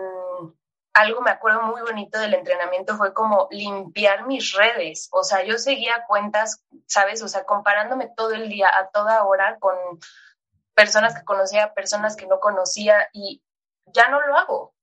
algo 0.94 1.20
me 1.20 1.30
acuerdo 1.32 1.62
muy 1.62 1.82
bonito 1.82 2.18
del 2.18 2.34
entrenamiento 2.34 2.96
fue 2.96 3.12
como 3.12 3.48
limpiar 3.50 4.26
mis 4.26 4.52
redes. 4.52 5.08
O 5.10 5.24
sea, 5.24 5.42
yo 5.44 5.58
seguía 5.58 6.04
cuentas, 6.06 6.64
¿sabes? 6.86 7.20
O 7.22 7.28
sea, 7.28 7.44
comparándome 7.44 8.12
todo 8.16 8.30
el 8.30 8.48
día, 8.48 8.70
a 8.72 8.88
toda 8.90 9.24
hora, 9.24 9.58
con 9.58 9.74
personas 10.74 11.14
que 11.16 11.24
conocía, 11.24 11.74
personas 11.74 12.16
que 12.16 12.26
no 12.26 12.38
conocía 12.38 13.08
y 13.12 13.42
ya 13.86 14.08
no 14.08 14.20
lo 14.20 14.36
hago. 14.36 14.74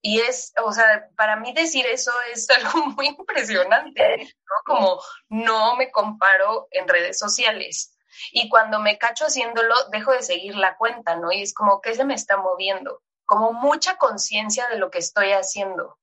Y 0.00 0.20
es, 0.20 0.52
o 0.62 0.72
sea, 0.72 1.08
para 1.16 1.36
mí 1.36 1.52
decir 1.52 1.86
eso 1.86 2.12
es 2.32 2.48
algo 2.50 2.86
muy 2.86 3.08
impresionante, 3.08 4.18
¿no? 4.18 4.56
Como 4.64 5.02
no 5.28 5.76
me 5.76 5.90
comparo 5.90 6.68
en 6.70 6.86
redes 6.86 7.18
sociales. 7.18 7.96
Y 8.30 8.48
cuando 8.48 8.78
me 8.78 8.96
cacho 8.98 9.26
haciéndolo, 9.26 9.74
dejo 9.90 10.12
de 10.12 10.22
seguir 10.22 10.54
la 10.54 10.76
cuenta, 10.76 11.16
¿no? 11.16 11.32
Y 11.32 11.42
es 11.42 11.52
como, 11.52 11.80
¿qué 11.80 11.94
se 11.94 12.04
me 12.04 12.14
está 12.14 12.36
moviendo? 12.36 13.02
Como 13.32 13.54
mucha 13.54 13.96
conciencia 13.96 14.68
de 14.68 14.76
lo 14.76 14.90
que 14.90 14.98
estoy 14.98 15.32
haciendo. 15.32 15.98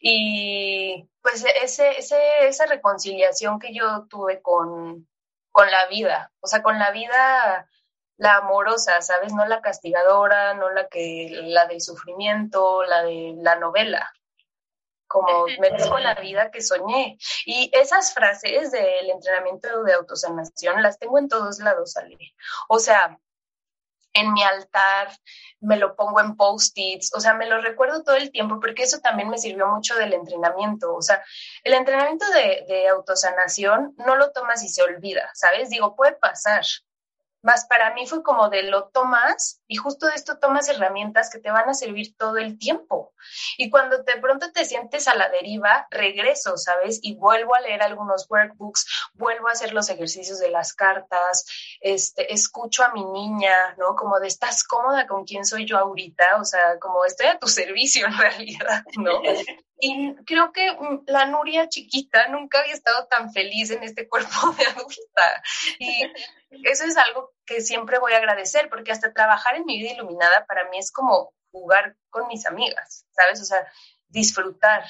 Y 0.00 1.10
pues 1.20 1.44
ese, 1.60 1.98
esa 1.98 2.66
reconciliación 2.66 3.58
que 3.58 3.74
yo 3.74 4.06
tuve 4.08 4.40
con, 4.40 5.08
con 5.50 5.68
la 5.68 5.88
vida, 5.88 6.30
o 6.38 6.46
sea, 6.46 6.62
con 6.62 6.78
la 6.78 6.92
vida, 6.92 7.68
la 8.18 8.36
amorosa, 8.36 9.02
¿sabes? 9.02 9.32
No 9.32 9.44
la 9.46 9.62
castigadora, 9.62 10.54
no 10.54 10.70
la 10.70 10.86
que, 10.86 11.28
la 11.42 11.66
del 11.66 11.80
sufrimiento, 11.80 12.84
la 12.84 13.02
de 13.02 13.34
la 13.38 13.56
novela, 13.56 14.12
como 15.08 15.46
merezco 15.58 15.98
la 15.98 16.14
vida 16.14 16.52
que 16.52 16.62
soñé. 16.62 17.18
Y 17.46 17.68
esas 17.74 18.14
frases 18.14 18.70
del 18.70 19.10
entrenamiento 19.10 19.82
de 19.82 19.92
autosanación 19.92 20.84
las 20.84 21.00
tengo 21.00 21.18
en 21.18 21.28
todos 21.28 21.58
lados, 21.58 21.96
Ale. 21.96 22.16
O 22.68 22.78
sea, 22.78 23.18
en 24.14 24.32
mi 24.32 24.42
altar, 24.42 25.08
me 25.60 25.76
lo 25.76 25.96
pongo 25.96 26.20
en 26.20 26.36
post-its, 26.36 27.12
o 27.14 27.20
sea, 27.20 27.34
me 27.34 27.46
lo 27.46 27.60
recuerdo 27.60 28.02
todo 28.02 28.16
el 28.16 28.30
tiempo 28.30 28.60
porque 28.60 28.84
eso 28.84 29.00
también 29.00 29.28
me 29.28 29.38
sirvió 29.38 29.66
mucho 29.66 29.96
del 29.96 30.12
entrenamiento, 30.12 30.94
o 30.94 31.02
sea, 31.02 31.22
el 31.64 31.74
entrenamiento 31.74 32.24
de, 32.30 32.64
de 32.68 32.88
autosanación 32.88 33.94
no 33.98 34.16
lo 34.16 34.30
tomas 34.32 34.62
y 34.62 34.68
se 34.68 34.82
olvida, 34.82 35.28
¿sabes? 35.34 35.68
Digo, 35.68 35.96
puede 35.96 36.12
pasar, 36.12 36.64
más 37.44 37.66
para 37.66 37.92
mí 37.92 38.06
fue 38.06 38.22
como 38.22 38.48
de 38.48 38.62
lo 38.62 38.88
tomas 38.88 39.60
y 39.68 39.76
justo 39.76 40.06
de 40.06 40.14
esto 40.14 40.38
tomas 40.38 40.68
herramientas 40.68 41.28
que 41.30 41.38
te 41.38 41.50
van 41.50 41.68
a 41.68 41.74
servir 41.74 42.16
todo 42.16 42.38
el 42.38 42.58
tiempo. 42.58 43.12
Y 43.58 43.68
cuando 43.68 43.98
de 43.98 44.16
pronto 44.16 44.50
te 44.50 44.64
sientes 44.64 45.08
a 45.08 45.14
la 45.14 45.28
deriva, 45.28 45.86
regreso, 45.90 46.56
¿sabes? 46.56 47.00
Y 47.02 47.16
vuelvo 47.16 47.54
a 47.54 47.60
leer 47.60 47.82
algunos 47.82 48.26
workbooks, 48.30 48.86
vuelvo 49.14 49.48
a 49.48 49.52
hacer 49.52 49.74
los 49.74 49.90
ejercicios 49.90 50.38
de 50.38 50.50
las 50.50 50.72
cartas, 50.72 51.44
este, 51.80 52.32
escucho 52.32 52.82
a 52.82 52.92
mi 52.92 53.04
niña, 53.04 53.54
¿no? 53.76 53.94
Como 53.94 54.20
de 54.20 54.28
estás 54.28 54.64
cómoda 54.64 55.06
con 55.06 55.24
quién 55.24 55.44
soy 55.44 55.66
yo 55.66 55.76
ahorita, 55.76 56.38
o 56.40 56.44
sea, 56.44 56.78
como 56.78 57.04
estoy 57.04 57.26
a 57.26 57.38
tu 57.38 57.46
servicio 57.46 58.06
en 58.06 58.16
realidad, 58.16 58.84
¿no? 58.96 59.20
Y 59.78 60.14
creo 60.24 60.52
que 60.52 60.72
mm, 60.72 61.04
la 61.06 61.26
Nuria 61.26 61.68
chiquita 61.68 62.28
nunca 62.28 62.60
había 62.60 62.74
estado 62.74 63.06
tan 63.06 63.32
feliz 63.32 63.70
en 63.70 63.82
este 63.82 64.08
cuerpo 64.08 64.30
de 64.58 64.64
adulta. 64.66 65.42
Y 65.78 66.12
eso 66.64 66.84
es 66.84 66.96
algo 66.96 67.32
que 67.44 67.60
siempre 67.60 67.98
voy 67.98 68.12
a 68.12 68.18
agradecer, 68.18 68.68
porque 68.68 68.92
hasta 68.92 69.12
trabajar 69.12 69.56
en 69.56 69.64
mi 69.64 69.78
vida 69.78 69.92
iluminada 69.92 70.46
para 70.46 70.68
mí 70.70 70.78
es 70.78 70.92
como 70.92 71.34
jugar 71.50 71.96
con 72.10 72.26
mis 72.28 72.46
amigas, 72.46 73.06
¿sabes? 73.12 73.40
O 73.40 73.44
sea, 73.44 73.66
disfrutar. 74.08 74.84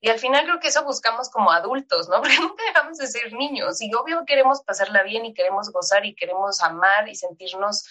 Y 0.00 0.10
al 0.10 0.18
final 0.18 0.44
creo 0.44 0.60
que 0.60 0.68
eso 0.68 0.84
buscamos 0.84 1.30
como 1.30 1.50
adultos, 1.50 2.08
¿no? 2.08 2.16
Porque 2.20 2.38
nunca 2.38 2.62
dejamos 2.64 2.98
de 2.98 3.06
ser 3.06 3.32
niños 3.32 3.80
y 3.80 3.92
obvio 3.94 4.24
queremos 4.26 4.62
pasarla 4.62 5.02
bien 5.02 5.24
y 5.24 5.34
queremos 5.34 5.70
gozar 5.72 6.04
y 6.04 6.14
queremos 6.14 6.60
amar 6.62 7.08
y 7.08 7.14
sentirnos 7.14 7.84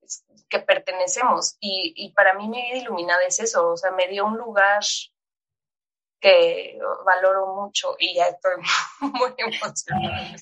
pues, 0.00 0.24
que 0.48 0.58
pertenecemos. 0.58 1.56
Y, 1.60 1.92
y 1.96 2.12
para 2.12 2.34
mí 2.34 2.48
mi 2.48 2.60
vida 2.62 2.78
iluminada 2.78 3.22
es 3.24 3.40
eso, 3.40 3.68
o 3.68 3.76
sea, 3.76 3.92
me 3.92 4.08
dio 4.08 4.26
un 4.26 4.36
lugar 4.36 4.82
que 6.20 6.78
valoro 7.04 7.54
mucho 7.54 7.96
y 7.98 8.14
ya 8.14 8.26
estoy 8.26 8.52
muy 9.00 9.34
emocionada. 9.38 10.36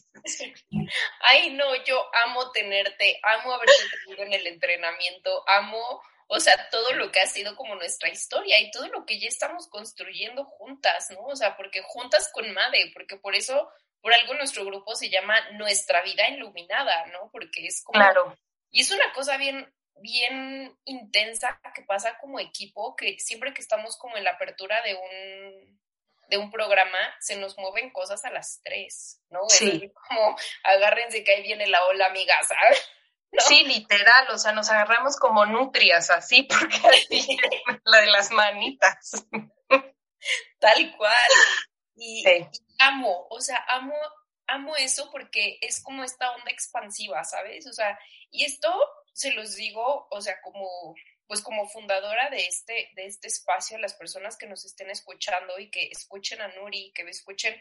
Ay, 1.20 1.50
no, 1.50 1.74
yo 1.84 2.04
amo 2.26 2.50
tenerte, 2.50 3.20
amo 3.22 3.52
haberte 3.52 3.74
tenido 4.04 4.24
en 4.24 4.32
el 4.32 4.46
entrenamiento, 4.46 5.44
amo, 5.48 6.02
o 6.26 6.40
sea, 6.40 6.68
todo 6.70 6.92
lo 6.94 7.10
que 7.12 7.20
ha 7.20 7.26
sido 7.26 7.54
como 7.54 7.76
nuestra 7.76 8.08
historia 8.08 8.60
y 8.60 8.70
todo 8.70 8.88
lo 8.88 9.06
que 9.06 9.20
ya 9.20 9.28
estamos 9.28 9.68
construyendo 9.68 10.44
juntas, 10.44 11.08
¿no? 11.10 11.24
O 11.26 11.36
sea, 11.36 11.56
porque 11.56 11.82
juntas 11.82 12.30
con 12.32 12.52
Made, 12.52 12.90
porque 12.92 13.16
por 13.16 13.34
eso, 13.36 13.70
por 14.00 14.12
algo 14.12 14.34
nuestro 14.34 14.64
grupo 14.64 14.94
se 14.94 15.10
llama 15.10 15.38
Nuestra 15.52 16.02
Vida 16.02 16.28
Iluminada, 16.28 17.06
¿no? 17.06 17.30
Porque 17.32 17.66
es 17.66 17.82
como... 17.84 18.00
Claro. 18.00 18.36
Y 18.70 18.80
es 18.80 18.90
una 18.90 19.12
cosa 19.14 19.38
bien, 19.38 19.72
bien 20.00 20.76
intensa 20.84 21.60
que 21.74 21.82
pasa 21.82 22.18
como 22.18 22.40
equipo, 22.40 22.96
que 22.96 23.18
siempre 23.18 23.52
que 23.54 23.60
estamos 23.60 23.96
como 23.96 24.16
en 24.16 24.24
la 24.24 24.32
apertura 24.32 24.80
de 24.82 24.94
un, 24.94 25.80
de 26.28 26.38
un 26.38 26.50
programa, 26.50 26.98
se 27.20 27.36
nos 27.36 27.56
mueven 27.58 27.90
cosas 27.90 28.24
a 28.24 28.30
las 28.30 28.60
tres, 28.62 29.20
¿no? 29.30 29.40
Sí. 29.48 29.80
Es 29.84 29.92
como, 30.08 30.36
agárrense 30.64 31.24
que 31.24 31.32
ahí 31.34 31.42
viene 31.42 31.66
la 31.66 31.84
ola, 31.86 32.06
amiga, 32.06 32.34
¿sabes? 32.42 32.90
¿No? 33.30 33.42
Sí, 33.42 33.62
literal, 33.64 34.28
o 34.30 34.38
sea, 34.38 34.52
nos 34.52 34.70
agarramos 34.70 35.16
como 35.16 35.44
nutrias, 35.44 36.08
así, 36.10 36.42
porque 36.48 36.76
así 36.88 37.36
la 37.84 38.00
de 38.00 38.06
las 38.06 38.30
manitas. 38.30 39.26
Tal 40.58 40.96
cual. 40.96 41.30
Y, 41.94 42.22
Sí. 42.22 42.46
y 42.52 42.82
amo, 42.82 43.26
o 43.28 43.40
sea, 43.40 43.64
amo, 43.68 43.94
amo 44.46 44.76
eso 44.76 45.10
porque 45.10 45.58
es 45.60 45.82
como 45.82 46.04
esta 46.04 46.30
onda 46.32 46.50
expansiva, 46.50 47.22
¿sabes? 47.24 47.66
O 47.66 47.72
sea, 47.72 47.98
y 48.30 48.44
esto 48.44 48.72
se 49.18 49.32
los 49.32 49.56
digo, 49.56 50.06
o 50.12 50.20
sea, 50.20 50.40
como, 50.42 50.94
pues 51.26 51.42
como 51.42 51.68
fundadora 51.68 52.30
de 52.30 52.46
este, 52.46 52.90
de 52.94 53.06
este 53.06 53.26
espacio, 53.26 53.76
las 53.78 53.94
personas 53.94 54.36
que 54.36 54.46
nos 54.46 54.64
estén 54.64 54.90
escuchando 54.90 55.58
y 55.58 55.70
que 55.70 55.88
escuchen 55.90 56.40
a 56.40 56.46
Nuri, 56.54 56.92
que 56.94 57.02
escuchen 57.02 57.60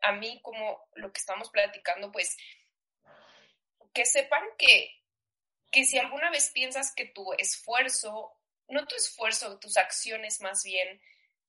a 0.00 0.12
mí 0.12 0.40
como 0.42 0.88
lo 0.96 1.12
que 1.12 1.20
estamos 1.20 1.48
platicando, 1.50 2.10
pues 2.10 2.36
que 3.94 4.04
sepan 4.04 4.42
que, 4.58 5.00
que 5.70 5.84
si 5.84 5.96
alguna 5.96 6.28
vez 6.30 6.50
piensas 6.50 6.92
que 6.92 7.04
tu 7.04 7.32
esfuerzo, 7.34 8.32
no 8.66 8.84
tu 8.88 8.96
esfuerzo, 8.96 9.60
tus 9.60 9.76
acciones 9.76 10.40
más 10.40 10.64
bien, 10.64 11.00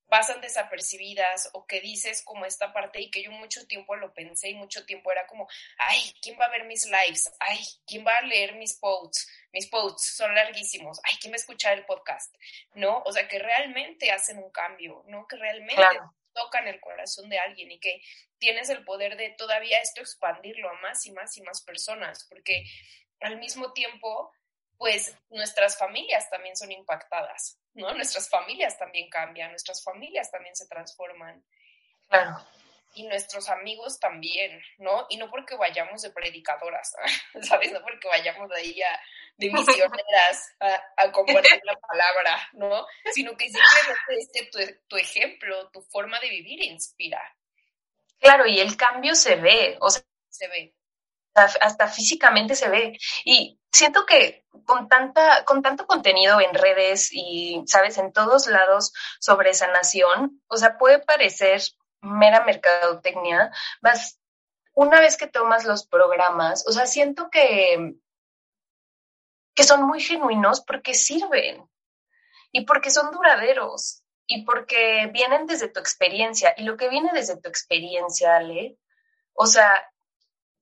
pasan 0.10 0.41
desapercibidas 0.41 1.49
o 1.53 1.66
que 1.66 1.82
dices 1.82 2.24
como 2.24 2.45
esta 2.45 2.72
parte 2.74 3.01
y 3.01 3.12
que 3.12 3.24
yo 3.24 3.32
mucho 3.32 3.66
tiempo 3.68 3.95
lo 3.95 4.14
pensé 4.14 4.49
y 4.49 4.55
mucho 4.55 4.86
tiempo 4.86 5.12
era 5.12 5.28
como, 5.28 5.47
ay, 5.78 5.99
¿quién 6.22 6.38
va 6.39 6.45
a 6.45 6.51
ver 6.51 6.66
mis 6.66 6.86
lives? 6.86 7.32
Ay, 7.39 7.60
¿quién 7.86 8.05
va 8.05 8.16
a 8.18 8.22
leer 8.22 8.55
mis 8.55 8.78
posts? 8.80 9.28
Mis 9.51 9.68
posts 9.68 10.16
son 10.16 10.34
larguísimos. 10.34 10.99
Ay, 11.03 11.16
¿quién 11.20 11.32
va 11.34 11.36
a 11.36 11.38
escuchar 11.38 11.78
el 11.78 11.86
podcast? 11.86 12.34
¿No? 12.74 13.03
O 13.05 13.12
sea, 13.12 13.28
que 13.28 13.39
realmente 13.39 14.12
hacen 14.12 14.38
un 14.38 14.51
cambio, 14.51 15.03
¿no? 15.08 15.28
Que 15.28 15.36
realmente 15.38 15.76
Claro. 15.76 16.14
tocan 16.34 16.68
el 16.68 16.80
corazón 16.80 17.30
de 17.30 17.39
alguien 17.39 17.72
y 17.72 17.80
que 17.80 18.01
tienes 18.38 18.70
el 18.70 18.84
poder 18.86 19.18
de 19.18 19.32
todavía 19.32 19.80
esto 19.82 20.01
expandirlo 20.01 20.70
a 20.70 20.80
más 20.82 21.05
y 21.05 21.12
más 21.12 21.36
y 21.38 21.41
más 21.41 21.64
personas, 21.64 22.26
porque 22.30 22.64
al 23.20 23.38
mismo 23.38 23.74
tiempo, 23.74 24.32
pues 24.78 25.18
nuestras 25.30 25.78
familias 25.78 26.30
también 26.30 26.55
son 26.55 26.72
impactadas, 26.72 27.60
¿no? 27.78 27.93
Nuestras 27.93 28.30
familias 28.30 28.78
también 28.78 29.09
cambian, 29.09 29.51
nuestras 29.51 29.84
familias 29.84 30.32
también 30.32 30.55
se 30.55 30.67
transforman 30.67 31.43
Claro. 32.09 32.38
y 32.93 33.03
nuestros 33.07 33.49
amigos 33.49 33.99
también, 33.99 34.61
¿no? 34.80 35.05
Y 35.09 35.17
no 35.17 35.30
porque 35.30 35.55
vayamos 35.55 36.01
de 36.01 36.11
predicadoras, 36.11 36.93
¿sabes? 37.43 37.71
No 37.71 37.82
porque 37.84 38.07
vayamos 38.07 38.49
de 38.49 38.57
ahí 38.57 38.82
a, 38.82 38.99
de 39.38 39.51
misioneras 39.51 40.55
a, 40.59 40.82
a 40.97 41.11
compartir 41.11 41.61
la 41.63 41.75
palabra, 41.80 42.49
¿no? 42.53 42.86
Sino 43.13 43.38
que 43.38 43.45
simplemente 43.49 44.17
este, 44.19 44.45
tu, 44.51 44.59
tu 44.89 44.97
ejemplo, 44.97 45.69
tu 45.71 45.82
forma 45.84 46.19
de 46.19 46.30
vivir 46.30 46.63
inspira, 46.63 47.21
Claro, 48.19 48.47
y 48.47 48.59
el 48.59 48.75
cambio 48.78 49.15
se 49.15 49.36
ve, 49.36 49.78
o 49.82 49.91
sea, 49.91 50.01
se 50.30 50.47
ve. 50.47 50.75
hasta 51.36 51.88
físicamente 51.88 52.55
se 52.55 52.67
ve. 52.69 52.97
Y 53.25 53.59
siento 53.78 54.05
que 54.05 54.43
con 54.65 54.89
tanta, 54.89 55.45
con 55.45 55.61
tanto 55.61 55.86
contenido 55.86 56.41
en 56.41 56.53
redes 56.53 57.09
y, 57.11 57.63
sabes, 57.67 57.97
en 57.97 58.11
todos 58.11 58.47
lados 58.47 58.91
sobre 59.19 59.53
sanación, 59.53 60.41
o 60.47 60.57
sea, 60.57 60.78
puede 60.78 60.99
parecer 60.99 61.61
mera 62.01 62.43
mercadotecnia, 62.43 63.51
más 63.82 64.19
una 64.73 64.99
vez 64.99 65.17
que 65.17 65.28
tomas 65.28 65.65
los 65.65 65.88
programas, 65.88 66.65
o 66.67 66.71
sea, 66.71 66.86
siento 66.86 67.30
que, 67.30 67.95
que 69.55 69.63
son 69.63 69.84
muy 69.84 70.01
genuinos 70.01 70.61
porque 70.61 70.93
sirven 70.93 71.67
y 72.51 72.65
porque 72.65 72.91
son 72.91 73.11
duraderos 73.11 74.03
y 74.28 74.43
porque 74.43 75.09
vienen 75.13 75.47
desde 75.47 75.69
tu 75.69 75.80
experiencia. 75.80 76.53
Y 76.57 76.63
lo 76.63 76.78
que 76.78 76.89
viene 76.89 77.11
desde 77.13 77.38
tu 77.38 77.49
experiencia, 77.49 78.36
Ale, 78.36 78.78
o 79.34 79.47
sea, 79.47 79.89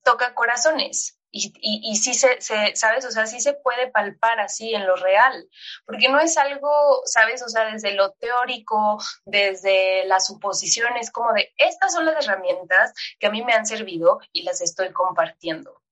toca 0.02 0.34
corazones. 0.34 1.15
Y, 1.30 1.52
y, 1.60 1.92
y 1.92 1.96
sí 1.96 2.14
se, 2.14 2.40
se, 2.40 2.74
¿sabes? 2.76 3.04
O 3.04 3.10
sea, 3.10 3.26
sí 3.26 3.40
se 3.40 3.52
puede 3.54 3.88
palpar 3.88 4.40
así 4.40 4.74
en 4.74 4.86
lo 4.86 4.96
real, 4.96 5.48
porque 5.84 6.08
no 6.08 6.20
es 6.20 6.36
algo, 6.38 7.02
¿sabes? 7.04 7.42
O 7.42 7.48
sea, 7.48 7.70
desde 7.70 7.92
lo 7.92 8.12
teórico, 8.12 8.98
desde 9.24 10.04
las 10.06 10.26
suposiciones, 10.26 11.10
como 11.10 11.32
de, 11.32 11.52
estas 11.56 11.92
son 11.92 12.06
las 12.06 12.24
herramientas 12.24 12.92
que 13.18 13.26
a 13.26 13.30
mí 13.30 13.42
me 13.42 13.52
han 13.52 13.66
servido 13.66 14.20
y 14.32 14.42
las 14.42 14.60
estoy 14.60 14.92
compartiendo. 14.92 15.82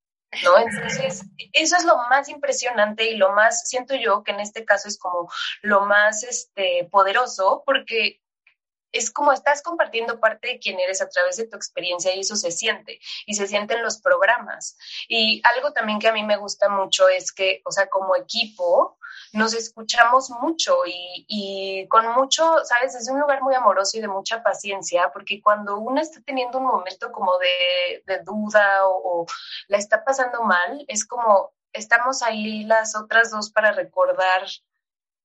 ¿No? 0.42 0.58
Entonces, 0.58 1.22
eso 1.52 1.76
es 1.76 1.84
lo 1.84 1.96
más 2.08 2.28
impresionante 2.28 3.08
y 3.08 3.16
lo 3.16 3.32
más, 3.32 3.68
siento 3.68 3.94
yo 3.94 4.24
que 4.24 4.32
en 4.32 4.40
este 4.40 4.64
caso 4.64 4.88
es 4.88 4.98
como 4.98 5.30
lo 5.62 5.82
más 5.82 6.24
este, 6.24 6.88
poderoso, 6.90 7.62
porque 7.64 8.20
es 8.94 9.10
como 9.10 9.32
estás 9.32 9.62
compartiendo 9.62 10.20
parte 10.20 10.48
de 10.48 10.58
quién 10.58 10.78
eres 10.78 11.02
a 11.02 11.08
través 11.08 11.36
de 11.36 11.46
tu 11.46 11.56
experiencia 11.56 12.14
y 12.14 12.20
eso 12.20 12.36
se 12.36 12.50
siente 12.50 13.00
y 13.26 13.34
se 13.34 13.46
siente 13.46 13.74
en 13.74 13.82
los 13.82 14.00
programas. 14.00 14.78
Y 15.08 15.42
algo 15.54 15.72
también 15.72 15.98
que 15.98 16.08
a 16.08 16.12
mí 16.12 16.22
me 16.22 16.36
gusta 16.36 16.68
mucho 16.68 17.08
es 17.08 17.32
que, 17.32 17.60
o 17.64 17.72
sea, 17.72 17.88
como 17.88 18.16
equipo 18.16 18.96
nos 19.32 19.52
escuchamos 19.52 20.30
mucho 20.30 20.86
y, 20.86 21.24
y 21.26 21.88
con 21.88 22.06
mucho, 22.12 22.64
sabes, 22.64 22.94
desde 22.94 23.12
un 23.12 23.20
lugar 23.20 23.42
muy 23.42 23.54
amoroso 23.54 23.98
y 23.98 24.00
de 24.00 24.08
mucha 24.08 24.42
paciencia, 24.44 25.10
porque 25.12 25.42
cuando 25.42 25.78
uno 25.78 26.00
está 26.00 26.20
teniendo 26.24 26.58
un 26.58 26.66
momento 26.66 27.10
como 27.10 27.36
de, 27.38 28.04
de 28.06 28.22
duda 28.22 28.86
o, 28.86 29.22
o 29.22 29.26
la 29.66 29.78
está 29.78 30.04
pasando 30.04 30.42
mal, 30.42 30.84
es 30.86 31.04
como 31.04 31.52
estamos 31.72 32.22
ahí 32.22 32.62
las 32.64 32.94
otras 32.94 33.32
dos 33.32 33.50
para 33.50 33.72
recordar 33.72 34.46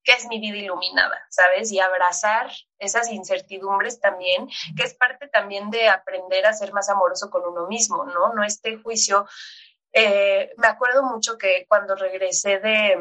qué 0.04 0.14
es 0.14 0.28
mi 0.28 0.40
vida 0.40 0.58
iluminada, 0.58 1.20
¿sabes? 1.30 1.72
Y 1.72 1.80
abrazar 1.80 2.52
esas 2.78 3.12
incertidumbres 3.12 4.00
también, 4.00 4.48
que 4.76 4.84
es 4.84 4.94
parte 4.94 5.28
también 5.28 5.70
de 5.70 5.90
aprender 5.90 6.46
a 6.46 6.54
ser 6.54 6.74
más 6.74 6.90
amoroso 6.90 7.30
con 7.30 7.46
uno 7.46 7.68
mismo, 7.68 8.06
¿no? 8.06 8.34
No 8.34 8.44
este 8.44 8.78
juicio. 8.78 9.28
Eh, 9.92 10.52
me 10.58 10.68
acuerdo 10.68 11.04
mucho 11.04 11.38
que 11.38 11.66
cuando 11.68 11.96
regresé 11.96 12.60
de, 12.60 12.98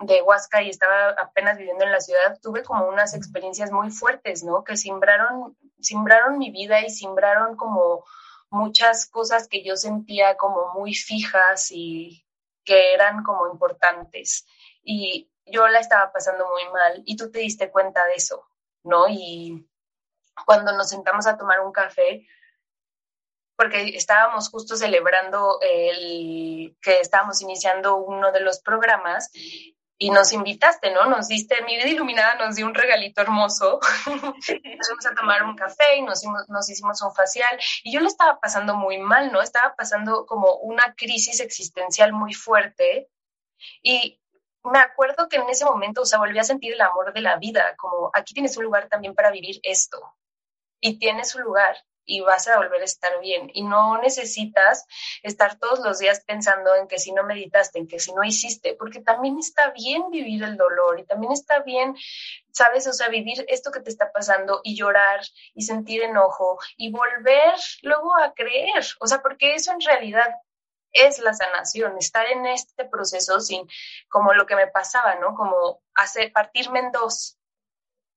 de 0.00 0.22
Huasca 0.22 0.62
y 0.62 0.70
estaba 0.70 1.10
apenas 1.10 1.58
viviendo 1.58 1.84
en 1.84 1.92
la 1.92 2.00
ciudad, 2.00 2.38
tuve 2.40 2.62
como 2.62 2.86
unas 2.86 3.14
experiencias 3.14 3.70
muy 3.72 3.90
fuertes, 3.90 4.44
¿no? 4.44 4.62
Que 4.62 4.76
simbraron, 4.76 5.56
simbraron 5.80 6.38
mi 6.38 6.50
vida 6.50 6.82
y 6.82 6.90
simbraron 6.90 7.56
como 7.56 8.04
muchas 8.50 9.06
cosas 9.06 9.48
que 9.48 9.62
yo 9.62 9.76
sentía 9.76 10.36
como 10.36 10.72
muy 10.74 10.94
fijas 10.94 11.70
y 11.70 12.24
que 12.64 12.94
eran 12.94 13.22
como 13.22 13.50
importantes. 13.50 14.46
Y 14.82 15.30
yo 15.50 15.68
la 15.68 15.80
estaba 15.80 16.12
pasando 16.12 16.48
muy 16.48 16.72
mal 16.72 17.02
y 17.04 17.16
tú 17.16 17.30
te 17.30 17.40
diste 17.40 17.70
cuenta 17.70 18.04
de 18.06 18.14
eso, 18.14 18.46
¿no? 18.84 19.08
Y 19.08 19.68
cuando 20.46 20.72
nos 20.72 20.88
sentamos 20.88 21.26
a 21.26 21.36
tomar 21.36 21.60
un 21.60 21.72
café, 21.72 22.26
porque 23.56 23.96
estábamos 23.96 24.50
justo 24.50 24.76
celebrando 24.76 25.58
el 25.60 26.76
que 26.80 27.00
estábamos 27.00 27.42
iniciando 27.42 27.96
uno 27.96 28.30
de 28.30 28.40
los 28.40 28.60
programas 28.60 29.30
y 30.00 30.10
nos 30.10 30.32
invitaste, 30.32 30.92
¿no? 30.92 31.06
Nos 31.06 31.26
diste, 31.26 31.60
mi 31.64 31.76
vida 31.76 31.88
iluminada 31.88 32.36
nos 32.36 32.54
dio 32.54 32.66
un 32.66 32.74
regalito 32.74 33.20
hermoso. 33.20 33.80
nos 34.06 34.46
fuimos 34.46 35.06
a 35.06 35.14
tomar 35.16 35.42
un 35.42 35.56
café 35.56 35.96
y 35.96 36.02
nos 36.02 36.20
hicimos, 36.20 36.48
nos 36.48 36.70
hicimos 36.70 37.02
un 37.02 37.12
facial 37.12 37.58
y 37.82 37.92
yo 37.92 37.98
le 37.98 38.06
estaba 38.06 38.38
pasando 38.38 38.76
muy 38.76 38.98
mal, 38.98 39.32
¿no? 39.32 39.42
Estaba 39.42 39.74
pasando 39.74 40.24
como 40.24 40.54
una 40.58 40.94
crisis 40.94 41.40
existencial 41.40 42.12
muy 42.12 42.34
fuerte 42.34 43.10
y 43.82 44.20
me 44.64 44.78
acuerdo 44.78 45.28
que 45.28 45.36
en 45.36 45.48
ese 45.48 45.64
momento, 45.64 46.02
o 46.02 46.06
sea, 46.06 46.18
volví 46.18 46.38
a 46.38 46.44
sentir 46.44 46.72
el 46.72 46.80
amor 46.80 47.12
de 47.12 47.20
la 47.20 47.36
vida, 47.36 47.74
como 47.76 48.10
aquí 48.12 48.34
tienes 48.34 48.56
un 48.56 48.64
lugar 48.64 48.88
también 48.88 49.14
para 49.14 49.30
vivir 49.30 49.60
esto 49.62 50.14
y 50.80 50.98
tienes 50.98 51.34
un 51.34 51.42
lugar 51.42 51.76
y 52.08 52.20
vas 52.22 52.48
a 52.48 52.56
volver 52.56 52.80
a 52.80 52.86
estar 52.86 53.20
bien. 53.20 53.50
Y 53.52 53.62
no 53.62 53.98
necesitas 53.98 54.86
estar 55.22 55.58
todos 55.58 55.80
los 55.80 55.98
días 55.98 56.22
pensando 56.26 56.74
en 56.74 56.88
que 56.88 56.98
si 56.98 57.12
no 57.12 57.22
meditaste, 57.22 57.78
en 57.78 57.86
que 57.86 58.00
si 58.00 58.12
no 58.14 58.24
hiciste, 58.24 58.74
porque 58.74 59.00
también 59.00 59.38
está 59.38 59.70
bien 59.70 60.10
vivir 60.10 60.42
el 60.42 60.56
dolor 60.56 60.98
y 60.98 61.04
también 61.04 61.32
está 61.32 61.60
bien, 61.60 61.94
sabes, 62.50 62.86
o 62.86 62.92
sea, 62.92 63.08
vivir 63.08 63.44
esto 63.48 63.70
que 63.70 63.80
te 63.80 63.90
está 63.90 64.10
pasando 64.10 64.60
y 64.64 64.74
llorar 64.74 65.20
y 65.54 65.62
sentir 65.62 66.02
enojo 66.02 66.58
y 66.76 66.90
volver 66.90 67.54
luego 67.82 68.16
a 68.16 68.32
creer, 68.32 68.84
o 69.00 69.06
sea, 69.06 69.20
porque 69.20 69.54
eso 69.54 69.72
en 69.72 69.80
realidad 69.80 70.30
es 70.92 71.18
la 71.18 71.34
sanación, 71.34 71.96
estar 71.98 72.26
en 72.26 72.46
este 72.46 72.84
proceso 72.84 73.40
sin, 73.40 73.66
como 74.08 74.34
lo 74.34 74.46
que 74.46 74.56
me 74.56 74.66
pasaba, 74.68 75.16
¿no? 75.16 75.34
Como 75.34 75.82
hacer, 75.94 76.32
partirme 76.32 76.80
en 76.80 76.92
dos, 76.92 77.38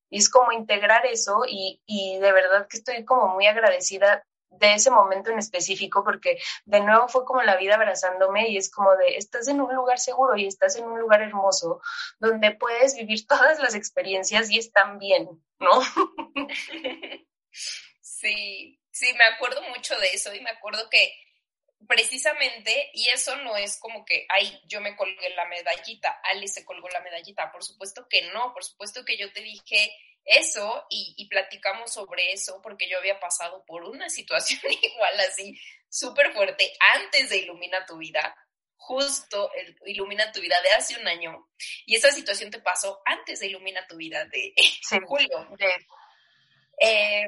y 0.10 0.18
es 0.18 0.30
como 0.30 0.52
integrar 0.52 1.06
eso 1.06 1.44
y, 1.48 1.82
y 1.86 2.20
de 2.20 2.32
verdad 2.34 2.68
que 2.68 2.78
estoy 2.78 3.06
como 3.06 3.30
muy 3.30 3.48
agradecida 3.48 4.24
de 4.52 4.74
ese 4.74 4.92
momento 4.92 5.32
en 5.32 5.40
específico 5.40 6.04
porque 6.04 6.38
de 6.66 6.82
nuevo 6.82 7.08
fue 7.08 7.24
como 7.24 7.42
la 7.42 7.56
vida 7.56 7.76
abrazándome 7.76 8.50
y 8.50 8.58
es 8.58 8.70
como 8.70 8.96
de 8.98 9.16
estás 9.16 9.48
en 9.48 9.62
un 9.62 9.74
lugar 9.74 9.98
seguro 9.98 10.36
y 10.36 10.46
estás 10.46 10.76
en 10.76 10.84
un 10.84 11.00
lugar 11.00 11.22
hermoso 11.22 11.82
donde 12.20 12.52
puedes 12.52 12.96
vivir 12.96 13.26
todas 13.26 13.60
las 13.60 13.74
experiencias 13.74 14.52
y 14.52 14.58
están 14.60 15.00
bien, 15.00 15.30
¿no? 15.60 15.82
Sí, 18.22 18.80
sí, 18.92 19.14
me 19.18 19.26
acuerdo 19.26 19.62
mucho 19.76 19.98
de 19.98 20.10
eso 20.14 20.32
y 20.34 20.42
me 20.42 20.52
acuerdo 20.52 20.88
que 20.92 21.12
precisamente, 21.92 22.90
y 22.94 23.10
eso 23.10 23.36
no 23.36 23.58
es 23.58 23.78
como 23.78 24.06
que, 24.06 24.26
ay, 24.30 24.62
yo 24.66 24.80
me 24.80 24.96
colgué 24.96 25.30
la 25.32 25.44
medallita, 25.44 26.22
Ali 26.24 26.48
se 26.48 26.64
colgó 26.64 26.88
la 26.88 27.02
medallita, 27.02 27.52
por 27.52 27.66
supuesto 27.66 28.08
que 28.08 28.22
no, 28.32 28.54
por 28.54 28.64
supuesto 28.64 29.04
que 29.04 29.18
yo 29.18 29.30
te 29.34 29.42
dije 29.42 29.94
eso 30.24 30.86
y, 30.90 31.28
platicamos 31.28 31.92
sobre 31.92 32.32
eso 32.32 32.62
porque 32.62 32.88
yo 32.88 32.98
había 32.98 33.20
pasado 33.20 33.66
por 33.66 33.84
una 33.84 34.10
situación 34.10 34.62
igual 34.82 35.20
así, 35.20 35.60
súper 35.90 36.32
fuerte, 36.32 36.72
antes 36.80 37.30
de 37.30 37.40
Ilumina 37.40 37.86
tu 37.86 37.98
vida, 37.98 38.38
justo 38.78 39.52
el 39.56 39.76
Ilumina 39.86 40.32
tu 40.32 40.40
vida 40.40 40.62
de 40.62 40.70
hace 40.70 40.98
un 40.98 41.10
año, 41.10 41.50
y 41.86 41.98
esa 41.98 42.14
situación 42.14 42.52
te 42.52 42.60
pasó 42.60 43.02
antes 43.04 43.42
de 43.42 43.48
Ilumina 43.48 43.86
tu 43.86 43.98
vida 43.98 44.24
de 44.28 44.54
julio. 45.06 45.50
Eh, 46.80 47.28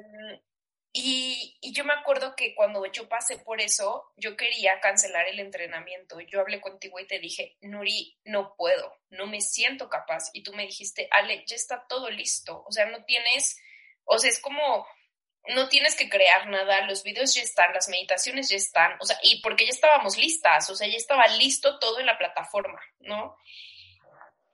y, 0.95 1.57
yo 1.71 1.83
me 1.85 1.93
acuerdo 1.93 2.35
que 2.35 2.53
cuando 2.53 2.85
yo 2.85 3.09
pasé 3.09 3.39
por 3.39 3.59
eso, 3.59 4.11
yo 4.15 4.37
quería 4.37 4.79
cancelar 4.79 5.27
el 5.27 5.39
entrenamiento. 5.39 6.19
Yo 6.21 6.39
hablé 6.39 6.61
contigo 6.61 6.99
y 6.99 7.07
te 7.07 7.17
dije, 7.17 7.57
Nuri, 7.61 8.15
no 8.25 8.55
puedo, 8.55 8.95
no 9.09 9.25
me 9.25 9.41
siento 9.41 9.89
capaz. 9.89 10.29
Y 10.33 10.43
tú 10.43 10.53
me 10.53 10.67
dijiste, 10.67 11.07
Ale, 11.09 11.43
ya 11.47 11.55
está 11.55 11.87
todo 11.89 12.11
listo. 12.11 12.63
O 12.67 12.71
sea, 12.71 12.85
no 12.85 13.03
tienes, 13.05 13.59
o 14.03 14.19
sea, 14.19 14.29
es 14.29 14.39
como, 14.39 14.85
no 15.47 15.67
tienes 15.67 15.95
que 15.95 16.09
crear 16.09 16.47
nada, 16.47 16.85
los 16.85 17.01
videos 17.01 17.33
ya 17.33 17.41
están, 17.41 17.73
las 17.73 17.89
meditaciones 17.89 18.49
ya 18.49 18.57
están, 18.57 18.95
o 19.01 19.05
sea, 19.05 19.17
y 19.23 19.41
porque 19.41 19.65
ya 19.65 19.71
estábamos 19.71 20.15
listas, 20.17 20.69
o 20.69 20.75
sea, 20.75 20.87
ya 20.87 20.95
estaba 20.95 21.27
listo 21.27 21.79
todo 21.79 21.99
en 21.99 22.05
la 22.05 22.19
plataforma, 22.19 22.79
¿no? 22.99 23.35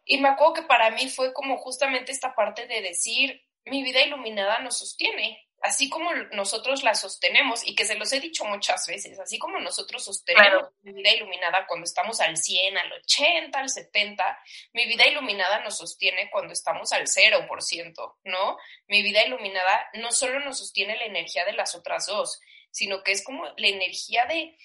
Y 0.06 0.20
me 0.20 0.30
acuerdo 0.30 0.54
que 0.54 0.62
para 0.64 0.90
mí 0.92 1.10
fue 1.10 1.34
como 1.34 1.58
justamente 1.58 2.14
esta 2.14 2.34
parte 2.34 2.66
de 2.66 2.82
decir, 2.82 3.46
mi 3.66 3.84
vida 3.84 4.02
iluminada 4.02 4.60
nos 4.60 4.80
sostiene, 4.80 5.49
así 5.62 5.90
como 5.90 6.14
nosotros 6.34 6.84
la 6.84 6.96
sostenemos, 6.96 7.66
y 7.68 7.76
que 7.76 7.86
se 7.86 7.96
los 7.96 8.12
he 8.14 8.20
dicho 8.20 8.46
muchas 8.46 8.88
veces, 8.88 9.20
así 9.20 9.38
como 9.38 9.60
nosotros 9.60 10.04
sostenemos 10.04 10.70
mi 10.82 10.94
vida 10.94 11.12
iluminada 11.12 11.66
cuando 11.68 11.86
estamos 11.86 12.20
al 12.22 12.38
100, 12.38 12.78
al 12.78 12.94
80, 12.94 13.60
al 13.60 13.70
70, 13.70 14.40
mi 14.74 14.86
vida 14.86 15.08
iluminada 15.08 15.60
nos 15.60 15.78
sostiene 15.78 16.30
cuando 16.32 16.54
estamos 16.54 16.92
al 16.94 17.08
0%, 17.08 18.16
¿no? 18.24 18.58
Mi 18.88 19.02
vida 19.02 19.26
iluminada 19.26 19.90
no 19.94 20.12
solo 20.12 20.40
nos 20.40 20.60
sostiene 20.60 20.98
la 20.98 21.06
energía 21.06 21.46
de 21.46 21.54
las 21.54 21.76
otras 21.76 22.06
dos, 22.06 22.40
sino 22.72 23.04
que 23.04 23.12
es 23.12 23.24
como 23.24 23.46
la 23.46 23.68
energía 23.68 24.26
de, 24.26 24.58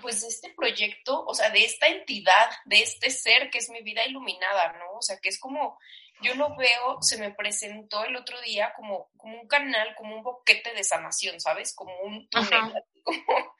pues, 0.00 0.22
de 0.22 0.28
este 0.28 0.50
proyecto, 0.54 1.24
o 1.24 1.34
sea, 1.34 1.50
de 1.50 1.64
esta 1.64 1.88
entidad, 1.88 2.50
de 2.64 2.82
este 2.82 3.10
ser 3.10 3.50
que 3.50 3.58
es 3.58 3.70
mi 3.70 3.82
vida 3.82 4.04
iluminada, 4.06 4.72
¿no? 4.78 4.98
O 4.98 5.02
sea, 5.02 5.18
que 5.18 5.28
es 5.28 5.38
como 5.38 5.78
yo 6.22 6.34
lo 6.34 6.56
veo, 6.56 6.98
se 7.00 7.18
me 7.18 7.32
presentó 7.32 8.04
el 8.04 8.16
otro 8.16 8.40
día 8.40 8.72
como, 8.76 9.10
como 9.16 9.40
un 9.40 9.48
canal, 9.48 9.94
como 9.96 10.16
un 10.16 10.22
boquete 10.22 10.72
de 10.74 10.84
sanación, 10.84 11.40
¿sabes? 11.40 11.74
Como 11.74 11.94
un 12.00 12.28
túnel, 12.28 12.84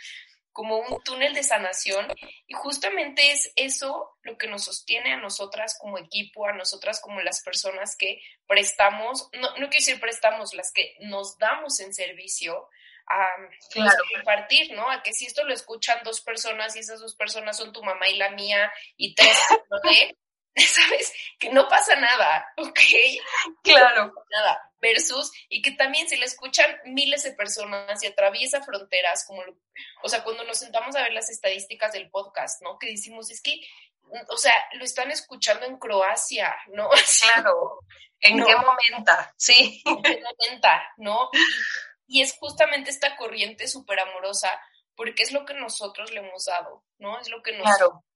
como, 0.53 0.79
un 0.79 1.03
túnel 1.03 1.35
de 1.35 1.43
sanación. 1.43 2.07
Y 2.47 2.55
justamente 2.55 3.33
es 3.33 3.53
eso 3.57 4.17
lo 4.23 4.39
que 4.39 4.47
nos 4.47 4.65
sostiene 4.65 5.13
a 5.13 5.21
nosotras 5.21 5.77
como 5.79 5.99
equipo, 5.99 6.47
a 6.47 6.53
nosotras 6.53 7.01
como 7.01 7.21
las 7.21 7.43
personas 7.43 7.97
que 7.97 8.21
prestamos, 8.47 9.29
no, 9.33 9.49
no 9.51 9.69
quiero 9.69 9.71
decir 9.71 10.01
prestamos, 10.01 10.55
las 10.55 10.73
que 10.73 10.97
nos 11.01 11.39
damos 11.39 11.81
en 11.81 11.93
servicio 11.93 12.69
a, 13.07 13.27
pues, 13.75 13.93
compartir, 14.15 14.73
¿no? 14.73 14.91
A 14.91 15.03
que 15.03 15.13
si 15.13 15.27
esto 15.27 15.45
lo 15.45 15.53
escuchan 15.53 15.99
dos 16.05 16.21
personas 16.21 16.77
y 16.77 16.81
esas 16.81 17.01
dos 17.01 17.15
personas 17.15 17.57
son 17.57 17.73
tu 17.73 17.83
mamá 17.83 18.09
y 18.09 18.17
la 18.17 18.31
mía 18.31 18.73
y 18.97 19.15
tres, 19.15 19.37
¿no? 19.71 19.79
¿sabes? 20.57 21.13
Que 21.39 21.51
no 21.51 21.69
pasa 21.69 21.97
nada, 21.97 22.47
¿ok? 22.59 22.81
Claro. 23.63 24.13
nada. 24.31 24.71
Versus, 24.81 25.33
y 25.49 25.63
que 25.63 25.73
también 25.73 26.09
se 26.09 26.17
le 26.17 26.25
escuchan 26.25 26.67
miles 26.87 27.23
de 27.23 27.33
personas 27.33 28.03
y 28.03 28.07
atraviesa 28.07 28.63
fronteras, 28.63 29.25
como, 29.27 29.43
o 30.03 30.09
sea, 30.09 30.25
cuando 30.25 30.45
nos 30.45 30.59
sentamos 30.59 30.97
a 30.97 31.03
ver 31.03 31.13
las 31.13 31.31
estadísticas 31.31 31.93
del 31.93 32.11
podcast, 32.11 32.61
¿no? 32.63 32.79
Que 32.79 32.89
decimos, 32.89 33.31
es 33.31 33.41
que, 33.41 33.61
o 34.29 34.37
sea, 34.37 34.55
lo 34.75 34.85
están 34.85 35.11
escuchando 35.11 35.67
en 35.67 35.79
Croacia, 35.79 36.55
¿no? 36.69 36.91
Claro. 37.35 37.81
¿En 38.21 38.37
qué 38.45 38.55
momento? 38.55 39.13
Sí. 39.37 39.83
¿En 39.85 40.03
qué 40.03 40.21
momento, 40.21 40.69
no? 40.99 41.31
Y, 42.07 42.19
y 42.19 42.23
es 42.23 42.37
justamente 42.39 42.91
esta 42.91 43.17
corriente 43.17 43.67
súper 43.67 43.99
amorosa 43.99 44.61
porque 44.95 45.23
es 45.23 45.33
lo 45.33 45.45
que 45.45 45.55
nosotros 45.55 46.13
le 46.13 46.21
hemos 46.21 46.45
dado, 46.45 46.85
¿no? 46.99 47.19
Es 47.19 47.29
lo 47.29 47.43
que 47.43 47.53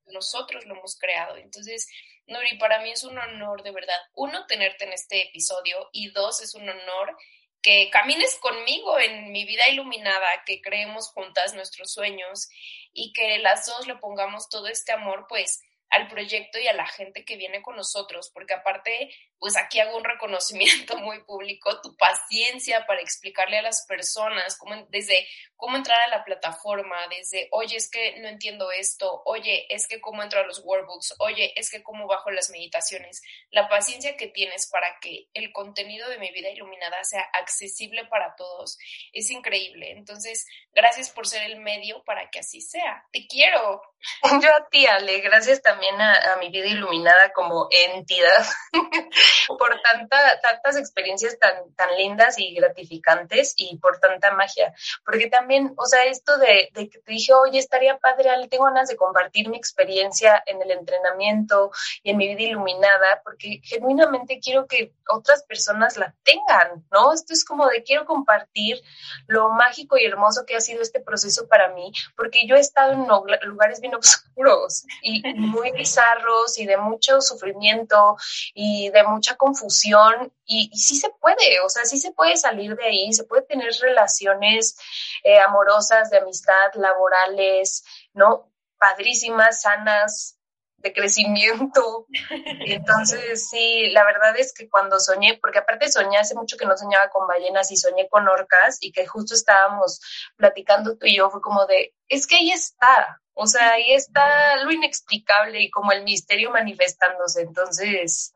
nosotros 0.07 0.67
lo 0.67 0.77
hemos 0.77 0.97
creado. 0.99 1.37
Entonces, 1.37 1.89
Nuri, 2.27 2.59
para 2.59 2.81
mí 2.81 2.91
es 2.91 3.05
un 3.05 3.17
honor 3.19 3.63
de 3.63 3.71
verdad, 3.71 3.99
uno, 4.15 4.47
tenerte 4.47 4.85
en 4.85 4.93
este 4.93 5.29
episodio 5.29 5.89
y 5.93 6.11
dos, 6.11 6.43
es 6.43 6.55
un 6.55 6.69
honor 6.69 7.17
que 7.63 7.91
camines 7.91 8.39
conmigo 8.41 8.99
en 8.99 9.33
mi 9.33 9.45
vida 9.45 9.69
iluminada, 9.69 10.45
que 10.45 10.61
creemos 10.61 11.11
juntas 11.11 11.55
nuestros 11.55 11.93
sueños 11.93 12.49
y 12.93 13.13
que 13.13 13.39
las 13.39 13.67
dos 13.67 13.87
le 13.87 13.97
pongamos 13.97 14.49
todo 14.49 14.69
este 14.69 14.93
amor, 14.93 15.27
pues 15.29 15.63
al 15.91 16.09
proyecto 16.09 16.59
y 16.59 16.67
a 16.67 16.73
la 16.73 16.87
gente 16.87 17.25
que 17.25 17.37
viene 17.37 17.63
con 17.63 17.77
nosotros, 17.77 18.31
porque 18.33 18.55
aparte, 18.55 19.15
pues 19.39 19.57
aquí 19.57 19.79
hago 19.79 19.97
un 19.97 20.05
reconocimiento 20.05 20.97
muy 20.99 21.23
público, 21.25 21.81
tu 21.81 21.97
paciencia 21.97 22.87
para 22.87 23.01
explicarle 23.01 23.59
a 23.59 23.63
las 23.63 23.87
personas 23.87 24.57
cómo, 24.59 24.87
desde 24.91 25.27
cómo 25.55 25.77
entrar 25.77 26.01
a 26.03 26.09
la 26.09 26.25
plataforma, 26.25 26.97
desde, 27.09 27.49
oye, 27.53 27.77
es 27.77 27.91
que 27.91 28.19
no 28.21 28.29
entiendo 28.29 28.71
esto, 28.73 29.23
oye, 29.25 29.67
es 29.73 29.87
que 29.87 30.01
cómo 30.01 30.23
entro 30.23 30.41
a 30.41 30.47
los 30.47 30.63
workbooks, 30.65 31.15
oye, 31.19 31.53
es 31.57 31.71
que 31.71 31.83
cómo 31.83 32.07
bajo 32.07 32.31
las 32.31 32.51
meditaciones, 32.51 33.23
la 33.51 33.69
paciencia 33.69 34.17
que 34.17 34.27
tienes 34.27 34.69
para 34.69 34.99
que 35.01 35.29
el 35.35 35.53
contenido 35.53 36.09
de 36.09 36.19
mi 36.19 36.31
vida 36.33 36.51
iluminada 36.51 37.03
sea 37.05 37.23
accesible 37.33 38.05
para 38.07 38.35
todos, 38.37 38.79
es 39.13 39.31
increíble. 39.31 39.93
Entonces, 39.93 40.47
gracias 40.73 41.11
por 41.11 41.27
ser 41.27 41.45
el 41.45 41.61
medio 41.61 42.03
para 42.05 42.29
que 42.31 42.41
así 42.41 42.61
sea. 42.61 43.07
Te 43.13 43.27
quiero. 43.27 43.83
Yo 44.43 44.55
a 44.55 44.69
ti, 44.69 44.87
Ale, 44.87 45.21
gracias 45.21 45.63
también 45.63 45.76
a, 46.01 46.37
mi 46.41 46.51
vida 46.51 46.67
iluminada 46.67 47.33
como 47.33 47.69
entidad 47.71 48.45
por 49.59 49.81
tanta, 49.81 50.41
tantas 50.41 50.77
experiencias 50.77 51.39
tan, 51.39 51.75
tan 51.75 51.97
lindas 51.97 52.39
y 52.39 52.55
gratificantes 52.55 53.55
y 53.57 53.79
por 53.79 53.99
tanta 53.99 54.33
magia. 54.33 54.75
Porque 55.05 55.29
también, 55.29 55.73
o 55.77 55.87
sea, 55.87 56.05
esto 56.05 56.39
de, 56.39 56.71
de 56.73 56.89
que 56.89 56.99
te 56.99 57.13
dije, 57.13 57.33
oye, 57.33 57.59
estaría 57.59 57.99
padre, 57.99 58.31
tengo 58.49 58.65
ganas 58.65 58.89
de 58.89 58.97
compartir 58.97 59.49
mi 59.49 59.57
experiencia 59.57 60.43
en 60.47 60.61
el 60.63 60.71
entrenamiento 60.71 61.71
y 62.03 62.11
en 62.11 62.17
mi 62.17 62.29
vida 62.29 62.51
iluminada, 62.51 63.21
porque 63.23 63.61
genuinamente 63.63 64.41
quiero 64.41 64.67
que 64.67 64.93
otras 65.09 65.43
personas 65.45 65.97
la 65.97 66.15
tengan, 66.23 66.85
¿no? 66.91 67.13
Esto 67.13 67.33
es 67.33 67.45
como 67.45 67.67
de 67.67 67.83
quiero 67.83 68.05
compartir 68.05 68.81
lo 69.27 69.51
mágico 69.51 69.97
y 69.97 70.05
hermoso 70.05 70.45
que 70.47 70.57
ha 70.57 70.61
sido 70.61 70.83
este 70.83 71.01
proceso 71.01 71.49
para 71.49 71.69
mí, 71.69 71.93
porque 72.17 72.47
yo 72.47 72.57
he 72.57 72.61
estado 72.61 72.93
en 72.93 73.07
lugares 73.49 73.81
bien 73.81 73.95
oscuros 73.95 74.85
y 75.03 75.23
muy 75.37 75.66
bizarros 75.73 76.59
y 76.59 76.67
de 76.67 76.77
mucho 76.77 77.21
sufrimiento 77.21 78.17
y 78.55 78.91
de 78.91 79.05
mucha 79.05 79.37
confusión 79.37 80.33
y, 80.45 80.71
sí 80.77 80.97
se 80.97 81.11
puede, 81.21 81.61
o 81.61 81.69
sea, 81.69 81.85
sí 81.85 81.99
se 81.99 82.13
puede 82.13 82.37
salir 82.37 82.77
de 82.77 82.87
ahí, 82.87 83.13
se 83.13 83.25
puede 83.25 83.43
tener 83.43 83.73
relaciones 83.81 84.77
eh, 85.25 85.39
amorosas, 85.39 86.11
de 86.11 86.19
amistad, 86.19 86.73
laborales, 86.75 87.85
¿no? 88.13 88.53
Padrísimas, 88.79 89.63
sanas, 89.63 90.39
de 90.79 90.93
crecimiento. 90.93 92.07
Entonces, 92.67 93.49
sí, 93.49 93.91
la 93.91 94.05
verdad 94.05 94.39
es 94.39 94.53
que 94.53 94.69
cuando 94.69 95.01
soñé, 95.01 95.39
porque 95.41 95.59
aparte 95.59 95.91
soñé 95.91 96.19
hace 96.19 96.35
mucho 96.35 96.57
que 96.57 96.67
no 96.67 96.77
soñaba 96.77 97.09
con 97.11 97.27
ballenas 97.27 97.71
y 97.71 97.77
soñé 97.77 98.09
con 98.09 98.29
orcas 98.29 98.79
y 98.81 98.93
que 98.93 99.07
justo 99.07 99.35
estábamos 99.35 100.01
platicando 100.37 100.97
tú 100.97 101.07
y 101.07 101.17
yo, 101.17 101.31
fue 101.31 101.41
como 101.41 101.67
de, 101.67 101.95
es 102.09 102.27
que 102.27 102.37
ahí 102.37 102.51
está, 102.51 103.21
o 103.35 103.47
sea, 103.47 103.73
ahí 103.73 103.93
está 103.93 104.57
lo 104.65 104.71
inexplicable 104.73 105.61
y 105.61 105.71
como 105.71 105.93
el 105.93 106.05
misterio 106.05 106.51
manifestándose. 106.51 107.43
Entonces, 107.43 108.35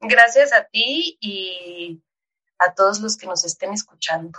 gracias 0.00 0.52
a 0.52 0.64
ti 0.64 1.18
y 1.20 2.02
a 2.58 2.74
todos 2.74 3.00
los 3.00 3.16
que 3.16 3.26
nos 3.26 3.44
estén 3.44 3.72
escuchando. 3.72 4.38